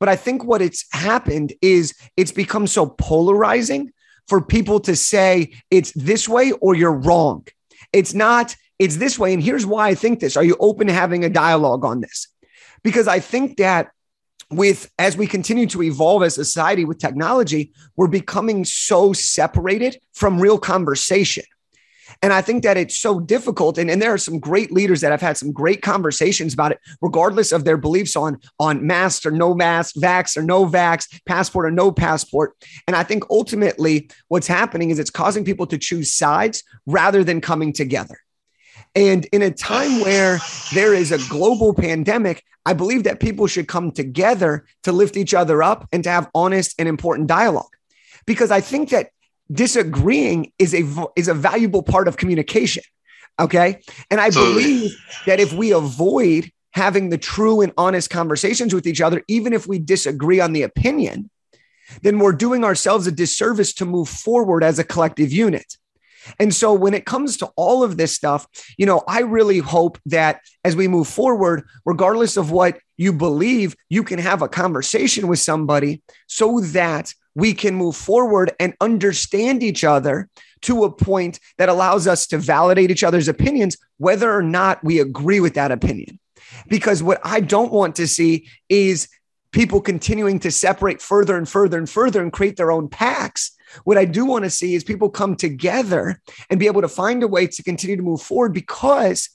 But 0.00 0.08
I 0.08 0.16
think 0.16 0.44
what 0.44 0.62
it's 0.62 0.84
happened 0.92 1.52
is 1.60 1.94
it's 2.16 2.32
become 2.32 2.66
so 2.68 2.86
polarizing 2.86 3.92
for 4.28 4.40
people 4.40 4.78
to 4.80 4.94
say 4.94 5.54
it's 5.70 5.92
this 5.92 6.28
way 6.28 6.52
or 6.52 6.74
you're 6.74 6.92
wrong. 6.92 7.46
It's 7.92 8.14
not, 8.14 8.54
it's 8.78 8.96
this 8.96 9.18
way. 9.18 9.32
And 9.32 9.42
here's 9.42 9.66
why 9.66 9.88
I 9.88 9.94
think 9.94 10.20
this. 10.20 10.36
Are 10.36 10.44
you 10.44 10.56
open 10.60 10.86
to 10.86 10.92
having 10.92 11.24
a 11.24 11.30
dialogue 11.30 11.84
on 11.84 12.00
this? 12.00 12.28
Because 12.82 13.08
I 13.08 13.20
think 13.20 13.56
that 13.56 13.90
with 14.50 14.90
as 14.98 15.16
we 15.16 15.26
continue 15.26 15.66
to 15.66 15.82
evolve 15.82 16.22
as 16.22 16.38
a 16.38 16.44
society 16.44 16.84
with 16.84 16.98
technology, 16.98 17.72
we're 17.96 18.06
becoming 18.06 18.64
so 18.64 19.12
separated 19.12 19.98
from 20.14 20.40
real 20.40 20.58
conversation. 20.58 21.44
And 22.20 22.32
I 22.32 22.40
think 22.42 22.64
that 22.64 22.76
it's 22.76 22.98
so 22.98 23.20
difficult. 23.20 23.78
And, 23.78 23.88
and 23.88 24.02
there 24.02 24.12
are 24.12 24.18
some 24.18 24.40
great 24.40 24.72
leaders 24.72 25.00
that 25.02 25.12
have 25.12 25.20
had 25.20 25.36
some 25.36 25.52
great 25.52 25.82
conversations 25.82 26.52
about 26.52 26.72
it, 26.72 26.80
regardless 27.00 27.52
of 27.52 27.64
their 27.64 27.76
beliefs 27.76 28.16
on, 28.16 28.40
on 28.58 28.84
mask 28.84 29.24
or 29.24 29.30
no 29.30 29.54
mask, 29.54 29.94
vax 29.96 30.36
or 30.36 30.42
no 30.42 30.66
vax, 30.66 31.06
passport 31.26 31.66
or 31.66 31.70
no 31.70 31.92
passport. 31.92 32.56
And 32.86 32.96
I 32.96 33.04
think 33.04 33.24
ultimately 33.30 34.10
what's 34.28 34.48
happening 34.48 34.90
is 34.90 34.98
it's 34.98 35.10
causing 35.10 35.44
people 35.44 35.66
to 35.68 35.78
choose 35.78 36.12
sides 36.12 36.64
rather 36.86 37.22
than 37.22 37.40
coming 37.40 37.72
together. 37.72 38.18
And 38.94 39.24
in 39.26 39.42
a 39.42 39.50
time 39.50 40.00
where 40.00 40.38
there 40.74 40.94
is 40.94 41.12
a 41.12 41.18
global 41.28 41.72
pandemic, 41.72 42.42
I 42.66 42.72
believe 42.72 43.04
that 43.04 43.20
people 43.20 43.46
should 43.46 43.68
come 43.68 43.92
together 43.92 44.66
to 44.82 44.92
lift 44.92 45.16
each 45.16 45.34
other 45.34 45.62
up 45.62 45.86
and 45.92 46.02
to 46.04 46.10
have 46.10 46.28
honest 46.34 46.74
and 46.78 46.88
important 46.88 47.28
dialogue. 47.28 47.70
Because 48.26 48.50
I 48.50 48.60
think 48.60 48.90
that 48.90 49.10
disagreeing 49.52 50.52
is 50.58 50.74
a 50.74 50.84
is 51.16 51.28
a 51.28 51.34
valuable 51.34 51.82
part 51.82 52.08
of 52.08 52.16
communication 52.16 52.82
okay? 53.40 53.80
And 54.10 54.20
i 54.20 54.30
believe 54.30 54.96
that 55.26 55.40
if 55.40 55.52
we 55.52 55.72
avoid 55.72 56.50
having 56.72 57.08
the 57.08 57.18
true 57.18 57.60
and 57.60 57.72
honest 57.78 58.10
conversations 58.10 58.74
with 58.74 58.86
each 58.86 59.00
other 59.00 59.22
even 59.28 59.52
if 59.52 59.66
we 59.66 59.78
disagree 59.78 60.40
on 60.40 60.52
the 60.52 60.62
opinion 60.62 61.30
then 62.02 62.18
we're 62.18 62.32
doing 62.32 62.64
ourselves 62.64 63.06
a 63.06 63.12
disservice 63.12 63.72
to 63.74 63.84
move 63.84 64.08
forward 64.08 64.62
as 64.62 64.78
a 64.78 64.84
collective 64.84 65.32
unit. 65.32 65.76
And 66.38 66.54
so 66.54 66.74
when 66.74 66.92
it 66.92 67.06
comes 67.06 67.38
to 67.38 67.46
all 67.56 67.82
of 67.82 67.96
this 67.96 68.14
stuff, 68.14 68.46
you 68.76 68.84
know, 68.84 69.02
I 69.08 69.20
really 69.20 69.58
hope 69.58 69.98
that 70.06 70.40
as 70.62 70.76
we 70.76 70.86
move 70.86 71.08
forward, 71.08 71.64
regardless 71.86 72.36
of 72.36 72.50
what 72.50 72.78
you 72.98 73.12
believe, 73.12 73.74
you 73.88 74.02
can 74.02 74.18
have 74.18 74.42
a 74.42 74.48
conversation 74.48 75.26
with 75.28 75.38
somebody 75.38 76.02
so 76.26 76.60
that 76.60 77.14
we 77.38 77.54
can 77.54 77.72
move 77.72 77.94
forward 77.94 78.50
and 78.58 78.74
understand 78.80 79.62
each 79.62 79.84
other 79.84 80.28
to 80.62 80.82
a 80.82 80.90
point 80.90 81.38
that 81.56 81.68
allows 81.68 82.08
us 82.08 82.26
to 82.26 82.36
validate 82.36 82.90
each 82.90 83.04
other's 83.04 83.28
opinions, 83.28 83.76
whether 83.98 84.34
or 84.34 84.42
not 84.42 84.82
we 84.82 84.98
agree 84.98 85.38
with 85.38 85.54
that 85.54 85.70
opinion. 85.70 86.18
Because 86.66 87.00
what 87.00 87.20
I 87.22 87.38
don't 87.38 87.72
want 87.72 87.94
to 87.96 88.08
see 88.08 88.48
is 88.68 89.08
people 89.52 89.80
continuing 89.80 90.40
to 90.40 90.50
separate 90.50 91.00
further 91.00 91.36
and 91.36 91.48
further 91.48 91.78
and 91.78 91.88
further 91.88 92.20
and 92.20 92.32
create 92.32 92.56
their 92.56 92.72
own 92.72 92.88
packs. 92.88 93.52
What 93.84 93.98
I 93.98 94.04
do 94.04 94.24
want 94.24 94.42
to 94.42 94.50
see 94.50 94.74
is 94.74 94.82
people 94.82 95.08
come 95.08 95.36
together 95.36 96.20
and 96.50 96.58
be 96.58 96.66
able 96.66 96.80
to 96.80 96.88
find 96.88 97.22
a 97.22 97.28
way 97.28 97.46
to 97.46 97.62
continue 97.62 97.94
to 97.94 98.02
move 98.02 98.20
forward 98.20 98.52
because 98.52 99.30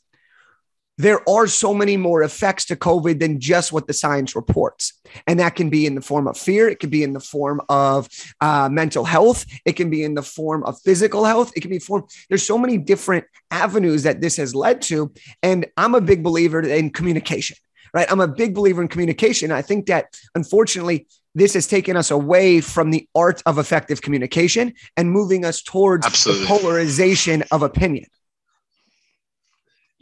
there 0.97 1.27
are 1.27 1.47
so 1.47 1.73
many 1.73 1.97
more 1.97 2.21
effects 2.21 2.65
to 2.65 2.75
COVID 2.75 3.19
than 3.19 3.39
just 3.39 3.71
what 3.71 3.87
the 3.87 3.93
science 3.93 4.35
reports. 4.35 4.93
And 5.25 5.39
that 5.39 5.55
can 5.55 5.69
be 5.69 5.85
in 5.85 5.95
the 5.95 6.01
form 6.01 6.27
of 6.27 6.37
fear. 6.37 6.67
It 6.69 6.79
can 6.79 6.89
be 6.89 7.03
in 7.03 7.13
the 7.13 7.19
form 7.19 7.61
of 7.69 8.07
uh, 8.41 8.69
mental 8.71 9.03
health. 9.03 9.45
It 9.65 9.73
can 9.73 9.89
be 9.89 10.03
in 10.03 10.13
the 10.13 10.21
form 10.21 10.63
of 10.63 10.79
physical 10.81 11.25
health. 11.25 11.51
It 11.55 11.61
can 11.61 11.71
be 11.71 11.79
form. 11.79 12.05
There's 12.29 12.45
so 12.45 12.57
many 12.57 12.77
different 12.77 13.25
avenues 13.49 14.03
that 14.03 14.21
this 14.21 14.37
has 14.37 14.53
led 14.53 14.81
to. 14.83 15.11
And 15.41 15.65
I'm 15.77 15.95
a 15.95 16.01
big 16.01 16.23
believer 16.23 16.61
in 16.61 16.91
communication, 16.91 17.57
right? 17.93 18.11
I'm 18.11 18.21
a 18.21 18.27
big 18.27 18.53
believer 18.53 18.81
in 18.81 18.87
communication. 18.87 19.51
I 19.51 19.61
think 19.61 19.87
that 19.87 20.15
unfortunately, 20.35 21.07
this 21.35 21.55
has 21.55 21.65
taken 21.65 21.97
us 21.97 22.11
away 22.11 22.61
from 22.61 22.91
the 22.91 23.07
art 23.15 23.41
of 23.47 23.57
effective 23.57 24.03
communication 24.03 24.73
and 24.95 25.09
moving 25.09 25.45
us 25.45 25.63
towards 25.63 26.05
Absolutely. 26.05 26.43
the 26.43 26.47
polarization 26.47 27.43
of 27.51 27.63
opinion. 27.63 28.05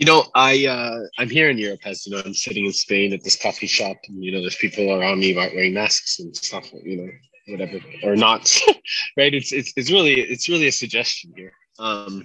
You 0.02 0.08
know, 0.08 0.26
I 0.34 0.66
uh, 0.66 1.02
I'm 1.20 1.30
here 1.30 1.52
in 1.52 1.60
Europe 1.60 1.82
as 1.86 2.08
you 2.08 2.12
know. 2.12 2.24
I'm 2.26 2.34
sitting 2.34 2.66
in 2.66 2.74
Spain 2.74 3.14
at 3.14 3.24
this 3.24 3.36
coffee 3.36 3.68
shop, 3.68 3.98
and 4.08 4.24
you 4.24 4.32
know, 4.32 4.42
there's 4.42 4.56
people 4.56 4.92
around 4.92 5.20
me 5.20 5.36
wearing 5.36 5.76
masks 5.76 6.18
and 6.18 6.36
stuff. 6.36 6.74
You 6.74 6.98
know, 6.98 7.12
whatever 7.50 7.80
or 8.02 8.16
not, 8.16 8.52
right? 9.16 9.32
It's 9.32 9.52
it's 9.54 9.72
it's 9.76 9.92
really 9.92 10.20
it's 10.20 10.50
really 10.50 10.66
a 10.66 10.72
suggestion 10.72 11.34
here, 11.36 11.54
um, 11.78 12.24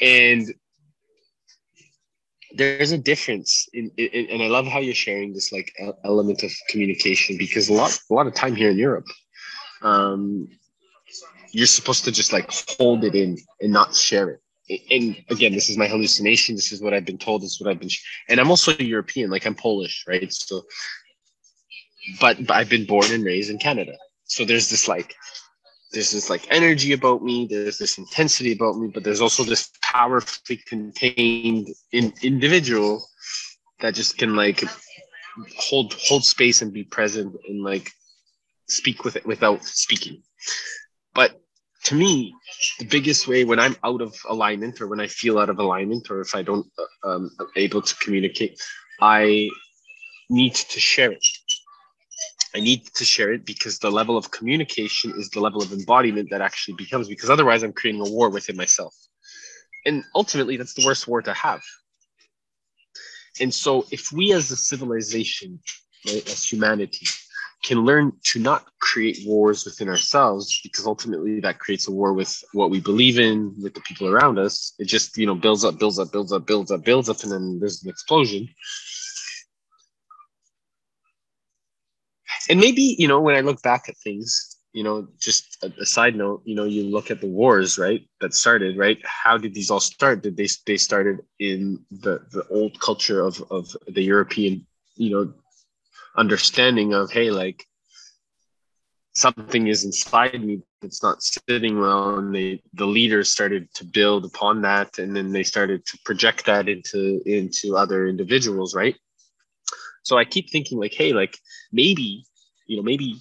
and 0.00 0.46
there's 2.52 2.92
a 2.92 2.96
difference 2.96 3.68
in, 3.74 3.90
in, 3.98 4.30
and 4.30 4.42
I 4.42 4.46
love 4.46 4.66
how 4.66 4.78
you're 4.78 4.94
sharing 4.94 5.34
this 5.34 5.52
like 5.52 5.70
element 6.04 6.42
of 6.42 6.50
communication 6.70 7.36
because 7.36 7.68
a 7.68 7.74
lot 7.74 8.00
a 8.10 8.14
lot 8.14 8.26
of 8.26 8.32
time 8.32 8.56
here 8.56 8.70
in 8.70 8.78
Europe, 8.78 9.08
um, 9.82 10.48
you're 11.52 11.66
supposed 11.66 12.06
to 12.06 12.12
just 12.12 12.32
like 12.32 12.50
hold 12.78 13.04
it 13.04 13.14
in 13.14 13.36
and 13.60 13.74
not 13.74 13.94
share 13.94 14.30
it 14.30 14.40
and 14.90 15.16
again, 15.30 15.52
this 15.52 15.70
is 15.70 15.78
my 15.78 15.86
hallucination. 15.86 16.54
This 16.54 16.72
is 16.72 16.82
what 16.82 16.94
I've 16.94 17.04
been 17.04 17.18
told. 17.18 17.42
This 17.42 17.52
is 17.52 17.60
what 17.60 17.70
I've 17.70 17.80
been, 17.80 17.90
and 18.28 18.40
I'm 18.40 18.50
also 18.50 18.72
European. 18.72 19.30
Like 19.30 19.46
I'm 19.46 19.54
Polish, 19.54 20.04
right? 20.06 20.32
So 20.32 20.62
but, 22.20 22.46
but 22.46 22.56
I've 22.56 22.68
been 22.68 22.86
born 22.86 23.10
and 23.10 23.24
raised 23.24 23.50
in 23.50 23.58
Canada. 23.58 23.92
So 24.24 24.44
there's 24.44 24.68
this 24.68 24.88
like 24.88 25.14
there's 25.92 26.12
this 26.12 26.28
like 26.28 26.46
energy 26.50 26.92
about 26.92 27.22
me 27.22 27.46
there's 27.46 27.78
this 27.78 27.96
intensity 27.96 28.52
about 28.52 28.76
me 28.76 28.88
but 28.92 29.02
there's 29.02 29.22
also 29.22 29.42
this 29.42 29.70
powerfully 29.82 30.58
contained 30.66 31.68
in, 31.92 32.12
individual 32.22 33.02
that 33.80 33.94
just 33.94 34.18
can 34.18 34.36
like 34.36 34.62
hold 35.56 35.94
hold 35.94 36.24
space 36.24 36.60
and 36.60 36.74
be 36.74 36.84
present 36.84 37.34
and 37.48 37.64
like 37.64 37.90
speak 38.68 39.02
with 39.02 39.16
it 39.16 39.24
without 39.24 39.64
speaking 39.64 40.22
but 41.14 41.40
to 41.88 41.94
me 41.94 42.34
the 42.78 42.84
biggest 42.84 43.26
way 43.26 43.44
when 43.44 43.60
i'm 43.64 43.76
out 43.84 44.02
of 44.06 44.14
alignment 44.28 44.80
or 44.80 44.86
when 44.88 45.00
i 45.00 45.06
feel 45.06 45.38
out 45.38 45.50
of 45.50 45.58
alignment 45.58 46.10
or 46.10 46.20
if 46.20 46.34
i 46.34 46.42
don't 46.42 46.66
uh, 46.78 47.08
um, 47.08 47.30
able 47.56 47.82
to 47.82 47.94
communicate 47.96 48.60
i 49.00 49.48
need 50.28 50.54
to 50.54 50.78
share 50.78 51.12
it 51.12 51.26
I 52.54 52.60
need 52.60 52.86
to 52.94 53.04
share 53.04 53.32
it 53.32 53.44
because 53.44 53.78
the 53.78 53.90
level 53.90 54.16
of 54.16 54.30
communication 54.30 55.12
is 55.16 55.28
the 55.30 55.40
level 55.40 55.62
of 55.62 55.72
embodiment 55.72 56.30
that 56.30 56.40
actually 56.40 56.74
becomes, 56.74 57.06
because 57.06 57.30
otherwise 57.30 57.62
I'm 57.62 57.72
creating 57.72 58.00
a 58.00 58.10
war 58.10 58.30
within 58.30 58.56
myself. 58.56 58.94
And 59.84 60.02
ultimately, 60.14 60.56
that's 60.56 60.74
the 60.74 60.84
worst 60.84 61.06
war 61.06 61.22
to 61.22 61.34
have. 61.34 61.60
And 63.40 63.52
so, 63.52 63.86
if 63.90 64.10
we 64.12 64.32
as 64.32 64.50
a 64.50 64.56
civilization, 64.56 65.60
right, 66.06 66.26
as 66.28 66.44
humanity, 66.50 67.06
can 67.64 67.84
learn 67.84 68.12
to 68.22 68.38
not 68.38 68.66
create 68.80 69.18
wars 69.26 69.64
within 69.64 69.88
ourselves, 69.88 70.60
because 70.62 70.86
ultimately 70.86 71.40
that 71.40 71.58
creates 71.58 71.88
a 71.88 71.92
war 71.92 72.12
with 72.12 72.42
what 72.52 72.70
we 72.70 72.80
believe 72.80 73.18
in, 73.18 73.54
with 73.60 73.74
the 73.74 73.80
people 73.80 74.08
around 74.08 74.38
us, 74.38 74.74
it 74.78 74.86
just, 74.86 75.18
you 75.18 75.26
know, 75.26 75.34
builds 75.34 75.64
up, 75.64 75.78
builds 75.78 75.98
up, 75.98 76.12
builds 76.12 76.32
up, 76.32 76.46
builds 76.46 76.70
up, 76.70 76.84
builds 76.84 77.08
up, 77.08 77.22
and 77.22 77.32
then 77.32 77.58
there's 77.58 77.82
an 77.82 77.90
explosion. 77.90 78.48
And 82.48 82.60
maybe 82.60 82.96
you 82.98 83.08
know 83.08 83.20
when 83.20 83.36
i 83.36 83.40
look 83.40 83.60
back 83.62 83.88
at 83.88 83.96
things 83.98 84.56
you 84.72 84.82
know 84.82 85.06
just 85.18 85.58
a, 85.62 85.72
a, 85.80 85.86
side 85.86 86.14
note 86.14 86.42
you 86.44 86.54
know 86.54 86.64
you 86.64 86.84
look 86.84 87.10
at 87.10 87.20
the 87.20 87.26
wars 87.26 87.78
right 87.78 88.02
that 88.20 88.34
started 88.34 88.76
right? 88.76 88.98
How 89.04 89.36
did 89.36 89.54
these 89.54 89.70
all 89.70 89.80
start? 89.80 90.22
Did 90.22 90.36
they 90.36 90.48
they 90.66 90.76
started 90.76 91.20
in 91.38 91.84
the 91.90 92.20
the 92.32 92.46
old 92.48 92.80
culture 92.80 93.20
of 93.20 93.42
of 93.50 93.76
the 93.86 94.02
european 94.02 94.66
you 94.96 95.10
know 95.10 95.32
understanding 96.18 96.92
of 96.92 97.10
hey 97.10 97.30
like 97.30 97.64
something 99.14 99.68
is 99.68 99.84
inside 99.84 100.44
me 100.44 100.60
that's 100.82 101.02
not 101.02 101.22
sitting 101.22 101.80
well 101.80 102.18
and 102.18 102.34
they 102.34 102.60
the 102.74 102.86
leaders 102.86 103.32
started 103.32 103.72
to 103.74 103.84
build 103.84 104.24
upon 104.24 104.62
that 104.62 104.98
and 104.98 105.14
then 105.14 105.32
they 105.32 105.42
started 105.42 105.84
to 105.86 105.98
project 106.04 106.44
that 106.46 106.68
into 106.68 107.20
into 107.24 107.76
other 107.76 108.06
individuals 108.06 108.74
right? 108.74 108.96
So 110.02 110.16
i 110.18 110.24
keep 110.24 110.50
thinking 110.50 110.78
like 110.78 110.94
hey 110.94 111.12
like 111.12 111.38
maybe 111.72 112.24
you 112.66 112.76
know 112.76 112.82
maybe 112.82 113.16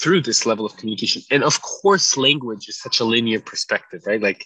through 0.00 0.20
this 0.20 0.46
level 0.46 0.66
of 0.66 0.76
communication 0.76 1.22
and 1.30 1.42
of 1.42 1.60
course 1.62 2.16
language 2.16 2.68
is 2.68 2.78
such 2.80 3.00
a 3.00 3.04
linear 3.04 3.40
perspective 3.40 4.02
right? 4.06 4.22
Like 4.22 4.44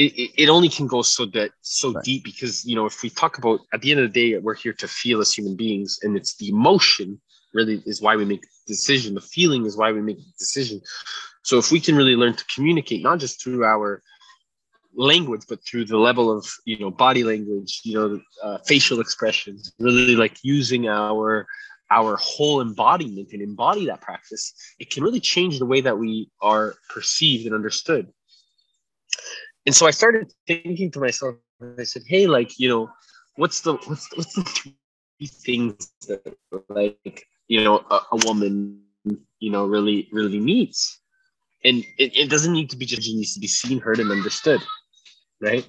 it, 0.00 0.30
it 0.36 0.48
only 0.48 0.68
can 0.68 0.86
go 0.86 1.02
so 1.02 1.26
that 1.26 1.50
so 1.60 1.92
right. 1.92 2.04
deep 2.04 2.24
because 2.24 2.64
you 2.64 2.74
know 2.74 2.86
if 2.86 3.02
we 3.02 3.10
talk 3.10 3.38
about 3.38 3.60
at 3.72 3.82
the 3.82 3.90
end 3.90 4.00
of 4.00 4.12
the 4.12 4.20
day 4.20 4.38
we're 4.38 4.54
here 4.54 4.72
to 4.72 4.88
feel 4.88 5.20
as 5.20 5.32
human 5.32 5.56
beings 5.56 5.98
and 6.02 6.16
it's 6.16 6.36
the 6.36 6.48
emotion 6.48 7.20
really 7.52 7.82
is 7.86 8.00
why 8.00 8.16
we 8.16 8.24
make 8.24 8.42
the 8.42 8.74
decision 8.74 9.14
the 9.14 9.20
feeling 9.20 9.66
is 9.66 9.76
why 9.76 9.92
we 9.92 10.00
make 10.00 10.16
the 10.18 10.32
decision 10.38 10.80
so 11.42 11.58
if 11.58 11.70
we 11.70 11.80
can 11.80 11.96
really 11.96 12.16
learn 12.16 12.34
to 12.34 12.44
communicate 12.54 13.02
not 13.02 13.18
just 13.18 13.42
through 13.42 13.64
our 13.64 14.02
language 14.94 15.42
but 15.48 15.64
through 15.64 15.84
the 15.84 15.98
level 15.98 16.36
of 16.36 16.46
you 16.64 16.78
know 16.78 16.90
body 16.90 17.22
language 17.22 17.80
you 17.84 17.94
know 17.94 18.20
uh, 18.42 18.58
facial 18.66 19.00
expressions 19.00 19.72
really 19.78 20.16
like 20.16 20.36
using 20.42 20.88
our 20.88 21.46
our 21.92 22.16
whole 22.16 22.60
embodiment 22.60 23.32
and 23.32 23.42
embody 23.42 23.86
that 23.86 24.00
practice, 24.00 24.54
it 24.78 24.90
can 24.90 25.02
really 25.02 25.18
change 25.18 25.58
the 25.58 25.66
way 25.66 25.80
that 25.80 25.98
we 25.98 26.30
are 26.40 26.76
perceived 26.88 27.46
and 27.46 27.54
understood. 27.54 28.06
And 29.70 29.76
so 29.76 29.86
I 29.86 29.92
started 29.92 30.32
thinking 30.48 30.90
to 30.90 30.98
myself, 30.98 31.36
I 31.78 31.84
said, 31.84 32.02
hey, 32.04 32.26
like, 32.26 32.58
you 32.58 32.68
know, 32.68 32.90
what's 33.36 33.60
the 33.60 33.74
what's 33.74 34.08
what's 34.16 34.34
the 34.34 34.42
three 34.42 34.74
things 35.28 35.92
that 36.08 36.34
like, 36.68 37.24
you 37.46 37.62
know, 37.62 37.76
a, 37.88 38.00
a 38.10 38.16
woman, 38.26 38.82
you 39.38 39.50
know, 39.52 39.66
really, 39.66 40.08
really 40.10 40.40
needs? 40.40 40.98
And 41.64 41.84
it, 41.98 42.16
it 42.16 42.30
doesn't 42.30 42.52
need 42.52 42.68
to 42.70 42.76
be 42.76 42.84
just 42.84 43.02
needs 43.02 43.34
to 43.34 43.38
be 43.38 43.46
seen, 43.46 43.78
heard, 43.78 44.00
and 44.00 44.10
understood. 44.10 44.60
Right. 45.40 45.64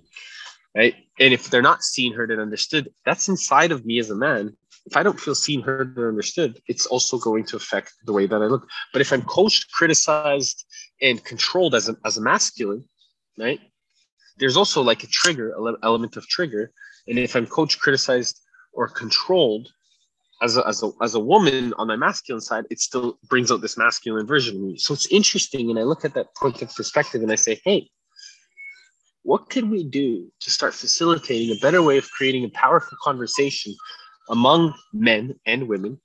Right. 0.76 0.96
And 1.20 1.32
if 1.32 1.52
they're 1.52 1.62
not 1.62 1.84
seen, 1.84 2.12
heard, 2.12 2.32
and 2.32 2.42
understood, 2.42 2.92
that's 3.06 3.30
inside 3.30 3.72
of 3.72 3.86
me 3.86 4.00
as 4.00 4.10
a 4.10 4.16
man 4.16 4.58
if 4.88 4.98
I 4.98 5.04
don't 5.04 5.20
feel 5.20 5.36
seen, 5.36 5.62
heard, 5.62 5.96
or 5.96 6.10
understood, 6.10 6.60
it's 6.68 6.88
also 6.88 7.20
going 7.20 7.46
to 7.46 7.56
affect 7.56 7.94
the 8.06 8.14
way 8.14 8.26
that 8.26 8.42
I 8.42 8.46
look. 8.46 8.68
But 8.94 9.02
if 9.04 9.14
I'm 9.14 9.22
coached, 9.22 9.72
criticized, 9.72 10.66
and 11.04 11.24
controlled 11.24 11.76
as 11.76 11.88
a, 11.88 11.96
as 12.04 12.18
a 12.18 12.22
masculine, 12.22 12.84
right? 13.38 13.60
There's 14.42 14.58
also 14.58 14.82
like 14.82 15.04
a 15.04 15.08
trigger, 15.08 15.54
element 15.84 16.18
of 16.18 16.28
trigger. 16.28 16.72
And 17.08 17.20
if 17.20 17.36
I'm 17.36 17.46
coached, 17.46 17.80
criticized, 17.80 18.42
or 18.74 18.88
controlled 18.88 19.70
as 20.42 20.58
a, 20.58 20.68
as 20.68 20.82
a, 20.82 20.90
as 21.00 21.14
a 21.14 21.20
woman 21.20 21.76
on 21.78 21.88
my 21.88 21.96
masculine 21.96 22.42
side, 22.42 22.66
it 22.72 22.80
still 22.80 23.20
brings 23.30 23.52
out 23.52 23.62
this 23.62 23.78
masculine 23.78 24.26
version 24.26 24.56
of 24.56 24.62
me. 24.64 24.78
So 24.80 24.96
it's 24.96 25.06
interesting. 25.12 25.70
And 25.70 25.78
I 25.78 25.84
look 25.84 26.04
at 26.04 26.16
that 26.16 26.36
point 26.36 26.60
of 26.64 26.74
perspective 26.76 27.22
and 27.22 27.32
I 27.32 27.36
say, 27.36 27.62
hey, 27.64 27.88
what 29.22 29.52
could 29.52 29.70
we 29.70 29.84
do 29.84 30.32
to 30.40 30.50
start 30.50 30.74
facilitating 30.74 31.56
a 31.56 31.60
better 31.62 31.84
way 31.84 32.00
of 32.00 32.10
creating 32.10 32.44
a 32.44 32.50
powerful 32.50 32.98
conversation 33.04 33.76
among 34.30 34.74
men 34.92 35.36
and 35.46 35.68
women 35.68 36.02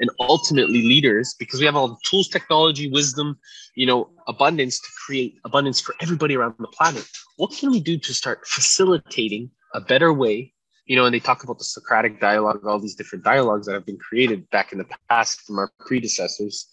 and 0.00 0.10
ultimately 0.18 0.82
leaders 0.82 1.34
because 1.38 1.60
we 1.60 1.66
have 1.66 1.76
all 1.76 1.88
the 1.88 1.96
tools 2.08 2.28
technology 2.28 2.90
wisdom 2.90 3.38
you 3.76 3.86
know 3.86 4.10
abundance 4.26 4.80
to 4.80 4.88
create 5.06 5.36
abundance 5.44 5.80
for 5.80 5.94
everybody 6.00 6.36
around 6.36 6.54
the 6.58 6.66
planet. 6.68 7.06
What 7.36 7.52
can 7.52 7.70
we 7.70 7.80
do 7.80 7.98
to 7.98 8.14
start 8.14 8.46
facilitating 8.46 9.50
a 9.74 9.80
better 9.80 10.12
way? 10.12 10.52
You 10.86 10.96
know 10.96 11.04
and 11.04 11.14
they 11.14 11.20
talk 11.20 11.44
about 11.44 11.58
the 11.58 11.64
socratic 11.64 12.20
dialogue 12.20 12.66
all 12.66 12.80
these 12.80 12.96
different 12.96 13.24
dialogues 13.24 13.66
that 13.66 13.74
have 13.74 13.86
been 13.86 13.98
created 13.98 14.48
back 14.50 14.72
in 14.72 14.78
the 14.78 14.86
past 15.08 15.42
from 15.42 15.58
our 15.58 15.70
predecessors. 15.78 16.66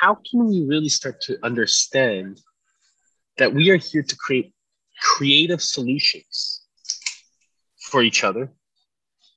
How 0.00 0.14
can 0.14 0.48
we 0.48 0.64
really 0.66 0.88
start 0.88 1.20
to 1.22 1.36
understand 1.42 2.40
that 3.36 3.52
we 3.52 3.70
are 3.70 3.76
here 3.76 4.02
to 4.02 4.16
create 4.16 4.54
creative 5.00 5.60
solutions 5.60 6.62
for 7.78 8.02
each 8.02 8.24
other 8.24 8.52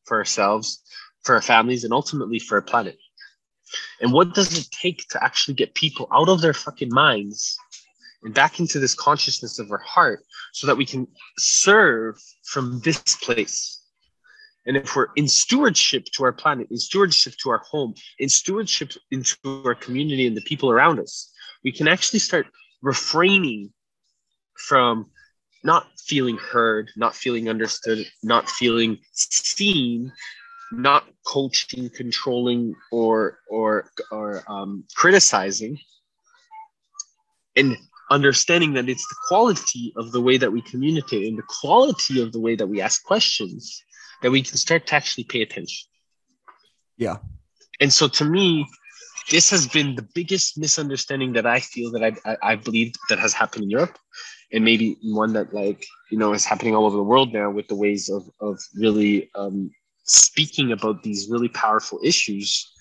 for 0.06 0.18
ourselves, 0.18 0.82
for 1.28 1.36
our 1.36 1.42
families, 1.42 1.84
and 1.84 1.94
ultimately 1.94 2.40
for 2.40 2.56
our 2.56 2.62
planet. 2.62 2.98
And 4.02 4.14
what 4.14 4.34
does 4.34 4.58
it 4.58 4.72
take 4.72 5.06
to 5.10 5.24
actually 5.24 5.56
get 5.56 5.76
people 5.76 6.08
out 6.12 6.30
of 6.30 6.42
their 6.42 6.54
fucking 6.54 6.90
minds 6.90 7.58
and 8.24 8.34
back 8.34 8.60
into 8.60 8.80
this 8.80 8.96
consciousness 8.96 9.60
of 9.60 9.70
our 9.70 9.78
heart 9.78 10.24
so 10.54 10.66
that 10.66 10.78
we 10.78 10.86
can 10.86 11.06
serve 11.38 12.16
from 12.46 12.80
this 12.80 13.18
place? 13.18 13.84
And 14.66 14.78
if 14.78 14.96
we're 14.96 15.08
in 15.16 15.28
stewardship 15.28 16.06
to 16.14 16.24
our 16.24 16.34
planet, 16.34 16.68
in 16.72 16.78
stewardship 16.78 17.34
to 17.44 17.50
our 17.50 17.60
home, 17.60 17.94
in 18.20 18.30
stewardship 18.30 18.92
into 19.12 19.36
our 19.66 19.76
community 19.76 20.28
and 20.28 20.36
the 20.36 20.42
people 20.42 20.72
around 20.72 21.00
us, 21.00 21.32
we 21.64 21.72
can 21.72 21.88
actually 21.88 22.20
start 22.20 22.48
refraining 22.82 23.74
from 24.56 25.12
not 25.64 25.88
feeling 26.06 26.38
heard, 26.38 26.90
not 26.96 27.16
feeling 27.16 27.50
understood, 27.50 28.06
not 28.24 28.50
feeling 28.50 28.98
seen, 29.12 30.12
not 30.72 31.06
coaching, 31.26 31.90
controlling, 31.90 32.76
or 32.92 33.40
or 33.50 33.90
or 34.12 34.44
um, 34.48 34.84
criticizing, 34.96 35.80
and 37.56 37.78
understanding 38.10 38.74
that 38.74 38.90
it's 38.90 39.08
the 39.08 39.16
quality 39.28 39.94
of 39.98 40.12
the 40.12 40.22
way 40.22 40.38
that 40.38 40.52
we 40.52 40.62
communicate 40.62 41.28
and 41.28 41.38
the 41.38 41.44
quality 41.62 42.22
of 42.22 42.32
the 42.32 42.40
way 42.40 42.56
that 42.56 42.68
we 42.68 42.82
ask 42.82 43.04
questions 43.04 43.84
that 44.22 44.32
we 44.32 44.42
can 44.42 44.58
start 44.58 44.88
to 44.88 44.96
actually 44.96 45.26
pay 45.26 45.42
attention. 45.42 45.88
Yeah. 46.98 47.18
And 47.80 47.92
so 47.92 48.08
to 48.08 48.26
me, 48.26 48.66
this 49.30 49.50
has 49.50 49.68
been 49.68 49.96
the 49.96 50.08
biggest 50.16 50.58
misunderstanding 50.58 51.34
that 51.34 51.46
I 51.46 51.60
feel 51.60 51.92
that 51.92 52.04
I, 52.04 52.32
I, 52.32 52.38
I 52.52 52.56
believe 52.56 52.94
that 53.10 53.20
has 53.20 53.34
happened 53.34 53.66
in 53.66 53.70
Europe 53.70 53.98
and 54.52 54.64
maybe 54.64 54.98
one 55.04 55.34
that 55.34 55.54
like 55.54 55.86
you 56.10 56.18
know 56.18 56.34
is 56.34 56.46
happening 56.46 56.76
all 56.76 56.86
over 56.86 56.96
the 56.96 57.04
world 57.04 57.34
now 57.34 57.50
with 57.50 57.68
the 57.68 57.76
ways 57.76 58.10
of 58.10 58.24
of 58.40 58.58
really 58.76 59.30
um, 59.36 59.72
speaking 60.08 60.72
about 60.72 61.04
these 61.04 61.28
really 61.30 61.50
powerful 61.50 62.00
issues 62.04 62.74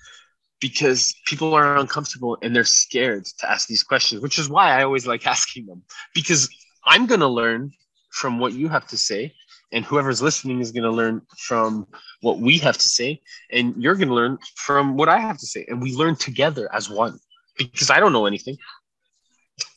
because 0.61 1.15
people 1.27 1.55
are 1.55 1.77
uncomfortable 1.77 2.39
and 2.41 2.57
they're 2.57 2.65
scared 2.65 3.25
to 3.25 3.51
ask 3.51 3.69
these 3.69 3.83
questions 3.83 4.23
which 4.23 4.39
is 4.39 4.49
why 4.49 4.71
i 4.71 4.83
always 4.83 5.07
like 5.07 5.27
asking 5.37 5.67
them. 5.67 5.83
Because 6.15 6.49
i'm 6.85 7.07
going 7.07 7.21
to 7.21 7.29
learn 7.29 7.73
from 8.11 8.39
what 8.39 8.53
you 8.53 8.69
have 8.69 8.87
to 8.89 8.97
say 8.97 9.35
and 9.73 9.85
whoever's 9.85 10.23
listening 10.23 10.61
is 10.61 10.71
going 10.73 10.85
to 10.85 10.91
learn 10.91 11.21
from 11.37 11.87
what 12.21 12.39
we 12.39 12.57
have 12.59 12.79
to 12.79 12.89
say 12.89 13.21
and 13.51 13.75
you're 13.77 13.97
going 13.97 14.09
to 14.09 14.15
learn 14.15 14.39
from 14.55 14.97
what 14.97 15.09
i 15.09 15.19
have 15.19 15.39
to 15.39 15.47
say. 15.47 15.67
And 15.69 15.83
we 15.83 15.95
learn 15.95 16.17
together 16.17 16.73
as 16.73 16.89
one 16.89 17.19
because 17.59 17.91
i 17.91 18.01
don't 18.01 18.13
know 18.13 18.27
anything. 18.27 18.57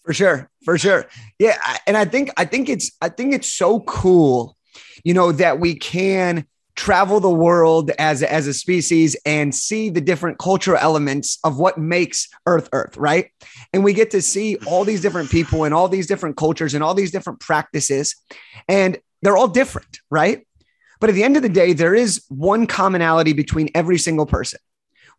For 0.04 0.14
sure, 0.14 0.50
for 0.66 0.78
sure. 0.78 1.06
Yeah, 1.38 1.58
and 1.86 1.96
I 1.96 2.06
think 2.06 2.32
I 2.36 2.46
think 2.46 2.68
it's 2.68 2.92
I 3.02 3.10
think 3.10 3.34
it's 3.34 3.52
so 3.52 3.82
cool, 3.82 4.58
you 5.04 5.14
know, 5.14 5.32
that 5.34 5.60
we 5.60 5.76
can 5.76 6.46
travel 6.80 7.20
the 7.20 7.30
world 7.30 7.92
as, 8.00 8.24
as 8.24 8.48
a 8.48 8.54
species 8.54 9.14
and 9.26 9.54
see 9.54 9.90
the 9.90 10.00
different 10.00 10.40
cultural 10.40 10.78
elements 10.78 11.38
of 11.44 11.60
what 11.60 11.78
makes 11.78 12.30
Earth 12.46 12.70
Earth, 12.72 12.96
right? 12.96 13.32
And 13.74 13.84
we 13.84 13.92
get 13.92 14.12
to 14.12 14.22
see 14.22 14.56
all 14.66 14.86
these 14.86 15.02
different 15.02 15.30
people 15.30 15.66
and 15.66 15.74
all 15.74 15.90
these 15.90 16.08
different 16.08 16.38
cultures 16.38 16.74
and 16.74 16.82
all 16.82 16.94
these 16.94 17.12
different 17.12 17.42
practices, 17.42 18.16
and 18.70 18.98
they're 19.22 19.36
all 19.36 19.50
different, 19.50 20.00
right? 20.10 20.48
But 21.02 21.10
at 21.10 21.18
the 21.18 21.24
end 21.24 21.36
of 21.36 21.42
the 21.42 21.50
day, 21.50 21.74
there 21.74 21.94
is 21.94 22.24
one 22.30 22.66
commonality 22.66 23.34
between 23.34 23.70
every 23.76 23.98
single 23.98 24.26
person. 24.26 24.62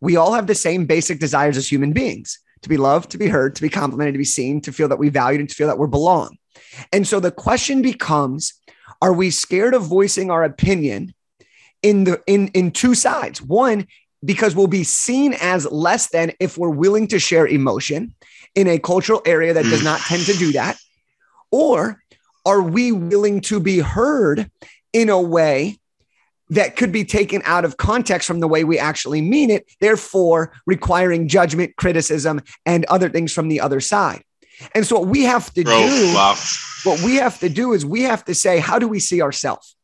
We 0.01 0.15
all 0.15 0.33
have 0.33 0.47
the 0.47 0.55
same 0.55 0.87
basic 0.87 1.19
desires 1.19 1.57
as 1.57 1.71
human 1.71 1.93
beings 1.93 2.39
to 2.63 2.69
be 2.69 2.77
loved, 2.77 3.11
to 3.11 3.19
be 3.19 3.27
heard, 3.27 3.55
to 3.57 3.61
be 3.61 3.69
complimented, 3.69 4.15
to 4.15 4.17
be 4.17 4.25
seen, 4.25 4.61
to 4.61 4.73
feel 4.73 4.87
that 4.87 4.97
we 4.97 5.09
valued, 5.09 5.41
and 5.41 5.49
to 5.49 5.53
feel 5.53 5.67
that 5.67 5.77
we 5.77 5.87
belong. 5.87 6.39
And 6.91 7.07
so 7.07 7.19
the 7.19 7.29
question 7.29 7.83
becomes 7.83 8.55
are 8.99 9.13
we 9.13 9.29
scared 9.29 9.75
of 9.75 9.83
voicing 9.83 10.31
our 10.31 10.43
opinion 10.43 11.13
in 11.81 12.03
the 12.03 12.21
in 12.27 12.47
in 12.49 12.71
two 12.71 12.95
sides. 12.95 13.41
One, 13.41 13.87
because 14.23 14.55
we'll 14.55 14.67
be 14.67 14.83
seen 14.83 15.33
as 15.39 15.69
less 15.71 16.09
than 16.09 16.31
if 16.39 16.57
we're 16.57 16.69
willing 16.69 17.07
to 17.07 17.19
share 17.19 17.47
emotion 17.47 18.13
in 18.55 18.67
a 18.67 18.79
cultural 18.79 19.21
area 19.25 19.53
that 19.53 19.63
does 19.63 19.83
not 19.83 19.99
mm. 19.99 20.07
tend 20.07 20.25
to 20.25 20.33
do 20.33 20.51
that. 20.53 20.77
Or 21.51 22.01
are 22.45 22.61
we 22.61 22.91
willing 22.91 23.41
to 23.41 23.59
be 23.59 23.79
heard 23.79 24.49
in 24.93 25.09
a 25.09 25.21
way 25.21 25.79
that 26.49 26.75
could 26.75 26.91
be 26.91 27.05
taken 27.05 27.41
out 27.45 27.63
of 27.63 27.77
context 27.77 28.27
from 28.27 28.41
the 28.41 28.47
way 28.47 28.63
we 28.63 28.77
actually 28.77 29.21
mean 29.21 29.49
it, 29.49 29.65
therefore 29.79 30.51
requiring 30.65 31.27
judgment, 31.27 31.75
criticism, 31.77 32.41
and 32.65 32.83
other 32.85 33.09
things 33.09 33.31
from 33.31 33.47
the 33.47 33.61
other 33.61 33.79
side? 33.79 34.23
And 34.75 34.85
so 34.85 34.99
what 34.99 35.07
we 35.07 35.23
have 35.23 35.51
to 35.53 35.63
Bro, 35.63 35.79
do, 35.79 36.13
wow. 36.13 36.35
what 36.83 37.01
we 37.01 37.15
have 37.15 37.39
to 37.39 37.49
do 37.49 37.73
is 37.73 37.85
we 37.85 38.03
have 38.03 38.25
to 38.25 38.35
say, 38.35 38.59
how 38.59 38.79
do 38.79 38.87
we 38.87 38.99
see 38.99 39.21
ourselves? 39.21 39.75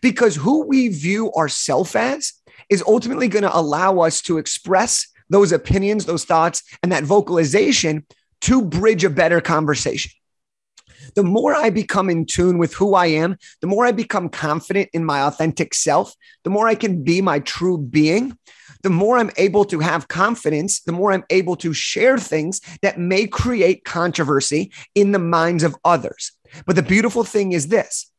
Because 0.00 0.36
who 0.36 0.66
we 0.66 0.88
view 0.88 1.32
ourselves 1.32 1.94
as 1.94 2.32
is 2.68 2.82
ultimately 2.86 3.28
going 3.28 3.42
to 3.42 3.56
allow 3.56 4.00
us 4.00 4.22
to 4.22 4.38
express 4.38 5.08
those 5.30 5.52
opinions, 5.52 6.04
those 6.04 6.24
thoughts, 6.24 6.62
and 6.82 6.92
that 6.92 7.04
vocalization 7.04 8.06
to 8.42 8.62
bridge 8.62 9.04
a 9.04 9.10
better 9.10 9.40
conversation. 9.40 10.12
The 11.14 11.22
more 11.22 11.54
I 11.54 11.70
become 11.70 12.10
in 12.10 12.26
tune 12.26 12.58
with 12.58 12.74
who 12.74 12.94
I 12.94 13.06
am, 13.06 13.36
the 13.60 13.66
more 13.66 13.86
I 13.86 13.92
become 13.92 14.28
confident 14.28 14.90
in 14.92 15.04
my 15.04 15.22
authentic 15.22 15.74
self, 15.74 16.14
the 16.42 16.50
more 16.50 16.66
I 16.66 16.74
can 16.74 17.04
be 17.04 17.20
my 17.20 17.40
true 17.40 17.78
being, 17.78 18.36
the 18.82 18.90
more 18.90 19.18
I'm 19.18 19.30
able 19.36 19.64
to 19.66 19.80
have 19.80 20.08
confidence, 20.08 20.80
the 20.80 20.92
more 20.92 21.12
I'm 21.12 21.24
able 21.30 21.56
to 21.56 21.72
share 21.72 22.18
things 22.18 22.60
that 22.82 22.98
may 22.98 23.26
create 23.26 23.84
controversy 23.84 24.72
in 24.94 25.12
the 25.12 25.18
minds 25.18 25.62
of 25.62 25.76
others. 25.84 26.32
But 26.66 26.76
the 26.76 26.82
beautiful 26.82 27.24
thing 27.24 27.52
is 27.52 27.68
this 27.68 28.10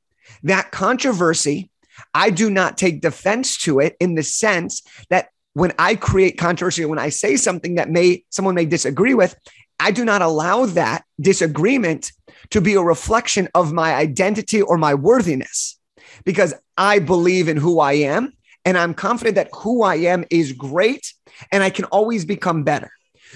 that 0.46 0.72
controversy, 0.72 1.70
I 2.14 2.30
do 2.30 2.50
not 2.50 2.78
take 2.78 3.02
defense 3.02 3.58
to 3.60 3.80
it 3.80 3.96
in 4.00 4.16
the 4.16 4.24
sense 4.24 4.82
that 5.10 5.30
when 5.54 5.74
I 5.80 5.96
create 5.96 6.38
controversy, 6.38 6.84
or 6.84 6.90
when 6.90 7.00
I 7.00 7.10
say 7.10 7.38
something 7.38 7.76
that 7.76 7.90
may 7.90 8.24
someone 8.30 8.56
may 8.56 8.66
disagree 8.66 9.14
with, 9.14 9.36
I 9.80 9.92
do 9.92 10.06
not 10.06 10.22
allow 10.22 10.66
that 10.68 11.04
disagreement 11.20 12.12
to 12.52 12.62
be 12.62 12.76
a 12.76 12.82
reflection 12.82 13.48
of 13.56 13.74
my 13.74 13.96
identity 13.96 14.62
or 14.62 14.78
my 14.78 14.94
worthiness 14.94 15.80
because 16.26 16.54
I 16.78 17.00
believe 17.00 17.48
in 17.48 17.58
who 17.58 17.80
I 17.80 17.94
am 17.94 18.34
and 18.66 18.78
I'm 18.78 18.94
confident 18.94 19.36
that 19.36 19.50
who 19.54 19.84
I 19.84 19.96
am 19.96 20.26
is 20.30 20.52
great 20.52 21.14
and 21.52 21.64
I 21.64 21.70
can 21.70 21.86
always 21.86 22.26
become 22.26 22.64
better. 22.64 22.92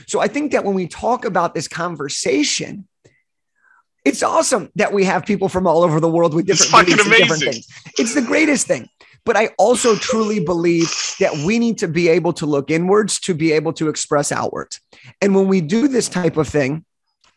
So 0.07 0.19
I 0.19 0.27
think 0.27 0.51
that 0.51 0.65
when 0.65 0.75
we 0.75 0.87
talk 0.87 1.25
about 1.25 1.53
this 1.53 1.67
conversation, 1.67 2.87
it's 4.05 4.23
awesome 4.23 4.69
that 4.75 4.93
we 4.93 5.03
have 5.05 5.25
people 5.25 5.49
from 5.49 5.67
all 5.67 5.83
over 5.83 5.99
the 5.99 6.09
world 6.09 6.33
with 6.33 6.45
different, 6.45 6.87
different 6.87 7.41
things. 7.41 7.67
It's 7.97 8.13
the 8.13 8.21
greatest 8.21 8.67
thing. 8.67 8.89
But 9.25 9.35
I 9.35 9.49
also 9.57 9.95
truly 9.95 10.39
believe 10.39 10.91
that 11.19 11.33
we 11.45 11.59
need 11.59 11.77
to 11.79 11.87
be 11.87 12.07
able 12.07 12.33
to 12.33 12.45
look 12.45 12.71
inwards 12.71 13.19
to 13.21 13.33
be 13.33 13.51
able 13.51 13.73
to 13.73 13.89
express 13.89 14.31
outwards. 14.31 14.79
And 15.21 15.35
when 15.35 15.47
we 15.47 15.61
do 15.61 15.87
this 15.87 16.07
type 16.07 16.37
of 16.37 16.47
thing, 16.47 16.85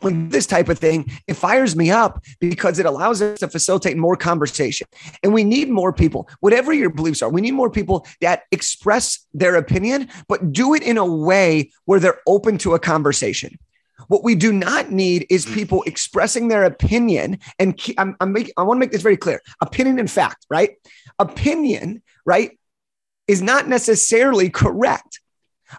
when 0.02 0.28
this 0.28 0.46
type 0.46 0.68
of 0.68 0.78
thing, 0.78 1.10
it 1.26 1.34
fires 1.34 1.76
me 1.76 1.90
up 1.90 2.24
because 2.40 2.78
it 2.78 2.86
allows 2.86 3.22
us 3.22 3.40
to 3.40 3.48
facilitate 3.48 3.96
more 3.96 4.16
conversation. 4.16 4.86
And 5.22 5.32
we 5.32 5.44
need 5.44 5.68
more 5.68 5.92
people, 5.92 6.28
whatever 6.40 6.72
your 6.72 6.90
beliefs 6.90 7.22
are, 7.22 7.30
we 7.30 7.40
need 7.40 7.52
more 7.52 7.70
people 7.70 8.06
that 8.20 8.42
express 8.50 9.26
their 9.32 9.56
opinion, 9.56 10.08
but 10.28 10.52
do 10.52 10.74
it 10.74 10.82
in 10.82 10.98
a 10.98 11.06
way 11.06 11.70
where 11.84 12.00
they're 12.00 12.20
open 12.26 12.58
to 12.58 12.74
a 12.74 12.78
conversation. 12.78 13.58
What 14.12 14.22
we 14.22 14.34
do 14.34 14.52
not 14.52 14.90
need 14.90 15.24
is 15.30 15.46
mm. 15.46 15.54
people 15.54 15.82
expressing 15.84 16.48
their 16.48 16.64
opinion. 16.64 17.38
And 17.58 17.80
I'm, 17.96 18.14
I'm 18.20 18.34
making, 18.34 18.52
I 18.58 18.62
want 18.62 18.76
to 18.76 18.80
make 18.80 18.92
this 18.92 19.00
very 19.00 19.16
clear 19.16 19.40
opinion 19.62 19.98
and 19.98 20.10
fact, 20.10 20.44
right? 20.50 20.76
Opinion, 21.18 22.02
right, 22.26 22.58
is 23.26 23.40
not 23.40 23.68
necessarily 23.68 24.50
correct. 24.50 25.20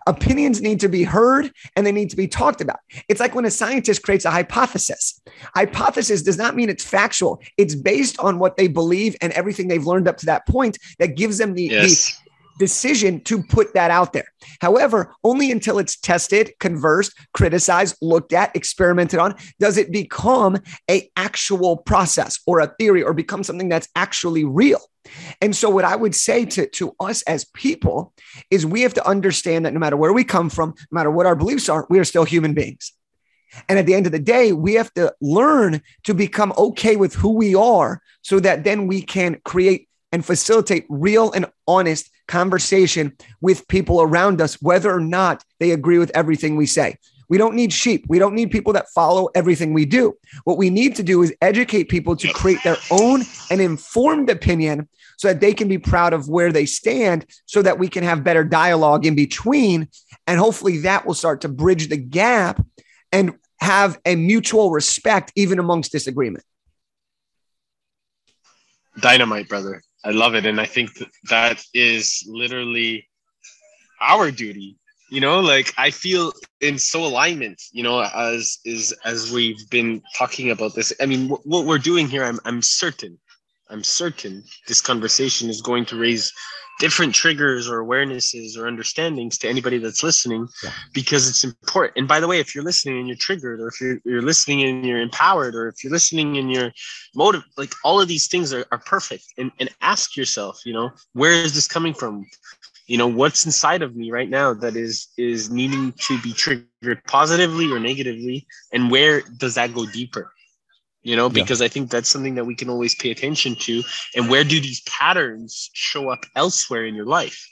Opinions 0.07 0.63
need 0.63 0.79
to 0.79 0.89
be 0.89 1.03
heard 1.03 1.51
and 1.75 1.85
they 1.85 1.91
need 1.91 2.09
to 2.09 2.15
be 2.15 2.27
talked 2.27 2.59
about. 2.59 2.79
It's 3.07 3.19
like 3.19 3.35
when 3.35 3.45
a 3.45 3.51
scientist 3.51 4.01
creates 4.01 4.25
a 4.25 4.31
hypothesis. 4.31 5.21
Hypothesis 5.53 6.23
does 6.23 6.39
not 6.39 6.55
mean 6.55 6.69
it's 6.69 6.83
factual. 6.83 7.39
It's 7.59 7.75
based 7.75 8.17
on 8.17 8.39
what 8.39 8.57
they 8.57 8.67
believe 8.67 9.15
and 9.21 9.31
everything 9.33 9.67
they've 9.67 9.85
learned 9.85 10.07
up 10.07 10.17
to 10.17 10.25
that 10.25 10.47
point 10.47 10.79
that 10.97 11.15
gives 11.15 11.37
them 11.37 11.53
the, 11.53 11.65
yes 11.65 12.19
decision 12.59 13.21
to 13.21 13.43
put 13.43 13.73
that 13.73 13.91
out 13.91 14.13
there. 14.13 14.27
However, 14.61 15.13
only 15.23 15.51
until 15.51 15.79
it's 15.79 15.97
tested, 15.99 16.53
conversed, 16.59 17.13
criticized, 17.33 17.97
looked 18.01 18.33
at, 18.33 18.55
experimented 18.55 19.19
on, 19.19 19.35
does 19.59 19.77
it 19.77 19.91
become 19.91 20.57
a 20.89 21.09
actual 21.15 21.77
process 21.77 22.39
or 22.45 22.59
a 22.59 22.67
theory 22.79 23.03
or 23.03 23.13
become 23.13 23.43
something 23.43 23.69
that's 23.69 23.89
actually 23.95 24.43
real. 24.43 24.79
And 25.41 25.55
so, 25.55 25.69
what 25.69 25.83
I 25.83 25.95
would 25.95 26.15
say 26.15 26.45
to, 26.45 26.65
to 26.67 26.95
us 26.99 27.23
as 27.23 27.45
people 27.53 28.13
is 28.49 28.65
we 28.65 28.81
have 28.81 28.93
to 28.93 29.07
understand 29.07 29.65
that 29.65 29.73
no 29.73 29.79
matter 29.79 29.97
where 29.97 30.13
we 30.13 30.23
come 30.23 30.49
from, 30.49 30.73
no 30.91 30.95
matter 30.95 31.11
what 31.11 31.25
our 31.25 31.35
beliefs 31.35 31.67
are, 31.67 31.85
we 31.89 31.99
are 31.99 32.05
still 32.05 32.23
human 32.23 32.53
beings. 32.53 32.93
And 33.69 33.77
at 33.77 33.85
the 33.85 33.93
end 33.93 34.05
of 34.05 34.11
the 34.11 34.19
day, 34.19 34.51
we 34.51 34.75
have 34.75 34.93
to 34.93 35.13
learn 35.21 35.81
to 36.03 36.13
become 36.13 36.53
okay 36.57 36.95
with 36.95 37.13
who 37.13 37.33
we 37.33 37.53
are 37.53 38.01
so 38.21 38.39
that 38.39 38.63
then 38.63 38.87
we 38.87 39.01
can 39.01 39.39
create 39.43 39.89
and 40.11 40.25
facilitate 40.25 40.85
real 40.89 41.31
and 41.31 41.47
honest 41.67 42.09
conversation 42.27 43.15
with 43.41 43.67
people 43.67 44.01
around 44.01 44.41
us, 44.41 44.61
whether 44.61 44.91
or 44.91 44.99
not 44.99 45.43
they 45.59 45.71
agree 45.71 45.97
with 45.97 46.11
everything 46.15 46.55
we 46.55 46.65
say. 46.65 46.97
We 47.29 47.37
don't 47.37 47.55
need 47.55 47.73
sheep. 47.73 48.05
We 48.07 48.19
don't 48.19 48.35
need 48.35 48.51
people 48.51 48.73
that 48.73 48.89
follow 48.89 49.29
everything 49.33 49.73
we 49.73 49.85
do. 49.85 50.13
What 50.43 50.57
we 50.57 50.69
need 50.69 50.95
to 50.97 51.03
do 51.03 51.23
is 51.23 51.33
educate 51.41 51.85
people 51.85 52.15
to 52.17 52.31
create 52.31 52.59
their 52.63 52.77
own 52.91 53.23
and 53.49 53.59
informed 53.61 54.29
opinion 54.29 54.87
so 55.17 55.29
that 55.29 55.39
they 55.39 55.53
can 55.53 55.67
be 55.67 55.77
proud 55.77 56.13
of 56.13 56.27
where 56.27 56.51
they 56.51 56.65
stand, 56.65 57.25
so 57.45 57.61
that 57.61 57.79
we 57.79 57.87
can 57.87 58.03
have 58.03 58.23
better 58.23 58.43
dialogue 58.43 59.05
in 59.05 59.15
between. 59.15 59.87
And 60.27 60.39
hopefully 60.39 60.79
that 60.79 61.05
will 61.05 61.13
start 61.13 61.41
to 61.41 61.49
bridge 61.49 61.87
the 61.87 61.97
gap 61.97 62.63
and 63.11 63.35
have 63.59 63.99
a 64.05 64.15
mutual 64.15 64.71
respect 64.71 65.31
even 65.35 65.59
amongst 65.59 65.91
disagreement. 65.91 66.43
Dynamite, 68.99 69.49
brother. 69.49 69.81
I 70.03 70.11
love 70.11 70.35
it, 70.35 70.45
and 70.45 70.59
I 70.59 70.65
think 70.65 70.91
that, 71.29 71.63
is 71.73 72.23
literally 72.27 73.07
our 74.01 74.31
duty. 74.31 74.77
You 75.09 75.21
know, 75.21 75.39
like 75.39 75.73
I 75.77 75.91
feel 75.91 76.33
in 76.61 76.77
so 76.77 77.05
alignment. 77.05 77.61
You 77.71 77.83
know, 77.83 78.01
as 78.01 78.57
is 78.65 78.93
as 79.05 79.31
we've 79.31 79.69
been 79.69 80.01
talking 80.17 80.51
about 80.51 80.75
this. 80.75 80.91
I 80.99 81.05
mean, 81.05 81.29
what, 81.29 81.45
what 81.45 81.65
we're 81.65 81.77
doing 81.77 82.07
here, 82.07 82.23
I'm 82.23 82.39
I'm 82.45 82.61
certain, 82.61 83.19
I'm 83.73 83.83
certain 83.83 84.43
this 84.67 84.81
conversation 84.81 85.49
is 85.49 85.61
going 85.61 85.85
to 85.85 85.99
raise 85.99 86.31
different 86.79 87.13
triggers 87.13 87.69
or 87.69 87.83
awarenesses 87.83 88.57
or 88.57 88.67
understandings 88.67 89.37
to 89.37 89.47
anybody 89.47 89.77
that's 89.77 90.03
listening 90.03 90.47
yeah. 90.63 90.71
because 90.93 91.29
it's 91.29 91.43
important. 91.43 91.93
And 91.97 92.07
by 92.07 92.19
the 92.19 92.27
way, 92.27 92.39
if 92.39 92.53
you're 92.53 92.63
listening 92.63 92.99
and 92.99 93.07
you're 93.07 93.17
triggered, 93.17 93.59
or 93.59 93.67
if 93.67 93.79
you're, 93.79 93.99
you're 94.05 94.21
listening 94.21 94.63
and 94.63 94.85
you're 94.85 95.01
empowered, 95.01 95.55
or 95.55 95.67
if 95.67 95.83
you're 95.83 95.93
listening 95.93 96.37
and 96.37 96.51
you're 96.51 96.71
motive, 97.15 97.43
like 97.57 97.73
all 97.83 98.01
of 98.01 98.07
these 98.07 98.27
things 98.27 98.53
are, 98.53 98.65
are 98.71 98.79
perfect. 98.79 99.25
And, 99.37 99.51
and 99.59 99.69
ask 99.81 100.17
yourself, 100.17 100.61
you 100.65 100.73
know, 100.73 100.91
where 101.13 101.31
is 101.31 101.53
this 101.53 101.67
coming 101.67 101.93
from? 101.93 102.25
You 102.87 102.97
know, 102.97 103.07
what's 103.07 103.45
inside 103.45 103.81
of 103.81 103.95
me 103.95 104.11
right 104.11 104.29
now 104.29 104.53
that 104.55 104.75
is 104.75 105.07
is 105.17 105.49
needing 105.49 105.93
to 105.93 106.19
be 106.21 106.33
triggered 106.33 107.01
positively 107.07 107.71
or 107.71 107.79
negatively, 107.79 108.45
and 108.73 108.91
where 108.91 109.21
does 109.21 109.55
that 109.55 109.73
go 109.73 109.85
deeper? 109.85 110.33
You 111.03 111.15
know 111.15 111.29
because 111.29 111.59
yeah. 111.59 111.65
i 111.65 111.69
think 111.69 111.89
that's 111.89 112.09
something 112.09 112.35
that 112.35 112.45
we 112.45 112.55
can 112.55 112.69
always 112.69 112.95
pay 112.95 113.11
attention 113.11 113.55
to. 113.55 113.83
And 114.15 114.29
where 114.29 114.43
do 114.43 114.59
these 114.59 114.81
patterns 114.81 115.69
show 115.73 116.09
up 116.09 116.25
elsewhere 116.35 116.85
in 116.85 116.95
your 116.95 117.05
life 117.05 117.47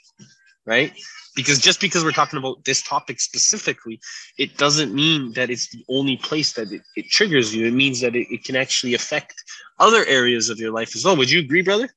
right? 0.64 0.92
Because 1.34 1.58
just 1.58 1.80
because 1.80 2.04
we're 2.04 2.12
talking 2.12 2.38
about 2.38 2.64
this 2.64 2.82
topic 2.82 3.20
specifically 3.20 4.00
it 4.38 4.56
doesn't 4.58 4.94
mean 4.94 5.32
that 5.32 5.50
it's 5.50 5.70
the 5.70 5.84
only 5.88 6.16
place 6.16 6.52
that 6.54 6.70
it, 6.72 6.82
it 6.96 7.08
triggers 7.10 7.54
you. 7.54 7.66
It 7.66 7.72
means 7.72 8.00
that 8.00 8.14
it, 8.14 8.32
it 8.32 8.44
can 8.44 8.56
actually 8.56 8.94
affect 8.94 9.34
other 9.78 10.04
areas 10.06 10.50
of 10.50 10.58
your 10.58 10.72
life 10.72 10.94
as 10.94 11.04
well. 11.04 11.16
Would 11.16 11.30
you 11.30 11.40
agree 11.40 11.62
brother? 11.62 11.88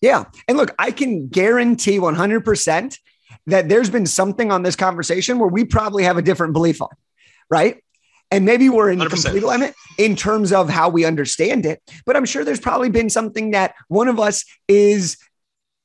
Yeah. 0.00 0.24
And 0.48 0.56
look 0.58 0.74
i 0.78 0.90
can 0.90 1.28
guarantee 1.28 1.98
100% 1.98 2.98
that 3.46 3.68
there's 3.68 3.90
been 3.90 4.06
something 4.06 4.52
on 4.52 4.62
this 4.62 4.76
conversation 4.76 5.38
where 5.38 5.48
we 5.48 5.64
probably 5.64 6.04
have 6.04 6.16
a 6.18 6.22
different 6.22 6.52
belief 6.52 6.80
on 6.80 6.88
right 7.50 7.82
and 8.34 8.44
maybe 8.44 8.68
we're 8.68 8.90
in 8.90 8.98
100%. 8.98 9.08
complete 9.08 9.42
alignment 9.42 9.74
in 9.98 10.16
terms 10.16 10.52
of 10.52 10.68
how 10.68 10.88
we 10.88 11.04
understand 11.04 11.66
it. 11.66 11.80
But 12.04 12.16
I'm 12.16 12.24
sure 12.24 12.44
there's 12.44 12.60
probably 12.60 12.90
been 12.90 13.10
something 13.10 13.52
that 13.52 13.74
one 13.88 14.08
of 14.08 14.18
us 14.18 14.44
is 14.68 15.16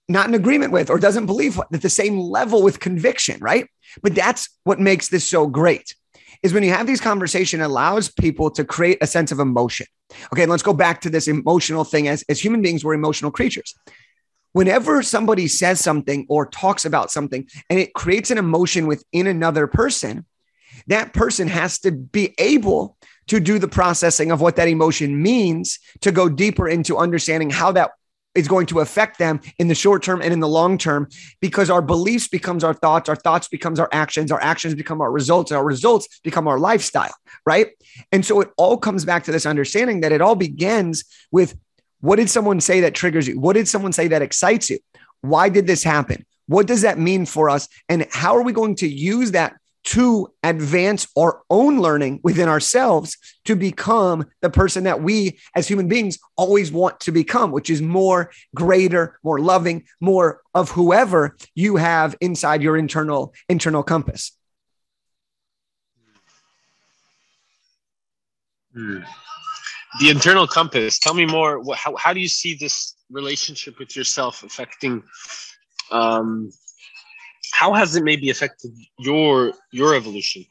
not 0.07 0.27
in 0.27 0.33
agreement 0.33 0.71
with 0.71 0.89
or 0.89 0.97
doesn't 0.97 1.27
believe 1.27 1.59
at 1.71 1.81
the 1.81 1.89
same 1.89 2.19
level 2.19 2.63
with 2.63 2.79
conviction, 2.79 3.39
right? 3.39 3.67
But 4.01 4.15
that's 4.15 4.49
what 4.63 4.79
makes 4.79 5.07
this 5.09 5.29
so 5.29 5.47
great 5.47 5.95
is 6.41 6.53
when 6.53 6.63
you 6.63 6.71
have 6.71 6.88
these 6.88 7.01
conversation 7.01 7.62
allows 7.62 8.09
people 8.09 8.49
to 8.51 8.63
create 8.63 8.97
a 9.01 9.07
sense 9.07 9.31
of 9.31 9.39
emotion. 9.39 9.85
Okay, 10.33 10.45
let's 10.45 10.63
go 10.63 10.73
back 10.73 11.01
to 11.01 11.09
this 11.09 11.27
emotional 11.27 11.83
thing 11.83 12.07
as, 12.07 12.23
as 12.29 12.43
human 12.43 12.62
beings, 12.62 12.83
we're 12.83 12.93
emotional 12.93 13.31
creatures. 13.31 13.75
Whenever 14.53 15.03
somebody 15.03 15.47
says 15.47 15.79
something 15.79 16.25
or 16.29 16.47
talks 16.47 16.85
about 16.85 17.12
something 17.12 17.47
and 17.69 17.77
it 17.77 17.93
creates 17.93 18.31
an 18.31 18.38
emotion 18.38 18.88
within 18.88 19.27
another 19.27 19.67
person, 19.67 20.25
that 20.88 21.13
person 21.13 21.47
has 21.47 21.79
to 21.79 21.91
be 21.91 22.34
able 22.38 22.97
to 23.27 23.39
do 23.39 23.60
the 23.60 23.67
processing 23.67 24.32
of 24.32 24.41
what 24.41 24.55
that 24.55 24.67
emotion 24.67 25.21
means 25.21 25.79
to 26.01 26.12
go 26.12 26.29
deeper 26.29 26.67
into 26.67 26.97
understanding 26.97 27.49
how 27.49 27.71
that 27.71 27.91
is 28.36 28.47
going 28.47 28.67
to 28.67 28.79
affect 28.79 29.17
them 29.17 29.41
in 29.58 29.67
the 29.67 29.75
short 29.75 30.03
term 30.03 30.21
and 30.21 30.32
in 30.32 30.39
the 30.39 30.47
long 30.47 30.77
term 30.77 31.10
because 31.41 31.69
our 31.69 31.82
beliefs 31.82 32.27
becomes 32.27 32.63
our 32.63 32.75
thoughts 32.75 33.10
our 33.10 33.15
thoughts 33.15 33.47
becomes 33.47 33.79
our 33.79 33.89
actions 33.91 34.32
our 34.32 34.41
actions 34.41 34.75
become 34.75 35.01
our 35.01 35.12
results 35.12 35.51
our 35.51 35.63
results 35.63 36.19
become 36.23 36.47
our 36.47 36.60
lifestyle 36.60 37.13
right? 37.45 37.71
And 38.12 38.25
so 38.25 38.41
it 38.41 38.51
all 38.58 38.77
comes 38.77 39.05
back 39.05 39.23
to 39.23 39.32
this 39.32 39.45
understanding 39.45 40.01
that 40.01 40.12
it 40.12 40.21
all 40.21 40.36
begins 40.36 41.03
with 41.32 41.58
what 42.01 42.17
did 42.17 42.29
someone 42.29 42.62
say 42.62 42.82
that 42.82 42.93
triggers 42.93 43.27
you? 43.27 43.39
What 43.39 43.53
did 43.53 43.67
someone 43.67 43.91
say 43.91 44.08
that 44.10 44.21
excites 44.21 44.69
you? 44.69 44.79
Why 45.21 45.49
did 45.49 45.67
this 45.67 45.84
happen? 45.84 46.25
What 46.45 46.67
does 46.67 46.82
that 46.84 46.97
mean 46.97 47.25
for 47.25 47.49
us? 47.49 47.67
And 47.89 48.08
how 48.12 48.38
are 48.38 48.43
we 48.43 48.53
going 48.53 48.75
to 48.75 48.88
use 48.88 49.32
that 49.32 49.55
to 49.89 50.32
advance 50.43 51.08
our 51.17 51.41
own 51.49 51.80
learning 51.80 52.19
within 52.23 52.47
ourselves 52.47 53.17
to 53.43 53.56
become 53.56 54.23
the 54.41 54.49
person 54.49 54.84
that 54.84 55.02
we 55.02 55.39
as 55.56 55.67
human 55.67 55.88
beings 55.88 56.19
always 56.38 56.71
want 56.71 56.99
to 56.99 57.12
become, 57.12 57.52
which 57.52 57.71
is 57.71 57.82
more 57.82 58.30
greater, 58.54 59.17
more 59.23 59.39
loving, 59.39 59.84
more 59.99 60.41
of 60.54 60.69
whoever 60.69 61.36
you 61.56 61.78
have 61.78 62.15
inside 62.21 62.62
your 62.62 62.78
internal 62.78 63.34
internal 63.47 63.82
compass. 63.82 64.38
Hmm. 68.75 68.99
The 69.99 70.12
internal 70.12 70.45
compass. 70.45 70.99
Tell 70.99 71.15
me 71.15 71.25
more. 71.25 71.63
How, 71.73 71.95
how 71.95 72.13
do 72.13 72.19
you 72.19 72.28
see 72.28 72.54
this 72.54 72.95
relationship 73.10 73.80
with 73.80 73.95
yourself 73.95 74.43
affecting 74.43 75.02
um, 75.89 76.52
how 77.60 77.74
has 77.74 77.93
it 77.98 78.04
maybe 78.06 78.30
affected 78.30 78.72
your 78.98 79.52
your 79.72 79.93
evolution? 79.93 80.45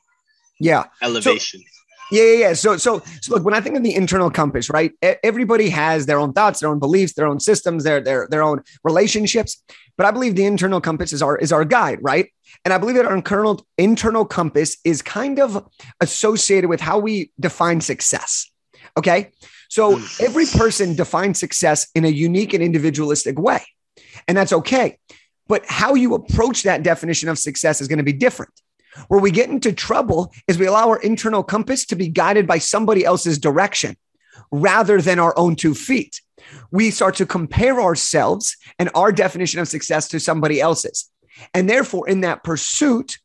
Yeah, 0.61 0.85
elevation. 1.01 1.61
So, 1.61 1.67
yeah, 2.11 2.25
yeah, 2.25 2.39
yeah. 2.39 2.53
So, 2.53 2.77
so, 2.77 3.03
so, 3.23 3.35
look, 3.35 3.45
when 3.45 3.55
I 3.55 3.63
think 3.63 3.77
of 3.77 3.83
the 3.83 3.95
internal 3.95 4.31
compass, 4.31 4.69
right? 4.69 4.93
Everybody 5.03 5.71
has 5.71 6.05
their 6.05 6.19
own 6.19 6.35
thoughts, 6.35 6.61
their 6.61 6.69
own 6.69 6.79
beliefs, 6.79 7.15
their 7.15 7.27
own 7.27 7.41
systems, 7.41 7.85
their 7.85 8.03
their 8.03 8.29
their 8.29 8.43
own 8.43 8.63
relationships. 8.85 9.63
But 9.97 10.05
I 10.05 10.11
believe 10.11 10.35
the 10.37 10.45
internal 10.45 10.83
compass 10.83 11.15
is 11.15 11.23
our 11.23 11.39
is 11.39 11.51
our 11.51 11.65
guide, 11.65 12.01
right? 12.03 12.27
And 12.65 12.75
I 12.75 12.79
believe 12.79 12.97
that 12.97 13.07
our 13.07 13.17
internal 13.17 13.67
internal 13.79 14.27
compass 14.27 14.77
is 14.85 15.01
kind 15.01 15.41
of 15.41 15.67
associated 16.03 16.69
with 16.69 16.83
how 16.83 16.99
we 16.99 17.31
define 17.41 17.81
success. 17.81 18.51
Okay, 18.99 19.33
so 19.69 19.93
every 20.21 20.45
mm. 20.45 20.59
person 20.59 20.95
defines 20.95 21.39
success 21.39 21.89
in 21.95 22.05
a 22.05 22.13
unique 22.27 22.53
and 22.53 22.63
individualistic 22.63 23.39
way, 23.39 23.63
and 24.27 24.37
that's 24.37 24.53
okay. 24.53 24.99
But 25.49 25.65
how 25.67 25.95
you 25.95 26.15
approach 26.15 26.63
that 26.63 26.83
definition 26.83 27.29
of 27.29 27.39
success 27.39 27.81
is 27.81 27.89
going 27.89 27.99
to 27.99 28.05
be 28.05 28.13
different. 28.13 28.53
Where 29.09 29.21
we 29.21 29.31
get 29.31 29.49
into 29.49 29.73
trouble 29.73 30.33
is 30.47 30.59
we 30.59 30.67
allow 30.67 30.89
our 30.89 31.01
internal 31.01 31.43
compass 31.43 31.87
to 31.87 31.97
be 31.97 32.09
guided 32.09 32.47
by 32.47 32.59
somebody 32.59 33.05
else's 33.05 33.39
direction 33.39 33.97
rather 34.51 35.01
than 35.01 35.19
our 35.19 35.37
own 35.39 35.57
two 35.57 35.75
feet. 35.75 36.21
We 36.71 36.91
start 36.91 37.17
to 37.17 37.27
compare 37.27 37.81
ourselves 37.81 38.57
and 38.79 38.91
our 38.95 39.13
definition 39.13 39.61
of 39.61 39.69
success 39.69 40.09
to 40.09 40.21
somebody 40.21 40.61
else's. 40.61 41.11
And 41.55 41.69
therefore, 41.69 42.09
in 42.09 42.23
that 42.23 42.43
pursuit, 42.43 43.19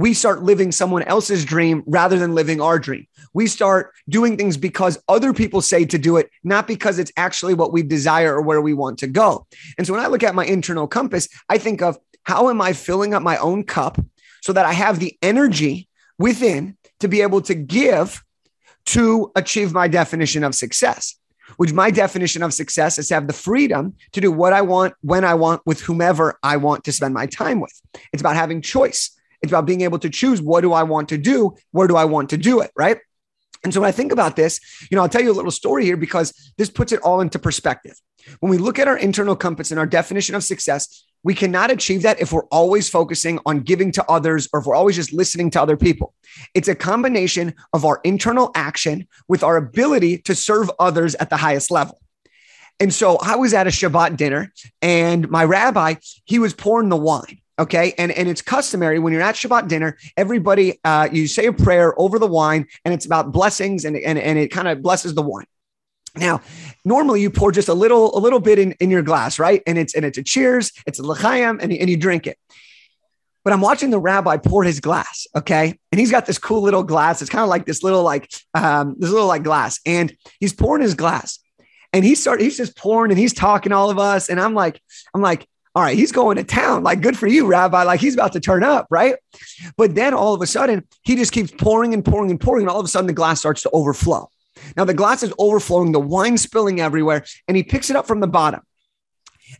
we 0.00 0.14
start 0.14 0.42
living 0.42 0.72
someone 0.72 1.02
else's 1.02 1.44
dream 1.44 1.82
rather 1.86 2.18
than 2.18 2.34
living 2.34 2.58
our 2.58 2.78
dream. 2.78 3.06
We 3.34 3.46
start 3.46 3.92
doing 4.08 4.38
things 4.38 4.56
because 4.56 4.98
other 5.10 5.34
people 5.34 5.60
say 5.60 5.84
to 5.84 5.98
do 5.98 6.16
it, 6.16 6.30
not 6.42 6.66
because 6.66 6.98
it's 6.98 7.12
actually 7.18 7.52
what 7.52 7.70
we 7.70 7.82
desire 7.82 8.34
or 8.34 8.40
where 8.40 8.62
we 8.62 8.72
want 8.72 8.98
to 9.00 9.06
go. 9.06 9.46
And 9.76 9.86
so 9.86 9.92
when 9.92 10.02
I 10.02 10.06
look 10.06 10.22
at 10.22 10.34
my 10.34 10.46
internal 10.46 10.88
compass, 10.88 11.28
I 11.50 11.58
think 11.58 11.82
of 11.82 11.98
how 12.22 12.48
am 12.48 12.62
I 12.62 12.72
filling 12.72 13.12
up 13.12 13.22
my 13.22 13.36
own 13.36 13.62
cup 13.62 14.02
so 14.40 14.54
that 14.54 14.64
I 14.64 14.72
have 14.72 15.00
the 15.00 15.18
energy 15.20 15.86
within 16.18 16.78
to 17.00 17.08
be 17.08 17.20
able 17.20 17.42
to 17.42 17.54
give 17.54 18.24
to 18.86 19.30
achieve 19.36 19.74
my 19.74 19.86
definition 19.86 20.44
of 20.44 20.54
success 20.54 21.16
which 21.56 21.72
my 21.72 21.90
definition 21.90 22.44
of 22.44 22.54
success 22.54 22.96
is 22.96 23.08
to 23.08 23.14
have 23.14 23.26
the 23.26 23.32
freedom 23.32 23.94
to 24.12 24.20
do 24.20 24.30
what 24.30 24.52
I 24.52 24.62
want, 24.62 24.94
when 25.02 25.24
I 25.24 25.34
want, 25.34 25.60
with 25.66 25.80
whomever 25.80 26.38
I 26.44 26.56
want 26.56 26.84
to 26.84 26.92
spend 26.92 27.12
my 27.12 27.26
time 27.26 27.60
with. 27.60 27.72
It's 28.12 28.22
about 28.22 28.36
having 28.36 28.62
choice. 28.62 29.19
It's 29.42 29.50
about 29.50 29.66
being 29.66 29.80
able 29.82 29.98
to 30.00 30.10
choose 30.10 30.40
what 30.42 30.60
do 30.60 30.72
I 30.72 30.82
want 30.82 31.08
to 31.10 31.18
do? 31.18 31.56
Where 31.70 31.88
do 31.88 31.96
I 31.96 32.04
want 32.04 32.30
to 32.30 32.36
do 32.36 32.60
it? 32.60 32.70
Right. 32.76 32.98
And 33.62 33.74
so 33.74 33.80
when 33.80 33.88
I 33.88 33.92
think 33.92 34.12
about 34.12 34.36
this, 34.36 34.60
you 34.90 34.96
know, 34.96 35.02
I'll 35.02 35.08
tell 35.08 35.22
you 35.22 35.30
a 35.30 35.34
little 35.34 35.50
story 35.50 35.84
here 35.84 35.96
because 35.96 36.52
this 36.56 36.70
puts 36.70 36.92
it 36.92 37.00
all 37.02 37.20
into 37.20 37.38
perspective. 37.38 37.94
When 38.40 38.50
we 38.50 38.58
look 38.58 38.78
at 38.78 38.88
our 38.88 38.96
internal 38.96 39.36
compass 39.36 39.70
and 39.70 39.78
our 39.78 39.86
definition 39.86 40.34
of 40.34 40.44
success, 40.44 41.04
we 41.22 41.34
cannot 41.34 41.70
achieve 41.70 42.02
that 42.02 42.20
if 42.20 42.32
we're 42.32 42.46
always 42.46 42.88
focusing 42.88 43.38
on 43.44 43.60
giving 43.60 43.92
to 43.92 44.04
others 44.10 44.48
or 44.52 44.60
if 44.60 44.66
we're 44.66 44.74
always 44.74 44.96
just 44.96 45.12
listening 45.12 45.50
to 45.50 45.60
other 45.60 45.76
people. 45.76 46.14
It's 46.54 46.68
a 46.68 46.74
combination 46.74 47.54
of 47.72 47.84
our 47.84 48.00
internal 48.04 48.50
action 48.54 49.06
with 49.28 49.42
our 49.42 49.56
ability 49.56 50.18
to 50.18 50.34
serve 50.34 50.70
others 50.78 51.14
at 51.16 51.28
the 51.28 51.36
highest 51.36 51.70
level. 51.70 51.98
And 52.78 52.94
so 52.94 53.18
I 53.18 53.36
was 53.36 53.52
at 53.52 53.66
a 53.66 53.70
Shabbat 53.70 54.16
dinner 54.16 54.52
and 54.80 55.28
my 55.30 55.44
rabbi, 55.44 55.96
he 56.24 56.38
was 56.38 56.54
pouring 56.54 56.88
the 56.88 56.96
wine. 56.96 57.40
Okay. 57.60 57.92
And, 57.98 58.10
and 58.10 58.26
it's 58.26 58.40
customary 58.40 58.98
when 58.98 59.12
you're 59.12 59.20
at 59.20 59.34
Shabbat 59.34 59.68
dinner, 59.68 59.98
everybody, 60.16 60.80
uh, 60.82 61.10
you 61.12 61.26
say 61.26 61.44
a 61.44 61.52
prayer 61.52 61.92
over 62.00 62.18
the 62.18 62.26
wine 62.26 62.66
and 62.86 62.94
it's 62.94 63.04
about 63.04 63.32
blessings 63.32 63.84
and, 63.84 63.98
and, 63.98 64.18
and 64.18 64.38
it 64.38 64.48
kind 64.48 64.66
of 64.66 64.80
blesses 64.80 65.14
the 65.14 65.20
wine. 65.20 65.44
Now, 66.16 66.40
normally 66.86 67.20
you 67.20 67.28
pour 67.28 67.52
just 67.52 67.68
a 67.68 67.74
little, 67.74 68.16
a 68.16 68.18
little 68.18 68.40
bit 68.40 68.58
in, 68.58 68.72
in 68.80 68.88
your 68.88 69.02
glass, 69.02 69.38
right? 69.38 69.62
And 69.66 69.76
it's, 69.76 69.94
and 69.94 70.06
it's 70.06 70.16
a 70.16 70.22
cheers, 70.22 70.72
it's 70.86 70.98
a 70.98 71.02
l'chaim 71.02 71.60
and, 71.60 71.70
and 71.70 71.90
you 71.90 71.98
drink 71.98 72.26
it. 72.26 72.38
But 73.44 73.52
I'm 73.52 73.60
watching 73.60 73.90
the 73.90 74.00
rabbi 74.00 74.38
pour 74.38 74.64
his 74.64 74.80
glass. 74.80 75.26
Okay. 75.36 75.78
And 75.92 75.98
he's 76.00 76.10
got 76.10 76.24
this 76.24 76.38
cool 76.38 76.62
little 76.62 76.82
glass. 76.82 77.20
It's 77.20 77.30
kind 77.30 77.42
of 77.42 77.50
like 77.50 77.66
this 77.66 77.82
little, 77.82 78.02
like, 78.02 78.32
um, 78.54 78.96
this 78.98 79.10
little 79.10 79.28
like 79.28 79.42
glass 79.42 79.80
and 79.84 80.16
he's 80.40 80.54
pouring 80.54 80.82
his 80.82 80.94
glass 80.94 81.38
and 81.92 82.06
he 82.06 82.14
started, 82.14 82.42
he's 82.42 82.56
just 82.56 82.74
pouring 82.74 83.12
and 83.12 83.18
he's 83.18 83.34
talking 83.34 83.72
all 83.72 83.90
of 83.90 83.98
us. 83.98 84.30
And 84.30 84.40
I'm 84.40 84.54
like, 84.54 84.80
I'm 85.12 85.20
like, 85.20 85.46
all 85.74 85.82
right, 85.82 85.96
he's 85.96 86.10
going 86.10 86.36
to 86.36 86.44
town. 86.44 86.82
Like, 86.82 87.00
good 87.00 87.16
for 87.16 87.28
you, 87.28 87.46
Rabbi. 87.46 87.84
Like, 87.84 88.00
he's 88.00 88.14
about 88.14 88.32
to 88.32 88.40
turn 88.40 88.64
up, 88.64 88.86
right? 88.90 89.14
But 89.76 89.94
then 89.94 90.14
all 90.14 90.34
of 90.34 90.42
a 90.42 90.46
sudden, 90.46 90.84
he 91.02 91.14
just 91.14 91.32
keeps 91.32 91.52
pouring 91.52 91.94
and 91.94 92.04
pouring 92.04 92.30
and 92.30 92.40
pouring. 92.40 92.62
And 92.62 92.70
all 92.70 92.80
of 92.80 92.84
a 92.84 92.88
sudden, 92.88 93.06
the 93.06 93.12
glass 93.12 93.38
starts 93.38 93.62
to 93.62 93.70
overflow. 93.72 94.28
Now, 94.76 94.84
the 94.84 94.94
glass 94.94 95.22
is 95.22 95.32
overflowing, 95.38 95.92
the 95.92 96.00
wine 96.00 96.38
spilling 96.38 96.80
everywhere, 96.80 97.24
and 97.46 97.56
he 97.56 97.62
picks 97.62 97.88
it 97.88 97.96
up 97.96 98.06
from 98.06 98.20
the 98.20 98.26
bottom. 98.26 98.62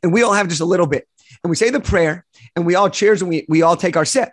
And 0.03 0.13
we 0.13 0.23
all 0.23 0.33
have 0.33 0.49
just 0.49 0.61
a 0.61 0.67
little 0.67 0.87
bit. 0.87 1.07
And 1.45 1.51
we 1.51 1.57
say 1.57 1.71
the 1.71 1.81
prayer, 1.81 2.27
and 2.57 2.67
we 2.67 2.75
all 2.75 2.91
cheers 2.91 3.23
and 3.23 3.29
we, 3.29 3.47
we 3.49 3.63
all 3.63 3.77
take 3.77 3.97
our 3.97 4.05
sip. 4.05 4.31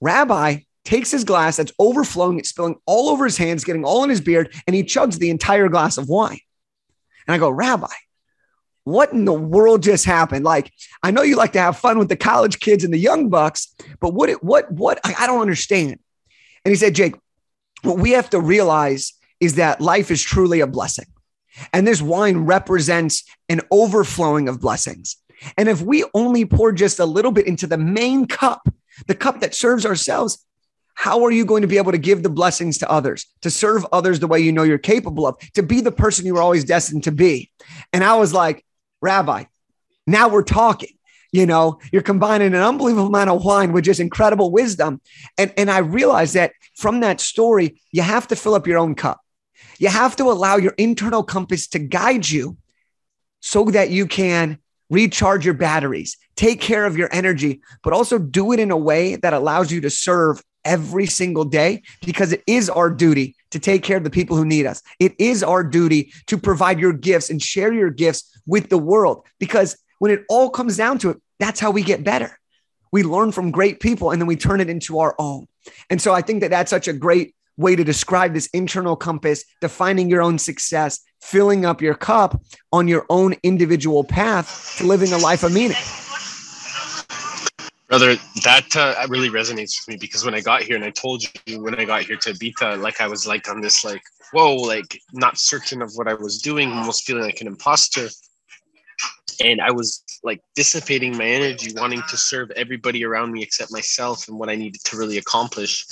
Rabbi 0.00 0.60
takes 0.84 1.10
his 1.10 1.24
glass 1.24 1.56
that's 1.56 1.72
overflowing, 1.78 2.38
it's 2.38 2.48
spilling 2.48 2.76
all 2.84 3.10
over 3.10 3.24
his 3.24 3.36
hands, 3.36 3.64
getting 3.64 3.84
all 3.84 4.02
in 4.02 4.10
his 4.10 4.20
beard, 4.20 4.52
and 4.66 4.74
he 4.74 4.82
chugs 4.82 5.18
the 5.18 5.30
entire 5.30 5.68
glass 5.68 5.98
of 5.98 6.08
wine. 6.08 6.40
And 7.26 7.34
I 7.34 7.38
go, 7.38 7.50
Rabbi, 7.50 7.86
what 8.90 9.12
in 9.12 9.24
the 9.24 9.32
world 9.32 9.82
just 9.82 10.04
happened? 10.04 10.44
Like, 10.44 10.72
I 11.02 11.10
know 11.10 11.22
you 11.22 11.36
like 11.36 11.52
to 11.52 11.60
have 11.60 11.78
fun 11.78 11.98
with 11.98 12.08
the 12.08 12.16
college 12.16 12.60
kids 12.60 12.84
and 12.84 12.92
the 12.92 12.98
young 12.98 13.28
bucks, 13.28 13.74
but 14.00 14.14
what, 14.14 14.30
what, 14.42 14.70
what, 14.70 15.00
I, 15.04 15.14
I 15.20 15.26
don't 15.26 15.40
understand. 15.40 15.98
And 16.64 16.72
he 16.72 16.76
said, 16.76 16.94
Jake, 16.94 17.14
what 17.82 17.98
we 17.98 18.10
have 18.12 18.30
to 18.30 18.40
realize 18.40 19.14
is 19.40 19.54
that 19.54 19.80
life 19.80 20.10
is 20.10 20.22
truly 20.22 20.60
a 20.60 20.66
blessing. 20.66 21.06
And 21.72 21.86
this 21.86 22.02
wine 22.02 22.38
represents 22.38 23.24
an 23.48 23.60
overflowing 23.70 24.48
of 24.48 24.60
blessings. 24.60 25.16
And 25.56 25.68
if 25.68 25.80
we 25.80 26.04
only 26.14 26.44
pour 26.44 26.72
just 26.72 26.98
a 26.98 27.06
little 27.06 27.32
bit 27.32 27.46
into 27.46 27.66
the 27.66 27.78
main 27.78 28.26
cup, 28.26 28.68
the 29.06 29.14
cup 29.14 29.40
that 29.40 29.54
serves 29.54 29.86
ourselves, 29.86 30.44
how 30.94 31.24
are 31.24 31.30
you 31.30 31.46
going 31.46 31.62
to 31.62 31.68
be 31.68 31.78
able 31.78 31.92
to 31.92 31.98
give 31.98 32.22
the 32.22 32.28
blessings 32.28 32.76
to 32.78 32.90
others, 32.90 33.26
to 33.40 33.50
serve 33.50 33.86
others 33.90 34.20
the 34.20 34.26
way 34.26 34.40
you 34.40 34.52
know 34.52 34.64
you're 34.64 34.76
capable 34.76 35.26
of, 35.26 35.38
to 35.54 35.62
be 35.62 35.80
the 35.80 35.92
person 35.92 36.26
you 36.26 36.34
were 36.34 36.42
always 36.42 36.64
destined 36.64 37.04
to 37.04 37.12
be? 37.12 37.50
And 37.92 38.04
I 38.04 38.16
was 38.16 38.34
like, 38.34 38.64
Rabbi, 39.00 39.44
now 40.06 40.28
we're 40.28 40.42
talking. 40.42 40.96
You 41.32 41.46
know, 41.46 41.78
you're 41.92 42.02
combining 42.02 42.48
an 42.48 42.60
unbelievable 42.60 43.06
amount 43.06 43.30
of 43.30 43.44
wine 43.44 43.72
with 43.72 43.84
just 43.84 44.00
incredible 44.00 44.50
wisdom. 44.50 45.00
And, 45.38 45.52
and 45.56 45.70
I 45.70 45.78
realized 45.78 46.34
that 46.34 46.52
from 46.76 47.00
that 47.00 47.20
story, 47.20 47.80
you 47.92 48.02
have 48.02 48.26
to 48.28 48.36
fill 48.36 48.54
up 48.54 48.66
your 48.66 48.78
own 48.78 48.96
cup. 48.96 49.20
You 49.78 49.88
have 49.88 50.16
to 50.16 50.24
allow 50.24 50.56
your 50.56 50.74
internal 50.76 51.22
compass 51.22 51.68
to 51.68 51.78
guide 51.78 52.28
you 52.28 52.56
so 53.40 53.64
that 53.66 53.90
you 53.90 54.06
can 54.06 54.58
recharge 54.90 55.44
your 55.44 55.54
batteries, 55.54 56.18
take 56.34 56.60
care 56.60 56.84
of 56.84 56.98
your 56.98 57.08
energy, 57.12 57.62
but 57.82 57.92
also 57.92 58.18
do 58.18 58.52
it 58.52 58.58
in 58.58 58.72
a 58.72 58.76
way 58.76 59.16
that 59.16 59.32
allows 59.32 59.70
you 59.70 59.80
to 59.82 59.90
serve 59.90 60.42
every 60.64 61.06
single 61.06 61.44
day 61.44 61.82
because 62.04 62.32
it 62.32 62.42
is 62.46 62.68
our 62.70 62.90
duty 62.90 63.36
to 63.50 63.58
take 63.58 63.82
care 63.82 63.96
of 63.96 64.04
the 64.04 64.10
people 64.10 64.36
who 64.36 64.44
need 64.44 64.66
us. 64.66 64.82
It 64.98 65.14
is 65.18 65.42
our 65.42 65.64
duty 65.64 66.12
to 66.26 66.38
provide 66.38 66.78
your 66.78 66.92
gifts 66.92 67.30
and 67.30 67.42
share 67.42 67.72
your 67.72 67.90
gifts 67.90 68.30
with 68.46 68.68
the 68.68 68.78
world 68.78 69.26
because 69.38 69.76
when 69.98 70.10
it 70.10 70.24
all 70.28 70.50
comes 70.50 70.76
down 70.76 70.98
to 70.98 71.10
it, 71.10 71.22
that's 71.38 71.60
how 71.60 71.70
we 71.70 71.82
get 71.82 72.04
better. 72.04 72.38
We 72.92 73.02
learn 73.02 73.32
from 73.32 73.50
great 73.50 73.80
people 73.80 74.10
and 74.10 74.20
then 74.20 74.26
we 74.26 74.36
turn 74.36 74.60
it 74.60 74.68
into 74.68 74.98
our 74.98 75.14
own. 75.18 75.46
And 75.88 76.00
so 76.00 76.12
I 76.12 76.22
think 76.22 76.40
that 76.40 76.50
that's 76.50 76.70
such 76.70 76.88
a 76.88 76.92
great 76.92 77.34
way 77.56 77.76
to 77.76 77.84
describe 77.84 78.32
this 78.32 78.48
internal 78.48 78.96
compass, 78.96 79.44
defining 79.60 80.08
your 80.08 80.22
own 80.22 80.38
success, 80.38 81.00
filling 81.20 81.64
up 81.64 81.82
your 81.82 81.94
cup 81.94 82.40
on 82.72 82.88
your 82.88 83.04
own 83.10 83.34
individual 83.42 84.02
path 84.02 84.76
to 84.78 84.84
living 84.84 85.12
a 85.12 85.18
life 85.18 85.42
of 85.42 85.52
meaning. 85.52 85.76
Brother, 87.90 88.14
that 88.44 88.76
uh, 88.76 88.94
really 89.08 89.30
resonates 89.30 89.74
with 89.80 89.88
me 89.88 89.96
because 90.00 90.24
when 90.24 90.32
I 90.32 90.40
got 90.40 90.62
here, 90.62 90.76
and 90.76 90.84
I 90.84 90.90
told 90.90 91.24
you 91.44 91.60
when 91.60 91.74
I 91.74 91.84
got 91.84 92.04
here 92.04 92.16
to 92.18 92.32
Ibiza, 92.32 92.80
like 92.80 93.00
I 93.00 93.08
was 93.08 93.26
like 93.26 93.50
on 93.50 93.60
this 93.60 93.84
like 93.84 94.00
whoa, 94.32 94.54
like 94.54 95.00
not 95.12 95.38
certain 95.38 95.82
of 95.82 95.90
what 95.94 96.06
I 96.06 96.14
was 96.14 96.40
doing, 96.40 96.70
almost 96.70 97.04
feeling 97.04 97.24
like 97.24 97.40
an 97.40 97.48
imposter, 97.48 98.08
and 99.44 99.60
I 99.60 99.72
was 99.72 100.04
like 100.22 100.40
dissipating 100.54 101.16
my 101.16 101.24
energy, 101.24 101.72
wanting 101.74 102.02
to 102.08 102.16
serve 102.16 102.52
everybody 102.52 103.04
around 103.04 103.32
me 103.32 103.42
except 103.42 103.72
myself 103.72 104.28
and 104.28 104.38
what 104.38 104.48
I 104.48 104.54
needed 104.54 104.82
to 104.84 104.96
really 104.96 105.18
accomplish, 105.18 105.84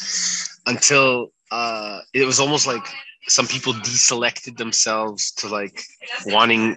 until 0.67 1.33
uh, 1.51 1.99
it 2.15 2.25
was 2.25 2.39
almost 2.39 2.69
like 2.69 2.87
some 3.27 3.49
people 3.49 3.73
deselected 3.73 4.57
themselves 4.57 5.33
to 5.33 5.49
like 5.49 5.83
wanting, 6.27 6.77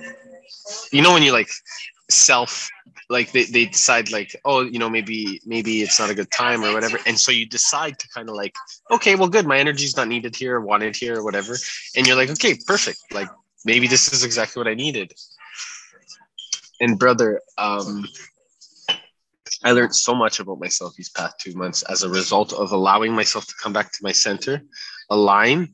you 0.91 1.03
know, 1.03 1.13
when 1.13 1.21
you 1.21 1.31
like 1.31 1.51
self 2.09 2.69
like 3.11 3.31
they, 3.31 3.43
they 3.43 3.65
decide 3.65 4.11
like 4.11 4.35
oh 4.45 4.61
you 4.61 4.79
know 4.79 4.89
maybe 4.89 5.41
maybe 5.45 5.81
it's 5.81 5.99
not 5.99 6.09
a 6.09 6.15
good 6.15 6.31
time 6.31 6.63
or 6.63 6.73
whatever. 6.73 6.97
And 7.05 7.19
so 7.19 7.31
you 7.31 7.45
decide 7.45 7.99
to 7.99 8.07
kind 8.09 8.29
of 8.29 8.35
like 8.35 8.55
okay 8.89 9.15
well 9.15 9.27
good 9.27 9.45
my 9.45 9.57
energy's 9.57 9.97
not 9.97 10.07
needed 10.07 10.35
here 10.35 10.59
wanted 10.59 10.95
here 10.95 11.19
or 11.19 11.23
whatever. 11.23 11.55
And 11.95 12.07
you're 12.07 12.15
like 12.15 12.29
okay 12.31 12.57
perfect. 12.65 12.99
Like 13.11 13.29
maybe 13.65 13.87
this 13.87 14.11
is 14.13 14.23
exactly 14.23 14.59
what 14.59 14.67
i 14.67 14.73
needed. 14.73 15.13
And 16.79 16.97
brother 16.97 17.41
um 17.57 18.07
i 19.63 19.71
learned 19.71 19.93
so 19.93 20.15
much 20.15 20.39
about 20.39 20.59
myself 20.59 20.95
these 20.95 21.09
past 21.09 21.35
two 21.39 21.53
months 21.53 21.83
as 21.83 22.03
a 22.03 22.09
result 22.09 22.53
of 22.53 22.71
allowing 22.71 23.13
myself 23.13 23.45
to 23.45 23.53
come 23.61 23.73
back 23.73 23.91
to 23.91 23.99
my 24.01 24.11
center 24.11 24.61
align 25.09 25.73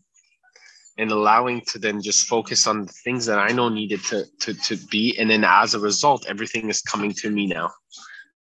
and 0.98 1.12
allowing 1.12 1.62
to 1.62 1.80
then 1.80 2.02
just 2.02 2.28
focus 2.28 2.66
on 2.66 2.86
the 2.86 2.92
things 2.92 3.26
that 3.26 3.40
I 3.40 3.50
know 3.50 3.70
needed 3.70 4.04
to 4.06 4.26
to 4.42 4.54
to 4.54 4.78
be, 4.88 5.18
and 5.18 5.30
then 5.30 5.44
as 5.44 5.74
a 5.74 5.80
result, 5.80 6.26
everything 6.28 6.70
is 6.70 6.82
coming 6.82 7.12
to 7.14 7.30
me 7.30 7.48
now. 7.48 7.72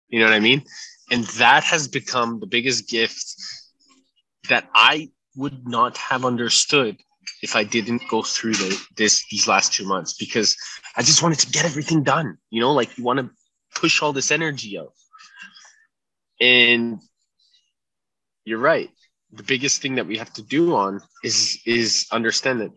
You 0.08 0.20
know 0.20 0.26
what 0.26 0.34
I 0.34 0.40
mean? 0.40 0.62
And 1.10 1.24
that 1.38 1.64
has 1.64 1.88
become 1.88 2.40
the 2.40 2.46
biggest 2.46 2.88
gift 2.88 3.34
that 4.48 4.68
I 4.74 5.10
would 5.36 5.66
not 5.66 5.96
have 5.96 6.24
understood 6.24 6.96
if 7.42 7.56
I 7.56 7.64
didn't 7.64 8.02
go 8.08 8.22
through 8.22 8.54
the, 8.54 8.86
this 8.96 9.24
these 9.30 9.48
last 9.48 9.72
two 9.72 9.86
months 9.86 10.14
because 10.14 10.56
I 10.96 11.02
just 11.02 11.22
wanted 11.22 11.40
to 11.40 11.50
get 11.50 11.64
everything 11.64 12.02
done. 12.04 12.38
You 12.50 12.60
know, 12.60 12.72
like 12.72 12.96
you 12.96 13.04
want 13.04 13.18
to 13.20 13.30
push 13.74 14.00
all 14.00 14.12
this 14.12 14.30
energy 14.30 14.78
out. 14.78 14.92
And 16.40 17.00
you're 18.44 18.58
right 18.58 18.90
the 19.36 19.42
biggest 19.42 19.82
thing 19.82 19.94
that 19.96 20.06
we 20.06 20.16
have 20.16 20.32
to 20.34 20.42
do 20.42 20.74
on 20.74 21.00
is 21.22 21.60
is 21.66 22.06
understand 22.12 22.60
that 22.60 22.70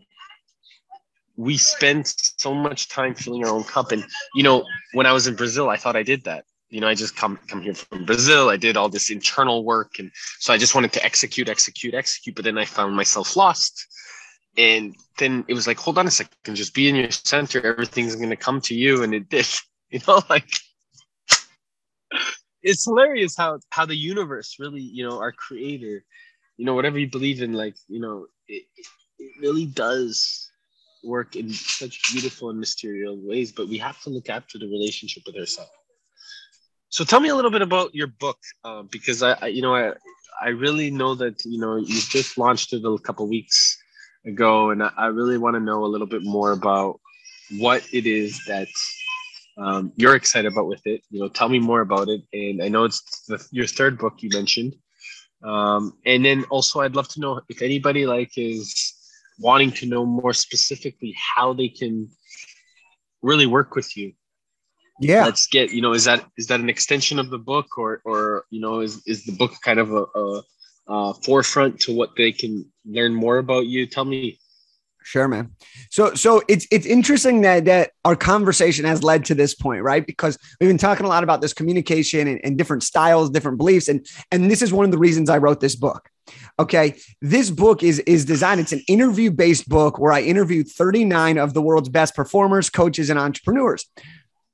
we 1.36 1.56
spend 1.56 2.06
so 2.06 2.52
much 2.52 2.88
time 2.88 3.14
filling 3.14 3.44
our 3.44 3.50
own 3.50 3.64
cup. 3.64 3.92
And 3.92 4.04
you 4.34 4.42
know 4.42 4.64
when 4.92 5.06
i 5.06 5.12
was 5.12 5.26
in 5.26 5.36
brazil 5.36 5.68
i 5.68 5.76
thought 5.76 5.96
i 5.96 6.02
did 6.02 6.24
that. 6.24 6.44
You 6.68 6.80
know 6.80 6.88
i 6.88 6.94
just 6.94 7.16
come 7.16 7.38
come 7.48 7.62
here 7.62 7.74
from 7.74 8.04
brazil. 8.04 8.50
I 8.50 8.56
did 8.56 8.76
all 8.76 8.88
this 8.88 9.10
internal 9.10 9.64
work. 9.64 9.98
And 9.98 10.10
so 10.38 10.52
i 10.52 10.58
just 10.58 10.74
wanted 10.74 10.92
to 10.94 11.04
execute 11.04 11.48
execute 11.48 11.94
execute. 11.94 12.34
But 12.34 12.44
then 12.44 12.58
i 12.58 12.64
found 12.64 12.94
myself 12.94 13.36
lost. 13.36 13.86
And 14.56 14.96
then 15.18 15.44
it 15.48 15.54
was 15.54 15.66
like 15.66 15.78
hold 15.78 15.98
on 15.98 16.06
a 16.06 16.10
second. 16.10 16.54
Just 16.54 16.74
be 16.74 16.88
in 16.88 16.96
your 16.96 17.10
center. 17.10 17.64
Everything's 17.64 18.16
going 18.16 18.30
to 18.30 18.36
come 18.36 18.60
to 18.62 18.74
you. 18.74 19.02
And 19.02 19.14
it 19.14 19.28
did. 19.28 19.46
You 19.90 20.00
know 20.06 20.20
like 20.28 20.50
it's 22.62 22.84
hilarious 22.84 23.34
how 23.36 23.58
how 23.70 23.86
the 23.86 23.96
universe 23.96 24.56
really 24.58 24.82
you 24.82 25.08
know 25.08 25.18
our 25.18 25.32
creator 25.32 26.04
you 26.58 26.64
know 26.64 26.74
whatever 26.74 26.98
you 26.98 27.08
believe 27.08 27.40
in 27.40 27.54
like 27.54 27.76
you 27.88 28.00
know 28.00 28.26
it, 28.48 28.64
it 29.18 29.30
really 29.40 29.64
does 29.64 30.50
work 31.04 31.36
in 31.36 31.50
such 31.50 32.12
beautiful 32.12 32.50
and 32.50 32.58
mysterious 32.58 33.16
ways 33.22 33.52
but 33.52 33.68
we 33.68 33.78
have 33.78 33.98
to 34.02 34.10
look 34.10 34.28
after 34.28 34.58
the 34.58 34.66
relationship 34.66 35.22
with 35.24 35.36
ourselves. 35.36 35.70
So 36.90 37.04
tell 37.04 37.20
me 37.20 37.28
a 37.28 37.36
little 37.36 37.50
bit 37.50 37.62
about 37.62 37.94
your 37.94 38.08
book 38.08 38.38
uh, 38.64 38.82
because 38.82 39.22
I, 39.22 39.32
I, 39.40 39.46
you 39.46 39.62
know 39.62 39.74
I, 39.74 39.92
I 40.42 40.48
really 40.48 40.90
know 40.90 41.14
that 41.14 41.36
you 41.44 41.60
know 41.60 41.76
you 41.76 42.00
just 42.18 42.36
launched 42.36 42.72
it 42.72 42.84
a 42.84 42.98
couple 42.98 43.28
weeks 43.28 43.78
ago 44.26 44.70
and 44.70 44.82
I, 44.82 44.90
I 44.96 45.06
really 45.06 45.38
want 45.38 45.54
to 45.54 45.60
know 45.60 45.84
a 45.84 45.92
little 45.92 46.06
bit 46.06 46.24
more 46.24 46.52
about 46.52 47.00
what 47.58 47.86
it 47.92 48.06
is 48.06 48.42
that 48.46 48.68
um, 49.56 49.92
you're 49.96 50.14
excited 50.14 50.50
about 50.50 50.66
with 50.66 50.84
it. 50.86 51.02
You 51.10 51.20
know 51.20 51.28
tell 51.28 51.48
me 51.48 51.60
more 51.60 51.82
about 51.82 52.08
it. 52.08 52.22
And 52.32 52.62
i 52.62 52.68
know 52.68 52.84
it's 52.84 53.02
the, 53.28 53.46
your 53.52 53.66
third 53.66 53.98
book 53.98 54.14
you 54.22 54.30
mentioned 54.32 54.74
um, 55.42 55.94
and 56.04 56.24
then 56.24 56.44
also, 56.50 56.80
I'd 56.80 56.96
love 56.96 57.08
to 57.08 57.20
know 57.20 57.40
if 57.48 57.62
anybody 57.62 58.06
like 58.06 58.36
is 58.36 58.94
wanting 59.38 59.70
to 59.72 59.86
know 59.86 60.04
more 60.04 60.32
specifically 60.32 61.14
how 61.16 61.52
they 61.52 61.68
can 61.68 62.08
really 63.22 63.46
work 63.46 63.74
with 63.74 63.96
you. 63.96 64.12
Yeah. 65.00 65.24
Let's 65.24 65.46
get, 65.46 65.70
you 65.70 65.80
know, 65.80 65.92
is 65.92 66.04
that 66.04 66.24
is 66.36 66.48
that 66.48 66.58
an 66.58 66.68
extension 66.68 67.20
of 67.20 67.30
the 67.30 67.38
book 67.38 67.78
or 67.78 68.00
or 68.04 68.44
you 68.50 68.60
know, 68.60 68.80
is 68.80 69.00
is 69.06 69.24
the 69.24 69.32
book 69.32 69.52
kind 69.62 69.78
of 69.78 69.92
a, 69.92 70.04
a, 70.14 70.42
a 70.88 71.14
forefront 71.14 71.78
to 71.80 71.94
what 71.94 72.10
they 72.16 72.32
can 72.32 72.68
learn 72.84 73.14
more 73.14 73.38
about 73.38 73.66
you? 73.66 73.86
Tell 73.86 74.04
me 74.04 74.40
Sure, 75.08 75.26
man. 75.26 75.52
So, 75.88 76.12
so 76.12 76.42
it's 76.48 76.66
it's 76.70 76.84
interesting 76.84 77.40
that 77.40 77.64
that 77.64 77.92
our 78.04 78.14
conversation 78.14 78.84
has 78.84 79.02
led 79.02 79.24
to 79.24 79.34
this 79.34 79.54
point, 79.54 79.82
right? 79.82 80.06
Because 80.06 80.36
we've 80.60 80.68
been 80.68 80.76
talking 80.76 81.06
a 81.06 81.08
lot 81.08 81.22
about 81.22 81.40
this 81.40 81.54
communication 81.54 82.28
and, 82.28 82.38
and 82.44 82.58
different 82.58 82.82
styles, 82.82 83.30
different 83.30 83.56
beliefs, 83.56 83.88
and 83.88 84.06
and 84.30 84.50
this 84.50 84.60
is 84.60 84.70
one 84.70 84.84
of 84.84 84.90
the 84.90 84.98
reasons 84.98 85.30
I 85.30 85.38
wrote 85.38 85.60
this 85.60 85.76
book. 85.76 86.10
Okay, 86.58 86.94
this 87.22 87.48
book 87.48 87.82
is 87.82 88.00
is 88.00 88.26
designed. 88.26 88.60
It's 88.60 88.72
an 88.72 88.82
interview 88.86 89.30
based 89.30 89.66
book 89.66 89.98
where 89.98 90.12
I 90.12 90.20
interviewed 90.20 90.68
39 90.68 91.38
of 91.38 91.54
the 91.54 91.62
world's 91.62 91.88
best 91.88 92.14
performers, 92.14 92.68
coaches, 92.68 93.08
and 93.08 93.18
entrepreneurs. 93.18 93.86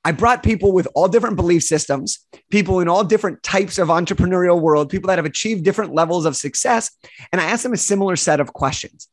I 0.04 0.12
brought 0.12 0.44
people 0.44 0.70
with 0.70 0.86
all 0.94 1.08
different 1.08 1.34
belief 1.34 1.64
systems, 1.64 2.24
people 2.48 2.78
in 2.78 2.88
all 2.88 3.02
different 3.02 3.42
types 3.42 3.76
of 3.76 3.88
entrepreneurial 3.88 4.60
world, 4.60 4.88
people 4.88 5.08
that 5.08 5.18
have 5.18 5.26
achieved 5.26 5.64
different 5.64 5.94
levels 5.94 6.26
of 6.26 6.36
success, 6.36 6.92
and 7.32 7.40
I 7.40 7.46
asked 7.46 7.64
them 7.64 7.72
a 7.72 7.76
similar 7.76 8.14
set 8.14 8.38
of 8.38 8.52
questions. 8.52 9.08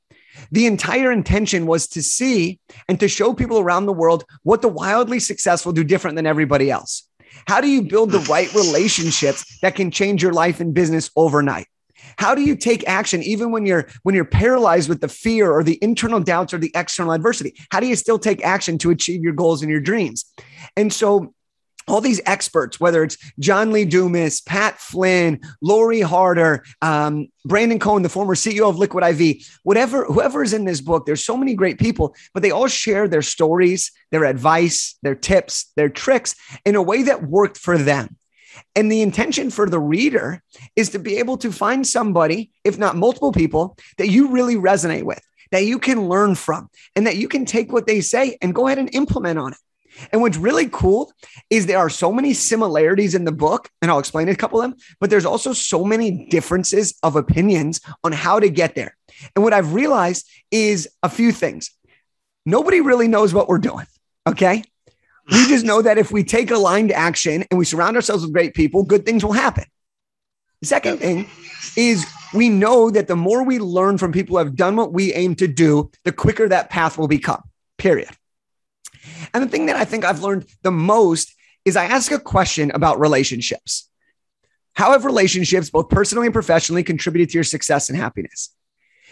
The 0.52 0.66
entire 0.66 1.12
intention 1.12 1.66
was 1.66 1.88
to 1.90 2.02
see 2.02 2.60
and 2.88 3.00
to 3.00 3.08
show 3.08 3.34
people 3.34 3.60
around 3.60 3.86
the 3.86 3.94
world 3.94 4.26
what 4.44 4.62
the 4.62 4.68
wildly 4.68 5.20
successful 5.20 5.72
do 5.72 5.84
different 5.84 6.16
than 6.16 6.26
everybody 6.26 6.72
else. 6.72 7.08
How 7.48 7.62
do 7.62 7.68
you 7.68 7.82
build 7.82 8.12
the 8.12 8.20
right 8.20 8.54
relationships 8.54 9.60
that 9.62 9.76
can 9.76 9.92
change 9.92 10.22
your 10.22 10.34
life 10.34 10.60
and 10.60 10.74
business 10.74 11.10
overnight? 11.16 11.68
How 12.18 12.36
do 12.36 12.42
you 12.42 12.56
take 12.56 12.88
action 12.88 13.24
even 13.24 13.52
when 13.52 13.66
you're 13.66 13.88
when 14.04 14.16
you're 14.16 14.26
paralyzed 14.26 14.90
with 14.90 15.02
the 15.02 15.08
fear 15.08 15.52
or 15.52 15.64
the 15.64 15.80
internal 15.82 16.20
doubts 16.20 16.54
or 16.54 16.58
the 16.58 16.72
external 16.76 17.14
adversity? 17.14 17.56
How 17.72 17.80
do 17.80 17.88
you 17.88 17.96
still 17.96 18.20
take 18.20 18.44
action 18.44 18.78
to 18.80 18.90
achieve 18.90 19.22
your 19.22 19.34
goals 19.34 19.62
and 19.62 19.72
your 19.72 19.80
dreams? 19.80 20.26
And 20.76 20.92
so 20.92 21.34
all 21.92 22.02
these 22.02 22.22
experts, 22.26 22.80
whether 22.80 23.04
it's 23.04 23.18
John 23.39 23.72
Lee 23.72 23.86
Dumas, 23.86 24.42
Pat 24.42 24.80
Flynn, 24.80 25.42
Lori 25.62 26.02
Harder, 26.02 26.64
um, 26.82 27.28
Brandon 27.46 27.80
Cohen, 27.80 28.02
the 28.02 28.10
former 28.10 28.36
CEO 28.36 28.70
of 28.70 28.78
Liquid 28.78 29.04
IV, 29.04 29.46
whatever, 29.64 30.06
whoever 30.06 30.42
is 30.42 30.54
in 30.54 30.66
this 30.66 30.80
book, 30.82 31.06
there's 31.06 31.26
so 31.26 31.36
many 31.36 31.54
great 31.54 31.80
people, 31.80 32.16
but 32.34 32.44
they 32.44 32.52
all 32.52 32.68
share 32.68 33.08
their 33.08 33.22
stories, 33.22 33.92
their 34.12 34.24
advice, 34.24 34.98
their 35.02 35.16
tips, 35.16 35.72
their 35.76 35.89
tricks 35.89 36.36
in 36.66 36.76
a 36.76 36.82
way 36.82 37.04
that 37.04 37.24
worked 37.24 37.58
for 37.58 37.78
them. 37.78 38.18
And 38.76 38.92
the 38.92 39.02
intention 39.02 39.50
for 39.50 39.70
the 39.70 39.80
reader 39.80 40.42
is 40.76 40.89
to 40.89 41.00
be 41.00 41.18
able 41.18 41.38
to 41.38 41.52
find 41.52 41.86
somebody, 41.86 42.52
if 42.64 42.78
not 42.78 42.96
multiple 42.96 43.32
people, 43.32 43.78
that 43.98 44.10
you 44.10 44.30
really 44.30 44.56
resonate 44.56 45.04
with, 45.04 45.22
that 45.52 45.66
you 45.66 45.80
can 45.80 46.08
learn 46.08 46.36
from, 46.36 46.70
and 46.96 47.06
that 47.08 47.18
you 47.18 47.28
can 47.28 47.46
take 47.46 47.72
what 47.72 47.88
they 47.88 48.02
say 48.02 48.38
and 48.42 48.56
go 48.56 48.68
ahead 48.68 48.78
and 48.78 48.94
implement 48.96 49.39
on 49.39 49.54
it. 49.54 49.60
And 50.12 50.22
what's 50.22 50.38
really 50.38 50.70
cool 50.70 51.12
is 51.49 51.66
there 51.66 51.78
are 51.78 51.89
so 51.89 52.12
many 52.12 52.34
similarities 52.34 53.16
in 53.16 53.26
the 53.26 53.32
book, 53.32 53.70
and 53.82 53.91
I'll 53.91 53.99
explain 53.99 54.30
a 54.30 54.36
couple 54.36 54.62
of 54.62 54.70
them, 54.70 54.80
but 54.99 55.10
there's 55.10 55.26
also 55.26 55.54
so 55.54 55.84
many 55.84 56.28
differences 56.28 56.97
of 57.04 57.16
opinions 57.16 57.82
on 58.04 58.12
how 58.12 58.39
to 58.39 58.49
get 58.49 58.76
there. 58.76 58.95
And 59.36 59.43
what 59.43 59.54
I've 59.54 59.74
realized 59.74 60.30
is 60.49 60.89
a 61.04 61.10
few 61.10 61.32
things. 61.32 61.72
Nobody 62.45 62.82
really 62.82 63.08
knows 63.08 63.34
what 63.34 63.47
we're 63.47 63.60
doing. 63.60 63.86
Okay. 64.28 64.64
We 65.32 65.47
just 65.47 65.66
know 65.66 65.82
that 65.82 65.97
if 65.97 66.12
we 66.12 66.24
take 66.24 66.52
aligned 66.52 66.91
action 66.91 67.45
and 67.49 67.58
we 67.58 67.66
surround 67.66 67.95
ourselves 67.95 68.24
with 68.24 68.34
great 68.34 68.54
people, 68.54 68.84
good 68.84 69.06
things 69.06 69.24
will 69.24 69.34
happen. 69.34 69.66
The 70.62 70.68
second 70.68 70.97
thing 70.97 71.28
is 71.78 72.06
we 72.34 72.49
know 72.49 72.89
that 72.89 73.08
the 73.08 73.16
more 73.16 73.43
we 73.43 73.60
learn 73.60 73.97
from 73.97 74.12
people 74.12 74.36
who 74.36 74.43
have 74.43 74.56
done 74.56 74.76
what 74.76 74.93
we 74.93 75.14
aim 75.14 75.36
to 75.36 75.47
do, 75.47 75.91
the 76.04 76.12
quicker 76.12 76.47
that 76.49 76.70
path 76.70 76.97
will 76.97 77.08
become, 77.08 77.41
period. 77.78 78.10
And 79.34 79.43
the 79.43 79.47
thing 79.47 79.68
that 79.68 79.76
I 79.76 79.86
think 79.86 80.06
I've 80.06 80.22
learned 80.22 80.45
the 80.62 80.72
most 80.72 81.34
is 81.66 81.76
I 81.76 81.86
ask 81.86 82.12
a 82.12 82.20
question 82.20 82.72
about 82.72 82.99
relationships. 82.99 83.89
How 84.74 84.91
have 84.91 85.06
relationships, 85.06 85.70
both 85.70 85.89
personally 85.89 86.28
and 86.28 86.34
professionally, 86.34 86.84
contributed 86.84 87.30
to 87.30 87.38
your 87.38 87.43
success 87.43 87.89
and 87.89 87.97
happiness? 87.97 88.56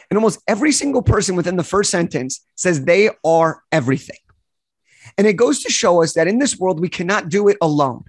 And 0.09 0.17
almost 0.17 0.41
every 0.47 0.71
single 0.71 1.03
person 1.03 1.35
within 1.35 1.55
the 1.55 1.63
first 1.63 1.91
sentence 1.91 2.45
says 2.55 2.83
they 2.83 3.09
are 3.23 3.61
everything. 3.71 4.17
And 5.17 5.27
it 5.27 5.33
goes 5.33 5.61
to 5.63 5.71
show 5.71 6.01
us 6.01 6.13
that 6.13 6.27
in 6.27 6.39
this 6.39 6.57
world, 6.57 6.79
we 6.79 6.89
cannot 6.89 7.29
do 7.29 7.47
it 7.47 7.57
alone. 7.61 8.05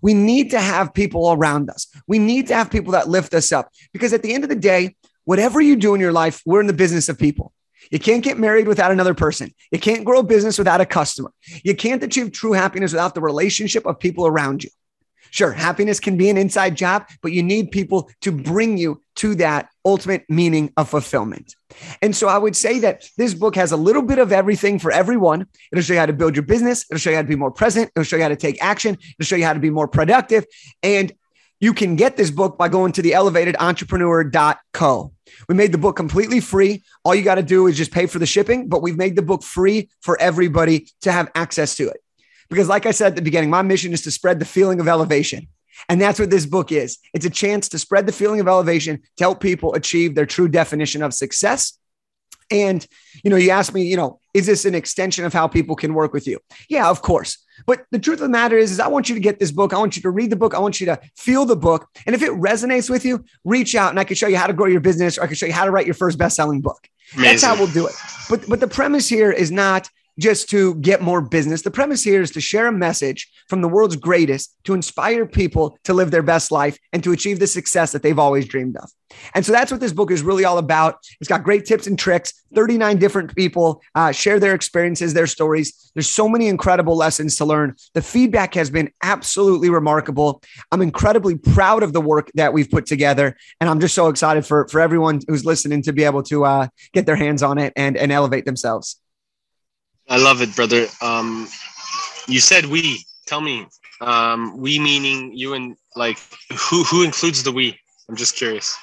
We 0.00 0.14
need 0.14 0.50
to 0.52 0.60
have 0.60 0.94
people 0.94 1.32
around 1.32 1.68
us. 1.70 1.88
We 2.06 2.18
need 2.18 2.46
to 2.48 2.54
have 2.54 2.70
people 2.70 2.92
that 2.92 3.08
lift 3.08 3.34
us 3.34 3.52
up 3.52 3.70
because 3.92 4.12
at 4.12 4.22
the 4.22 4.32
end 4.32 4.44
of 4.44 4.50
the 4.50 4.56
day, 4.56 4.96
whatever 5.24 5.60
you 5.60 5.76
do 5.76 5.94
in 5.94 6.00
your 6.00 6.12
life, 6.12 6.40
we're 6.46 6.60
in 6.60 6.66
the 6.66 6.72
business 6.72 7.08
of 7.08 7.18
people. 7.18 7.52
You 7.90 7.98
can't 7.98 8.22
get 8.22 8.38
married 8.38 8.68
without 8.68 8.92
another 8.92 9.14
person. 9.14 9.52
You 9.70 9.78
can't 9.78 10.04
grow 10.04 10.20
a 10.20 10.22
business 10.22 10.58
without 10.58 10.80
a 10.80 10.86
customer. 10.86 11.32
You 11.62 11.74
can't 11.74 12.02
achieve 12.02 12.32
true 12.32 12.52
happiness 12.52 12.92
without 12.92 13.14
the 13.14 13.20
relationship 13.20 13.86
of 13.86 13.98
people 13.98 14.26
around 14.26 14.64
you. 14.64 14.70
Sure, 15.32 15.50
happiness 15.50 15.98
can 15.98 16.18
be 16.18 16.28
an 16.28 16.36
inside 16.36 16.76
job, 16.76 17.06
but 17.22 17.32
you 17.32 17.42
need 17.42 17.70
people 17.70 18.10
to 18.20 18.30
bring 18.30 18.76
you 18.76 19.00
to 19.14 19.34
that 19.36 19.70
ultimate 19.82 20.28
meaning 20.28 20.70
of 20.76 20.90
fulfillment. 20.90 21.56
And 22.02 22.14
so 22.14 22.28
I 22.28 22.36
would 22.36 22.54
say 22.54 22.80
that 22.80 23.08
this 23.16 23.32
book 23.32 23.56
has 23.56 23.72
a 23.72 23.76
little 23.78 24.02
bit 24.02 24.18
of 24.18 24.30
everything 24.30 24.78
for 24.78 24.92
everyone. 24.92 25.46
It'll 25.72 25.82
show 25.82 25.94
you 25.94 26.00
how 26.00 26.06
to 26.06 26.12
build 26.12 26.36
your 26.36 26.42
business, 26.42 26.84
it'll 26.90 26.98
show 26.98 27.08
you 27.08 27.16
how 27.16 27.22
to 27.22 27.28
be 27.28 27.36
more 27.36 27.50
present, 27.50 27.90
it'll 27.96 28.04
show 28.04 28.16
you 28.16 28.22
how 28.22 28.28
to 28.28 28.36
take 28.36 28.62
action, 28.62 28.98
it'll 29.18 29.26
show 29.26 29.36
you 29.36 29.46
how 29.46 29.54
to 29.54 29.58
be 29.58 29.70
more 29.70 29.88
productive. 29.88 30.44
And 30.82 31.10
you 31.62 31.72
can 31.72 31.94
get 31.94 32.16
this 32.16 32.32
book 32.32 32.58
by 32.58 32.68
going 32.68 32.90
to 32.92 33.02
the 33.02 33.12
elevatedentrepreneur.co. 33.12 35.12
We 35.48 35.54
made 35.54 35.70
the 35.70 35.78
book 35.78 35.94
completely 35.94 36.40
free. 36.40 36.82
All 37.04 37.14
you 37.14 37.22
got 37.22 37.36
to 37.36 37.42
do 37.42 37.68
is 37.68 37.76
just 37.76 37.92
pay 37.92 38.06
for 38.06 38.18
the 38.18 38.26
shipping, 38.26 38.68
but 38.68 38.82
we've 38.82 38.96
made 38.96 39.14
the 39.14 39.22
book 39.22 39.44
free 39.44 39.88
for 40.00 40.20
everybody 40.20 40.88
to 41.02 41.12
have 41.12 41.30
access 41.36 41.76
to 41.76 41.88
it. 41.88 41.98
Because, 42.50 42.68
like 42.68 42.84
I 42.84 42.90
said 42.90 43.12
at 43.12 43.16
the 43.16 43.22
beginning, 43.22 43.48
my 43.48 43.62
mission 43.62 43.92
is 43.92 44.02
to 44.02 44.10
spread 44.10 44.40
the 44.40 44.44
feeling 44.44 44.80
of 44.80 44.88
elevation. 44.88 45.46
And 45.88 46.00
that's 46.00 46.18
what 46.18 46.30
this 46.30 46.46
book 46.46 46.72
is. 46.72 46.98
It's 47.14 47.26
a 47.26 47.30
chance 47.30 47.68
to 47.68 47.78
spread 47.78 48.06
the 48.06 48.12
feeling 48.12 48.40
of 48.40 48.48
elevation 48.48 49.00
to 49.18 49.24
help 49.24 49.40
people 49.40 49.74
achieve 49.74 50.16
their 50.16 50.26
true 50.26 50.48
definition 50.48 51.00
of 51.00 51.14
success. 51.14 51.78
And, 52.52 52.86
you 53.24 53.30
know, 53.30 53.36
you 53.36 53.50
asked 53.50 53.72
me, 53.74 53.82
you 53.82 53.96
know, 53.96 54.20
is 54.34 54.46
this 54.46 54.64
an 54.64 54.74
extension 54.74 55.24
of 55.24 55.32
how 55.32 55.48
people 55.48 55.76
can 55.76 55.94
work 55.94 56.12
with 56.12 56.26
you? 56.26 56.38
Yeah, 56.68 56.88
of 56.90 57.02
course. 57.02 57.38
But 57.66 57.84
the 57.90 57.98
truth 57.98 58.18
of 58.18 58.22
the 58.22 58.28
matter 58.28 58.58
is, 58.58 58.72
is 58.72 58.80
I 58.80 58.88
want 58.88 59.08
you 59.08 59.14
to 59.14 59.20
get 59.20 59.38
this 59.38 59.50
book. 59.50 59.72
I 59.72 59.78
want 59.78 59.96
you 59.96 60.02
to 60.02 60.10
read 60.10 60.30
the 60.30 60.36
book. 60.36 60.54
I 60.54 60.58
want 60.58 60.80
you 60.80 60.86
to 60.86 61.00
feel 61.16 61.44
the 61.44 61.56
book. 61.56 61.88
And 62.06 62.14
if 62.14 62.22
it 62.22 62.30
resonates 62.32 62.90
with 62.90 63.04
you, 63.04 63.24
reach 63.44 63.74
out 63.74 63.90
and 63.90 64.00
I 64.00 64.04
can 64.04 64.16
show 64.16 64.26
you 64.26 64.36
how 64.36 64.46
to 64.46 64.52
grow 64.52 64.66
your 64.66 64.80
business 64.80 65.18
or 65.18 65.22
I 65.22 65.26
can 65.26 65.36
show 65.36 65.46
you 65.46 65.52
how 65.52 65.64
to 65.64 65.70
write 65.70 65.86
your 65.86 65.94
first 65.94 66.18
best-selling 66.18 66.60
book. 66.60 66.88
Amazing. 67.14 67.30
That's 67.30 67.42
how 67.42 67.56
we'll 67.56 67.72
do 67.72 67.86
it. 67.86 67.94
But 68.30 68.48
but 68.48 68.60
the 68.60 68.68
premise 68.68 69.08
here 69.08 69.30
is 69.30 69.50
not 69.50 69.88
just 70.18 70.48
to 70.50 70.74
get 70.76 71.02
more 71.02 71.20
business. 71.20 71.62
The 71.62 71.70
premise 71.70 72.02
here 72.02 72.22
is 72.22 72.30
to 72.32 72.40
share 72.40 72.66
a 72.66 72.72
message 72.72 73.30
from 73.48 73.60
the 73.60 73.68
world's 73.68 73.96
greatest 73.96 74.54
to 74.64 74.74
inspire 74.74 75.26
people 75.26 75.78
to 75.84 75.94
live 75.94 76.10
their 76.10 76.22
best 76.22 76.50
life 76.50 76.78
and 76.92 77.02
to 77.04 77.12
achieve 77.12 77.38
the 77.38 77.46
success 77.46 77.92
that 77.92 78.02
they've 78.02 78.18
always 78.18 78.46
dreamed 78.46 78.76
of. 78.76 78.90
And 79.34 79.44
so 79.44 79.52
that's 79.52 79.70
what 79.70 79.80
this 79.80 79.92
book 79.92 80.10
is 80.10 80.22
really 80.22 80.44
all 80.44 80.58
about. 80.58 80.98
It's 81.20 81.28
got 81.28 81.42
great 81.42 81.64
tips 81.66 81.86
and 81.86 81.98
tricks. 81.98 82.32
39 82.54 82.98
different 82.98 83.34
people 83.34 83.82
uh, 83.94 84.12
share 84.12 84.38
their 84.38 84.54
experiences, 84.54 85.14
their 85.14 85.26
stories. 85.26 85.90
There's 85.94 86.08
so 86.08 86.28
many 86.28 86.48
incredible 86.48 86.96
lessons 86.96 87.36
to 87.36 87.44
learn. 87.44 87.74
The 87.94 88.02
feedback 88.02 88.54
has 88.54 88.70
been 88.70 88.90
absolutely 89.02 89.70
remarkable. 89.70 90.42
I'm 90.70 90.82
incredibly 90.82 91.36
proud 91.36 91.82
of 91.82 91.92
the 91.92 92.00
work 92.00 92.30
that 92.34 92.52
we've 92.52 92.70
put 92.70 92.86
together. 92.86 93.36
And 93.60 93.68
I'm 93.68 93.80
just 93.80 93.94
so 93.94 94.08
excited 94.08 94.46
for, 94.46 94.66
for 94.68 94.80
everyone 94.80 95.20
who's 95.28 95.44
listening 95.44 95.82
to 95.82 95.92
be 95.92 96.04
able 96.04 96.22
to 96.24 96.44
uh, 96.44 96.68
get 96.92 97.06
their 97.06 97.16
hands 97.16 97.42
on 97.42 97.58
it 97.58 97.72
and, 97.76 97.96
and 97.96 98.12
elevate 98.12 98.44
themselves. 98.44 99.01
I 100.08 100.16
love 100.16 100.42
it, 100.42 100.54
brother. 100.54 100.86
Um, 101.00 101.48
you 102.28 102.40
said 102.40 102.66
we. 102.66 103.04
Tell 103.26 103.40
me, 103.40 103.66
um, 104.00 104.58
we 104.58 104.78
meaning 104.78 105.32
you 105.32 105.54
and 105.54 105.76
like 105.96 106.18
who 106.50 106.82
who 106.84 107.02
includes 107.02 107.42
the 107.42 107.52
we? 107.52 107.78
I'm 108.08 108.16
just 108.16 108.36
curious. 108.36 108.76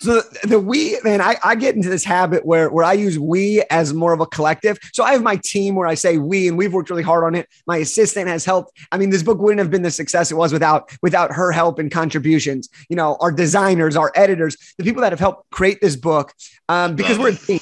So 0.00 0.20
the 0.42 0.60
we, 0.60 0.98
man, 1.02 1.20
I, 1.20 1.36
I 1.42 1.54
get 1.54 1.74
into 1.74 1.88
this 1.88 2.04
habit 2.04 2.44
where 2.44 2.68
where 2.70 2.84
I 2.84 2.92
use 2.92 3.18
we 3.18 3.62
as 3.70 3.94
more 3.94 4.12
of 4.12 4.20
a 4.20 4.26
collective. 4.26 4.78
So 4.92 5.02
I 5.02 5.12
have 5.12 5.22
my 5.22 5.36
team 5.36 5.74
where 5.76 5.86
I 5.86 5.94
say 5.94 6.18
we, 6.18 6.48
and 6.48 6.58
we've 6.58 6.72
worked 6.72 6.90
really 6.90 7.02
hard 7.02 7.24
on 7.24 7.34
it. 7.34 7.48
My 7.66 7.78
assistant 7.78 8.28
has 8.28 8.44
helped. 8.44 8.78
I 8.92 8.98
mean, 8.98 9.10
this 9.10 9.22
book 9.22 9.38
wouldn't 9.38 9.60
have 9.60 9.70
been 9.70 9.82
the 9.82 9.90
success 9.90 10.30
it 10.30 10.34
was 10.34 10.52
without 10.52 10.90
without 11.02 11.32
her 11.32 11.52
help 11.52 11.78
and 11.78 11.90
contributions. 11.90 12.68
You 12.88 12.96
know, 12.96 13.16
our 13.20 13.32
designers, 13.32 13.96
our 13.96 14.12
editors, 14.14 14.56
the 14.78 14.84
people 14.84 15.00
that 15.02 15.12
have 15.12 15.20
helped 15.20 15.50
create 15.50 15.80
this 15.80 15.96
book, 15.96 16.32
um, 16.68 16.96
because 16.96 17.18
we're 17.18 17.30
a 17.30 17.36
team. 17.36 17.60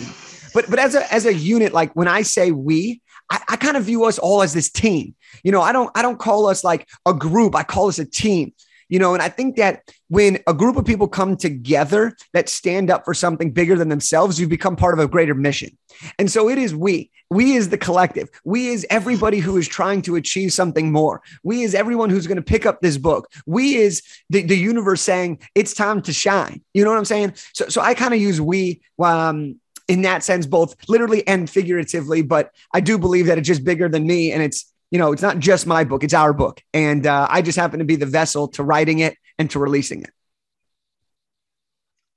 But 0.54 0.68
but 0.70 0.78
as 0.78 0.94
a 0.94 1.12
as 1.12 1.26
a 1.26 1.34
unit, 1.34 1.72
like 1.72 1.94
when 1.94 2.08
I 2.08 2.22
say 2.22 2.50
we, 2.50 3.00
I, 3.30 3.40
I 3.50 3.56
kind 3.56 3.76
of 3.76 3.84
view 3.84 4.04
us 4.04 4.18
all 4.18 4.42
as 4.42 4.52
this 4.52 4.70
team. 4.70 5.14
You 5.42 5.52
know, 5.52 5.62
I 5.62 5.72
don't 5.72 5.90
I 5.94 6.02
don't 6.02 6.18
call 6.18 6.46
us 6.46 6.62
like 6.62 6.88
a 7.06 7.14
group. 7.14 7.54
I 7.54 7.62
call 7.62 7.88
us 7.88 7.98
a 7.98 8.04
team. 8.04 8.52
You 8.88 8.98
know, 8.98 9.14
and 9.14 9.22
I 9.22 9.30
think 9.30 9.56
that 9.56 9.90
when 10.08 10.40
a 10.46 10.52
group 10.52 10.76
of 10.76 10.84
people 10.84 11.08
come 11.08 11.34
together 11.34 12.14
that 12.34 12.50
stand 12.50 12.90
up 12.90 13.06
for 13.06 13.14
something 13.14 13.50
bigger 13.50 13.74
than 13.74 13.88
themselves, 13.88 14.38
you 14.38 14.46
become 14.46 14.76
part 14.76 14.92
of 14.92 15.02
a 15.02 15.08
greater 15.08 15.34
mission. 15.34 15.78
And 16.18 16.30
so 16.30 16.50
it 16.50 16.58
is 16.58 16.74
we. 16.74 17.10
We 17.30 17.54
is 17.54 17.70
the 17.70 17.78
collective. 17.78 18.28
We 18.44 18.68
is 18.68 18.86
everybody 18.90 19.38
who 19.38 19.56
is 19.56 19.66
trying 19.66 20.02
to 20.02 20.16
achieve 20.16 20.52
something 20.52 20.92
more. 20.92 21.22
We 21.42 21.62
is 21.62 21.74
everyone 21.74 22.10
who's 22.10 22.26
going 22.26 22.36
to 22.36 22.42
pick 22.42 22.66
up 22.66 22.82
this 22.82 22.98
book. 22.98 23.32
We 23.46 23.76
is 23.76 24.02
the, 24.28 24.42
the 24.42 24.58
universe 24.58 25.00
saying 25.00 25.38
it's 25.54 25.72
time 25.72 26.02
to 26.02 26.12
shine. 26.12 26.62
You 26.74 26.84
know 26.84 26.90
what 26.90 26.98
I'm 26.98 27.06
saying? 27.06 27.32
So, 27.54 27.70
so 27.70 27.80
I 27.80 27.94
kind 27.94 28.12
of 28.12 28.20
use 28.20 28.42
we 28.42 28.82
um, 28.98 29.58
in 29.88 30.02
that 30.02 30.22
sense, 30.22 30.46
both 30.46 30.76
literally 30.88 31.26
and 31.26 31.48
figuratively. 31.48 32.22
But 32.22 32.52
I 32.72 32.80
do 32.80 32.98
believe 32.98 33.26
that 33.26 33.38
it's 33.38 33.48
just 33.48 33.64
bigger 33.64 33.88
than 33.88 34.06
me. 34.06 34.32
And 34.32 34.42
it's, 34.42 34.72
you 34.90 34.98
know, 34.98 35.12
it's 35.12 35.22
not 35.22 35.38
just 35.38 35.66
my 35.66 35.84
book, 35.84 36.04
it's 36.04 36.14
our 36.14 36.32
book. 36.32 36.62
And 36.72 37.06
uh, 37.06 37.26
I 37.30 37.42
just 37.42 37.58
happen 37.58 37.78
to 37.78 37.84
be 37.84 37.96
the 37.96 38.06
vessel 38.06 38.48
to 38.48 38.62
writing 38.62 39.00
it 39.00 39.16
and 39.38 39.50
to 39.50 39.58
releasing 39.58 40.02
it. 40.02 40.10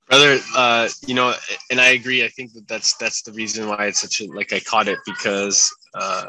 Brother, 0.08 0.38
uh, 0.56 0.88
you 1.06 1.14
know, 1.14 1.34
and 1.70 1.80
I 1.80 1.88
agree. 1.88 2.24
I 2.24 2.28
think 2.28 2.52
that 2.52 2.68
that's 2.68 2.96
that's 2.96 3.22
the 3.22 3.32
reason 3.32 3.68
why 3.68 3.86
it's 3.86 4.00
such 4.00 4.20
a 4.20 4.26
like 4.32 4.52
I 4.52 4.60
caught 4.60 4.86
it 4.86 4.98
because 5.04 5.68
uh, 5.94 6.26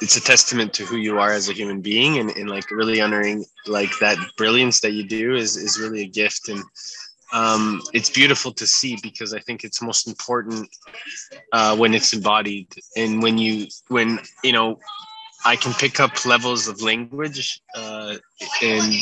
it's 0.00 0.16
a 0.16 0.20
testament 0.20 0.72
to 0.74 0.84
who 0.84 0.96
you 0.98 1.18
are 1.18 1.32
as 1.32 1.48
a 1.48 1.52
human 1.52 1.80
being, 1.80 2.18
and, 2.18 2.30
and 2.30 2.48
like 2.48 2.70
really 2.70 3.00
honoring 3.00 3.44
like 3.66 3.90
that 3.98 4.16
brilliance 4.36 4.78
that 4.80 4.92
you 4.92 5.02
do 5.08 5.34
is 5.34 5.56
is 5.56 5.80
really 5.80 6.02
a 6.02 6.06
gift. 6.06 6.48
And 6.48 6.62
um, 7.34 7.82
it's 7.92 8.10
beautiful 8.10 8.52
to 8.52 8.66
see 8.66 8.96
because 9.02 9.34
I 9.34 9.40
think 9.40 9.64
it's 9.64 9.82
most 9.82 10.06
important 10.06 10.68
uh, 11.52 11.76
when 11.76 11.92
it's 11.92 12.12
embodied 12.12 12.68
and 12.96 13.22
when 13.22 13.38
you 13.38 13.66
when 13.88 14.20
you 14.44 14.52
know 14.52 14.78
I 15.44 15.56
can 15.56 15.74
pick 15.74 15.98
up 15.98 16.24
levels 16.24 16.68
of 16.68 16.80
language 16.80 17.60
uh, 17.74 18.14
and 18.62 18.94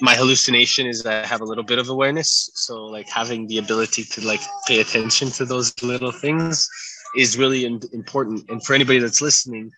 my 0.00 0.14
hallucination 0.14 0.86
is 0.86 1.04
I 1.04 1.26
have 1.26 1.40
a 1.40 1.44
little 1.44 1.64
bit 1.64 1.78
of 1.78 1.88
awareness. 1.88 2.50
So 2.54 2.86
like 2.86 3.08
having 3.08 3.46
the 3.48 3.58
ability 3.58 4.04
to 4.04 4.26
like 4.26 4.40
pay 4.66 4.80
attention 4.80 5.28
to 5.32 5.44
those 5.44 5.74
little 5.82 6.12
things 6.12 6.68
is 7.16 7.36
really 7.36 7.64
important. 7.64 8.48
And 8.48 8.64
for 8.64 8.74
anybody 8.74 9.00
that's 9.00 9.20
listening, 9.20 9.70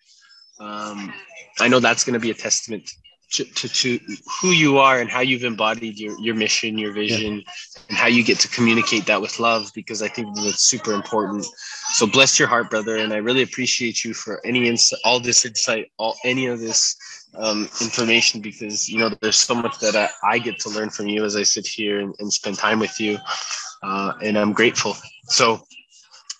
um, 0.60 1.12
I 1.60 1.68
know 1.68 1.80
that's 1.80 2.04
going 2.04 2.14
to 2.14 2.20
be 2.20 2.30
a 2.30 2.34
testament 2.34 2.90
to, 3.34 3.68
to, 3.68 4.00
who 4.40 4.50
you 4.50 4.78
are 4.78 5.00
and 5.00 5.10
how 5.10 5.20
you've 5.20 5.44
embodied 5.44 5.98
your, 5.98 6.18
your 6.20 6.34
mission, 6.34 6.78
your 6.78 6.92
vision, 6.92 7.36
yeah. 7.36 7.82
and 7.88 7.98
how 7.98 8.06
you 8.06 8.22
get 8.22 8.38
to 8.40 8.48
communicate 8.48 9.06
that 9.06 9.20
with 9.20 9.40
love, 9.40 9.70
because 9.74 10.02
I 10.02 10.08
think 10.08 10.34
that's 10.36 10.64
super 10.64 10.92
important. 10.92 11.46
So 11.94 12.06
bless 12.06 12.38
your 12.38 12.48
heart, 12.48 12.70
brother. 12.70 12.96
And 12.96 13.12
I 13.12 13.16
really 13.16 13.42
appreciate 13.42 14.04
you 14.04 14.14
for 14.14 14.44
any 14.46 14.68
insight, 14.68 15.00
all 15.04 15.20
this 15.20 15.44
insight, 15.44 15.90
all 15.98 16.16
any 16.24 16.46
of 16.46 16.60
this 16.60 16.96
um, 17.36 17.68
information, 17.80 18.40
because, 18.40 18.88
you 18.88 18.98
know, 18.98 19.10
there's 19.20 19.36
so 19.36 19.54
much 19.54 19.78
that 19.80 19.96
I, 19.96 20.08
I, 20.22 20.38
get 20.38 20.58
to 20.60 20.68
learn 20.68 20.90
from 20.90 21.08
you 21.08 21.24
as 21.24 21.34
I 21.34 21.42
sit 21.42 21.66
here 21.66 22.00
and, 22.00 22.14
and 22.20 22.32
spend 22.32 22.56
time 22.56 22.78
with 22.78 23.00
you. 23.00 23.18
Uh, 23.82 24.12
and 24.22 24.38
I'm 24.38 24.52
grateful. 24.52 24.96
So 25.24 25.60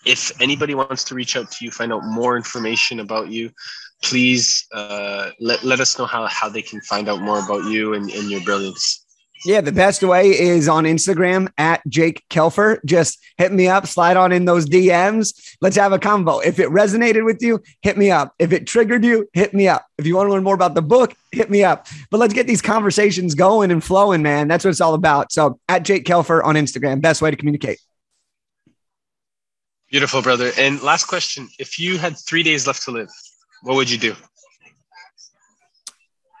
if 0.05 0.31
anybody 0.41 0.75
wants 0.75 1.03
to 1.05 1.15
reach 1.15 1.35
out 1.35 1.51
to 1.51 1.65
you, 1.65 1.71
find 1.71 1.91
out 1.91 2.05
more 2.05 2.37
information 2.37 2.99
about 2.99 3.29
you, 3.29 3.51
please 4.05 4.67
uh, 4.71 5.31
let, 5.39 5.63
let 5.63 5.79
us 5.79 5.97
know 5.97 6.05
how, 6.05 6.25
how 6.27 6.47
they 6.47 6.61
can 6.61 6.79
find 6.81 7.09
out 7.09 7.21
more 7.21 7.43
about 7.43 7.65
you 7.65 7.93
and, 7.95 8.09
and 8.11 8.29
your 8.29 8.41
brilliance. 8.41 9.03
Yeah, 9.45 9.61
the 9.61 9.71
best 9.71 10.01
way 10.01 10.29
is 10.29 10.67
on 10.67 10.85
Instagram 10.85 11.49
at 11.57 11.81
Jake 11.87 12.23
Kelfer. 12.29 12.83
Just 12.85 13.19
hit 13.37 13.51
me 13.51 13.67
up, 13.67 13.85
slide 13.85 14.17
on 14.17 14.31
in 14.31 14.45
those 14.45 14.67
DMs. 14.67 15.55
Let's 15.61 15.75
have 15.75 15.91
a 15.91 15.99
convo. 15.99 16.43
If 16.43 16.57
it 16.59 16.69
resonated 16.69 17.25
with 17.25 17.41
you, 17.41 17.61
hit 17.81 17.97
me 17.97 18.09
up. 18.09 18.33
If 18.39 18.53
it 18.53 18.65
triggered 18.65 19.03
you, 19.03 19.29
hit 19.33 19.53
me 19.53 19.67
up. 19.67 19.85
If 19.97 20.07
you 20.07 20.15
want 20.15 20.27
to 20.27 20.33
learn 20.33 20.43
more 20.43 20.55
about 20.55 20.73
the 20.73 20.81
book, 20.81 21.13
hit 21.31 21.49
me 21.51 21.63
up. 21.63 21.85
But 22.09 22.19
let's 22.19 22.33
get 22.33 22.47
these 22.47 22.61
conversations 22.61 23.35
going 23.35 23.69
and 23.69 23.83
flowing, 23.83 24.23
man. 24.23 24.47
That's 24.47 24.65
what 24.65 24.71
it's 24.71 24.81
all 24.81 24.95
about. 24.95 25.31
So 25.31 25.59
at 25.67 25.83
Jake 25.83 26.05
Kelfer 26.05 26.43
on 26.43 26.55
Instagram, 26.55 27.01
best 27.01 27.21
way 27.21 27.29
to 27.29 27.37
communicate. 27.37 27.79
Beautiful, 29.91 30.23
brother. 30.23 30.51
And 30.57 30.81
last 30.81 31.05
question 31.05 31.47
if 31.59 31.77
you 31.77 31.97
had 31.97 32.17
three 32.17 32.41
days 32.41 32.65
left 32.65 32.83
to 32.83 32.91
live, 32.91 33.09
what 33.65 33.75
would 33.75 33.89
you 33.89 33.97
do? 33.97 34.15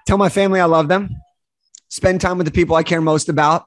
Tell 0.05 0.17
my 0.17 0.29
family 0.29 0.59
I 0.59 0.65
love 0.65 0.87
them, 0.87 1.09
spend 1.89 2.21
time 2.21 2.37
with 2.37 2.45
the 2.45 2.51
people 2.51 2.75
I 2.75 2.83
care 2.83 3.01
most 3.01 3.29
about, 3.29 3.65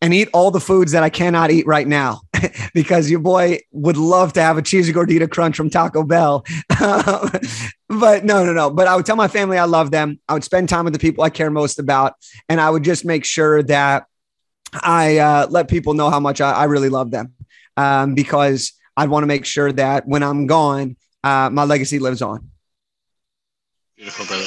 and 0.00 0.14
eat 0.14 0.30
all 0.32 0.50
the 0.50 0.60
foods 0.60 0.92
that 0.92 1.02
I 1.02 1.10
cannot 1.10 1.50
eat 1.50 1.66
right 1.66 1.86
now 1.86 2.22
because 2.74 3.10
your 3.10 3.20
boy 3.20 3.58
would 3.70 3.98
love 3.98 4.32
to 4.32 4.42
have 4.42 4.56
a 4.56 4.62
cheesy 4.62 4.94
gordita 4.94 5.30
crunch 5.30 5.58
from 5.58 5.68
Taco 5.68 6.02
Bell. 6.04 6.42
but 6.70 8.24
no, 8.24 8.46
no, 8.46 8.54
no. 8.54 8.70
But 8.70 8.88
I 8.88 8.96
would 8.96 9.04
tell 9.04 9.16
my 9.16 9.28
family 9.28 9.58
I 9.58 9.66
love 9.66 9.90
them. 9.90 10.18
I 10.26 10.32
would 10.32 10.44
spend 10.44 10.70
time 10.70 10.84
with 10.86 10.94
the 10.94 10.98
people 10.98 11.22
I 11.22 11.28
care 11.28 11.50
most 11.50 11.78
about. 11.78 12.14
And 12.48 12.62
I 12.62 12.70
would 12.70 12.82
just 12.82 13.04
make 13.04 13.26
sure 13.26 13.62
that 13.64 14.06
I 14.72 15.18
uh, 15.18 15.46
let 15.50 15.68
people 15.68 15.92
know 15.92 16.08
how 16.08 16.20
much 16.20 16.40
I, 16.40 16.52
I 16.52 16.64
really 16.64 16.88
love 16.88 17.10
them 17.10 17.34
um, 17.76 18.14
because 18.14 18.72
I'd 18.96 19.10
want 19.10 19.24
to 19.24 19.26
make 19.26 19.44
sure 19.44 19.70
that 19.70 20.08
when 20.08 20.22
I'm 20.22 20.46
gone, 20.46 20.96
uh, 21.22 21.50
my 21.50 21.64
legacy 21.64 21.98
lives 21.98 22.22
on. 22.22 22.50
Beautiful, 24.00 24.24
brother. 24.24 24.46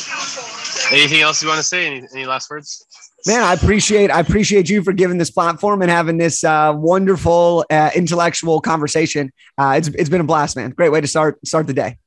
Anything 0.97 1.21
else 1.21 1.43
you 1.43 1.47
want 1.47 1.59
to 1.59 1.63
say? 1.63 1.85
Any, 1.85 2.07
any 2.11 2.25
last 2.25 2.49
words? 2.49 2.87
Man, 3.27 3.43
I 3.43 3.53
appreciate 3.53 4.09
I 4.09 4.19
appreciate 4.19 4.67
you 4.67 4.81
for 4.81 4.93
giving 4.93 5.19
this 5.19 5.29
platform 5.29 5.83
and 5.83 5.91
having 5.91 6.17
this 6.17 6.43
uh, 6.43 6.73
wonderful 6.75 7.63
uh, 7.69 7.91
intellectual 7.93 8.61
conversation. 8.61 9.31
Uh, 9.55 9.75
it's 9.77 9.89
it's 9.89 10.09
been 10.09 10.21
a 10.21 10.23
blast, 10.23 10.55
man. 10.55 10.71
Great 10.71 10.91
way 10.91 11.01
to 11.01 11.05
start 11.05 11.37
start 11.45 11.67
the 11.67 11.73
day. 11.73 11.99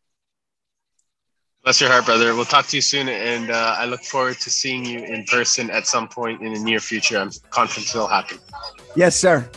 Bless 1.62 1.80
your 1.80 1.88
heart, 1.88 2.04
brother. 2.04 2.34
We'll 2.34 2.46
talk 2.46 2.66
to 2.66 2.76
you 2.76 2.82
soon, 2.82 3.08
and 3.08 3.52
uh, 3.52 3.76
I 3.78 3.84
look 3.84 4.02
forward 4.02 4.40
to 4.40 4.50
seeing 4.50 4.84
you 4.84 4.98
in 5.04 5.22
person 5.26 5.70
at 5.70 5.86
some 5.86 6.08
point 6.08 6.42
in 6.42 6.52
the 6.52 6.58
near 6.58 6.80
future. 6.80 7.16
I'm 7.16 7.30
confident 7.50 7.90
it'll 7.90 8.08
happen. 8.08 8.38
Yes, 8.96 9.14
sir. 9.14 9.48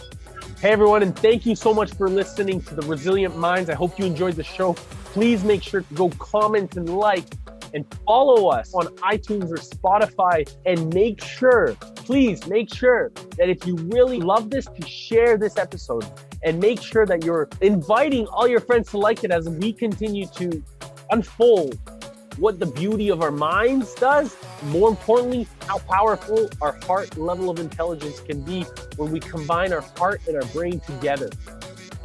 Hey, 0.62 0.70
everyone, 0.70 1.02
and 1.02 1.18
thank 1.18 1.44
you 1.44 1.56
so 1.56 1.74
much 1.74 1.92
for 1.96 2.08
listening 2.08 2.62
to 2.64 2.76
the 2.76 2.86
Resilient 2.86 3.36
Minds. 3.36 3.68
I 3.68 3.74
hope 3.74 3.98
you 3.98 4.06
enjoyed 4.06 4.36
the 4.36 4.44
show. 4.44 4.74
Please 5.06 5.44
make 5.44 5.64
sure 5.64 5.82
to 5.82 5.94
go 5.96 6.10
comment 6.20 6.78
and 6.78 6.96
like 6.96 7.26
and 7.74 7.86
follow 8.06 8.50
us 8.50 8.74
on 8.74 8.88
iTunes 8.98 9.50
or 9.52 9.58
Spotify. 9.58 10.50
And 10.66 10.94
make 10.94 11.24
sure, 11.24 11.76
please 11.96 12.48
make 12.48 12.74
sure 12.74 13.12
that 13.38 13.50
if 13.50 13.66
you 13.66 13.76
really 13.76 14.20
love 14.20 14.50
this, 14.50 14.66
to 14.66 14.88
share 14.88 15.38
this 15.38 15.58
episode 15.58 16.06
and 16.44 16.60
make 16.60 16.82
sure 16.82 17.06
that 17.06 17.24
you're 17.24 17.50
inviting 17.62 18.28
all 18.28 18.48
your 18.48 18.62
friends 18.62 18.90
to 18.92 18.98
like 18.98 19.24
it 19.24 19.32
as 19.32 19.50
we 19.50 19.74
continue 19.74 20.26
to 20.28 20.64
unfold 21.12 21.78
what 22.38 22.60
the 22.60 22.66
beauty 22.66 23.10
of 23.10 23.22
our 23.22 23.32
minds 23.32 23.94
does, 23.96 24.36
more 24.66 24.90
importantly, 24.90 25.48
how 25.68 25.78
powerful 25.80 26.50
our 26.62 26.80
heart 26.84 27.18
level 27.18 27.50
of 27.50 27.60
intelligence 27.60 28.22
can 28.22 28.42
be 28.42 28.62
when 28.96 29.12
we 29.12 29.20
combine 29.20 29.74
our 29.74 29.84
heart 29.98 30.22
and 30.28 30.38
our 30.38 30.46
brain 30.50 30.80
together. 30.82 31.30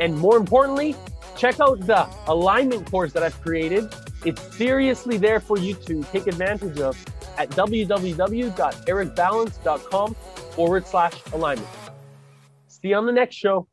And 0.01 0.17
more 0.19 0.37
importantly, 0.37 0.97
check 1.37 1.61
out 1.61 1.87
the 1.87 2.09
alignment 2.27 2.91
course 2.91 3.13
that 3.13 3.23
I've 3.23 3.41
created. 3.43 3.93
It's 4.25 4.41
seriously 4.57 5.19
there 5.19 5.41
for 5.41 5.59
you 5.59 5.75
to 5.75 6.03
take 6.05 6.27
advantage 6.27 6.79
of 6.79 6.97
at 7.37 7.51
www.ericbalance.com 7.51 10.15
forward 10.15 10.87
slash 10.87 11.15
alignment. 11.33 11.69
See 12.69 12.89
you 12.89 12.97
on 12.97 13.05
the 13.07 13.13
next 13.13 13.37
show. 13.37 13.69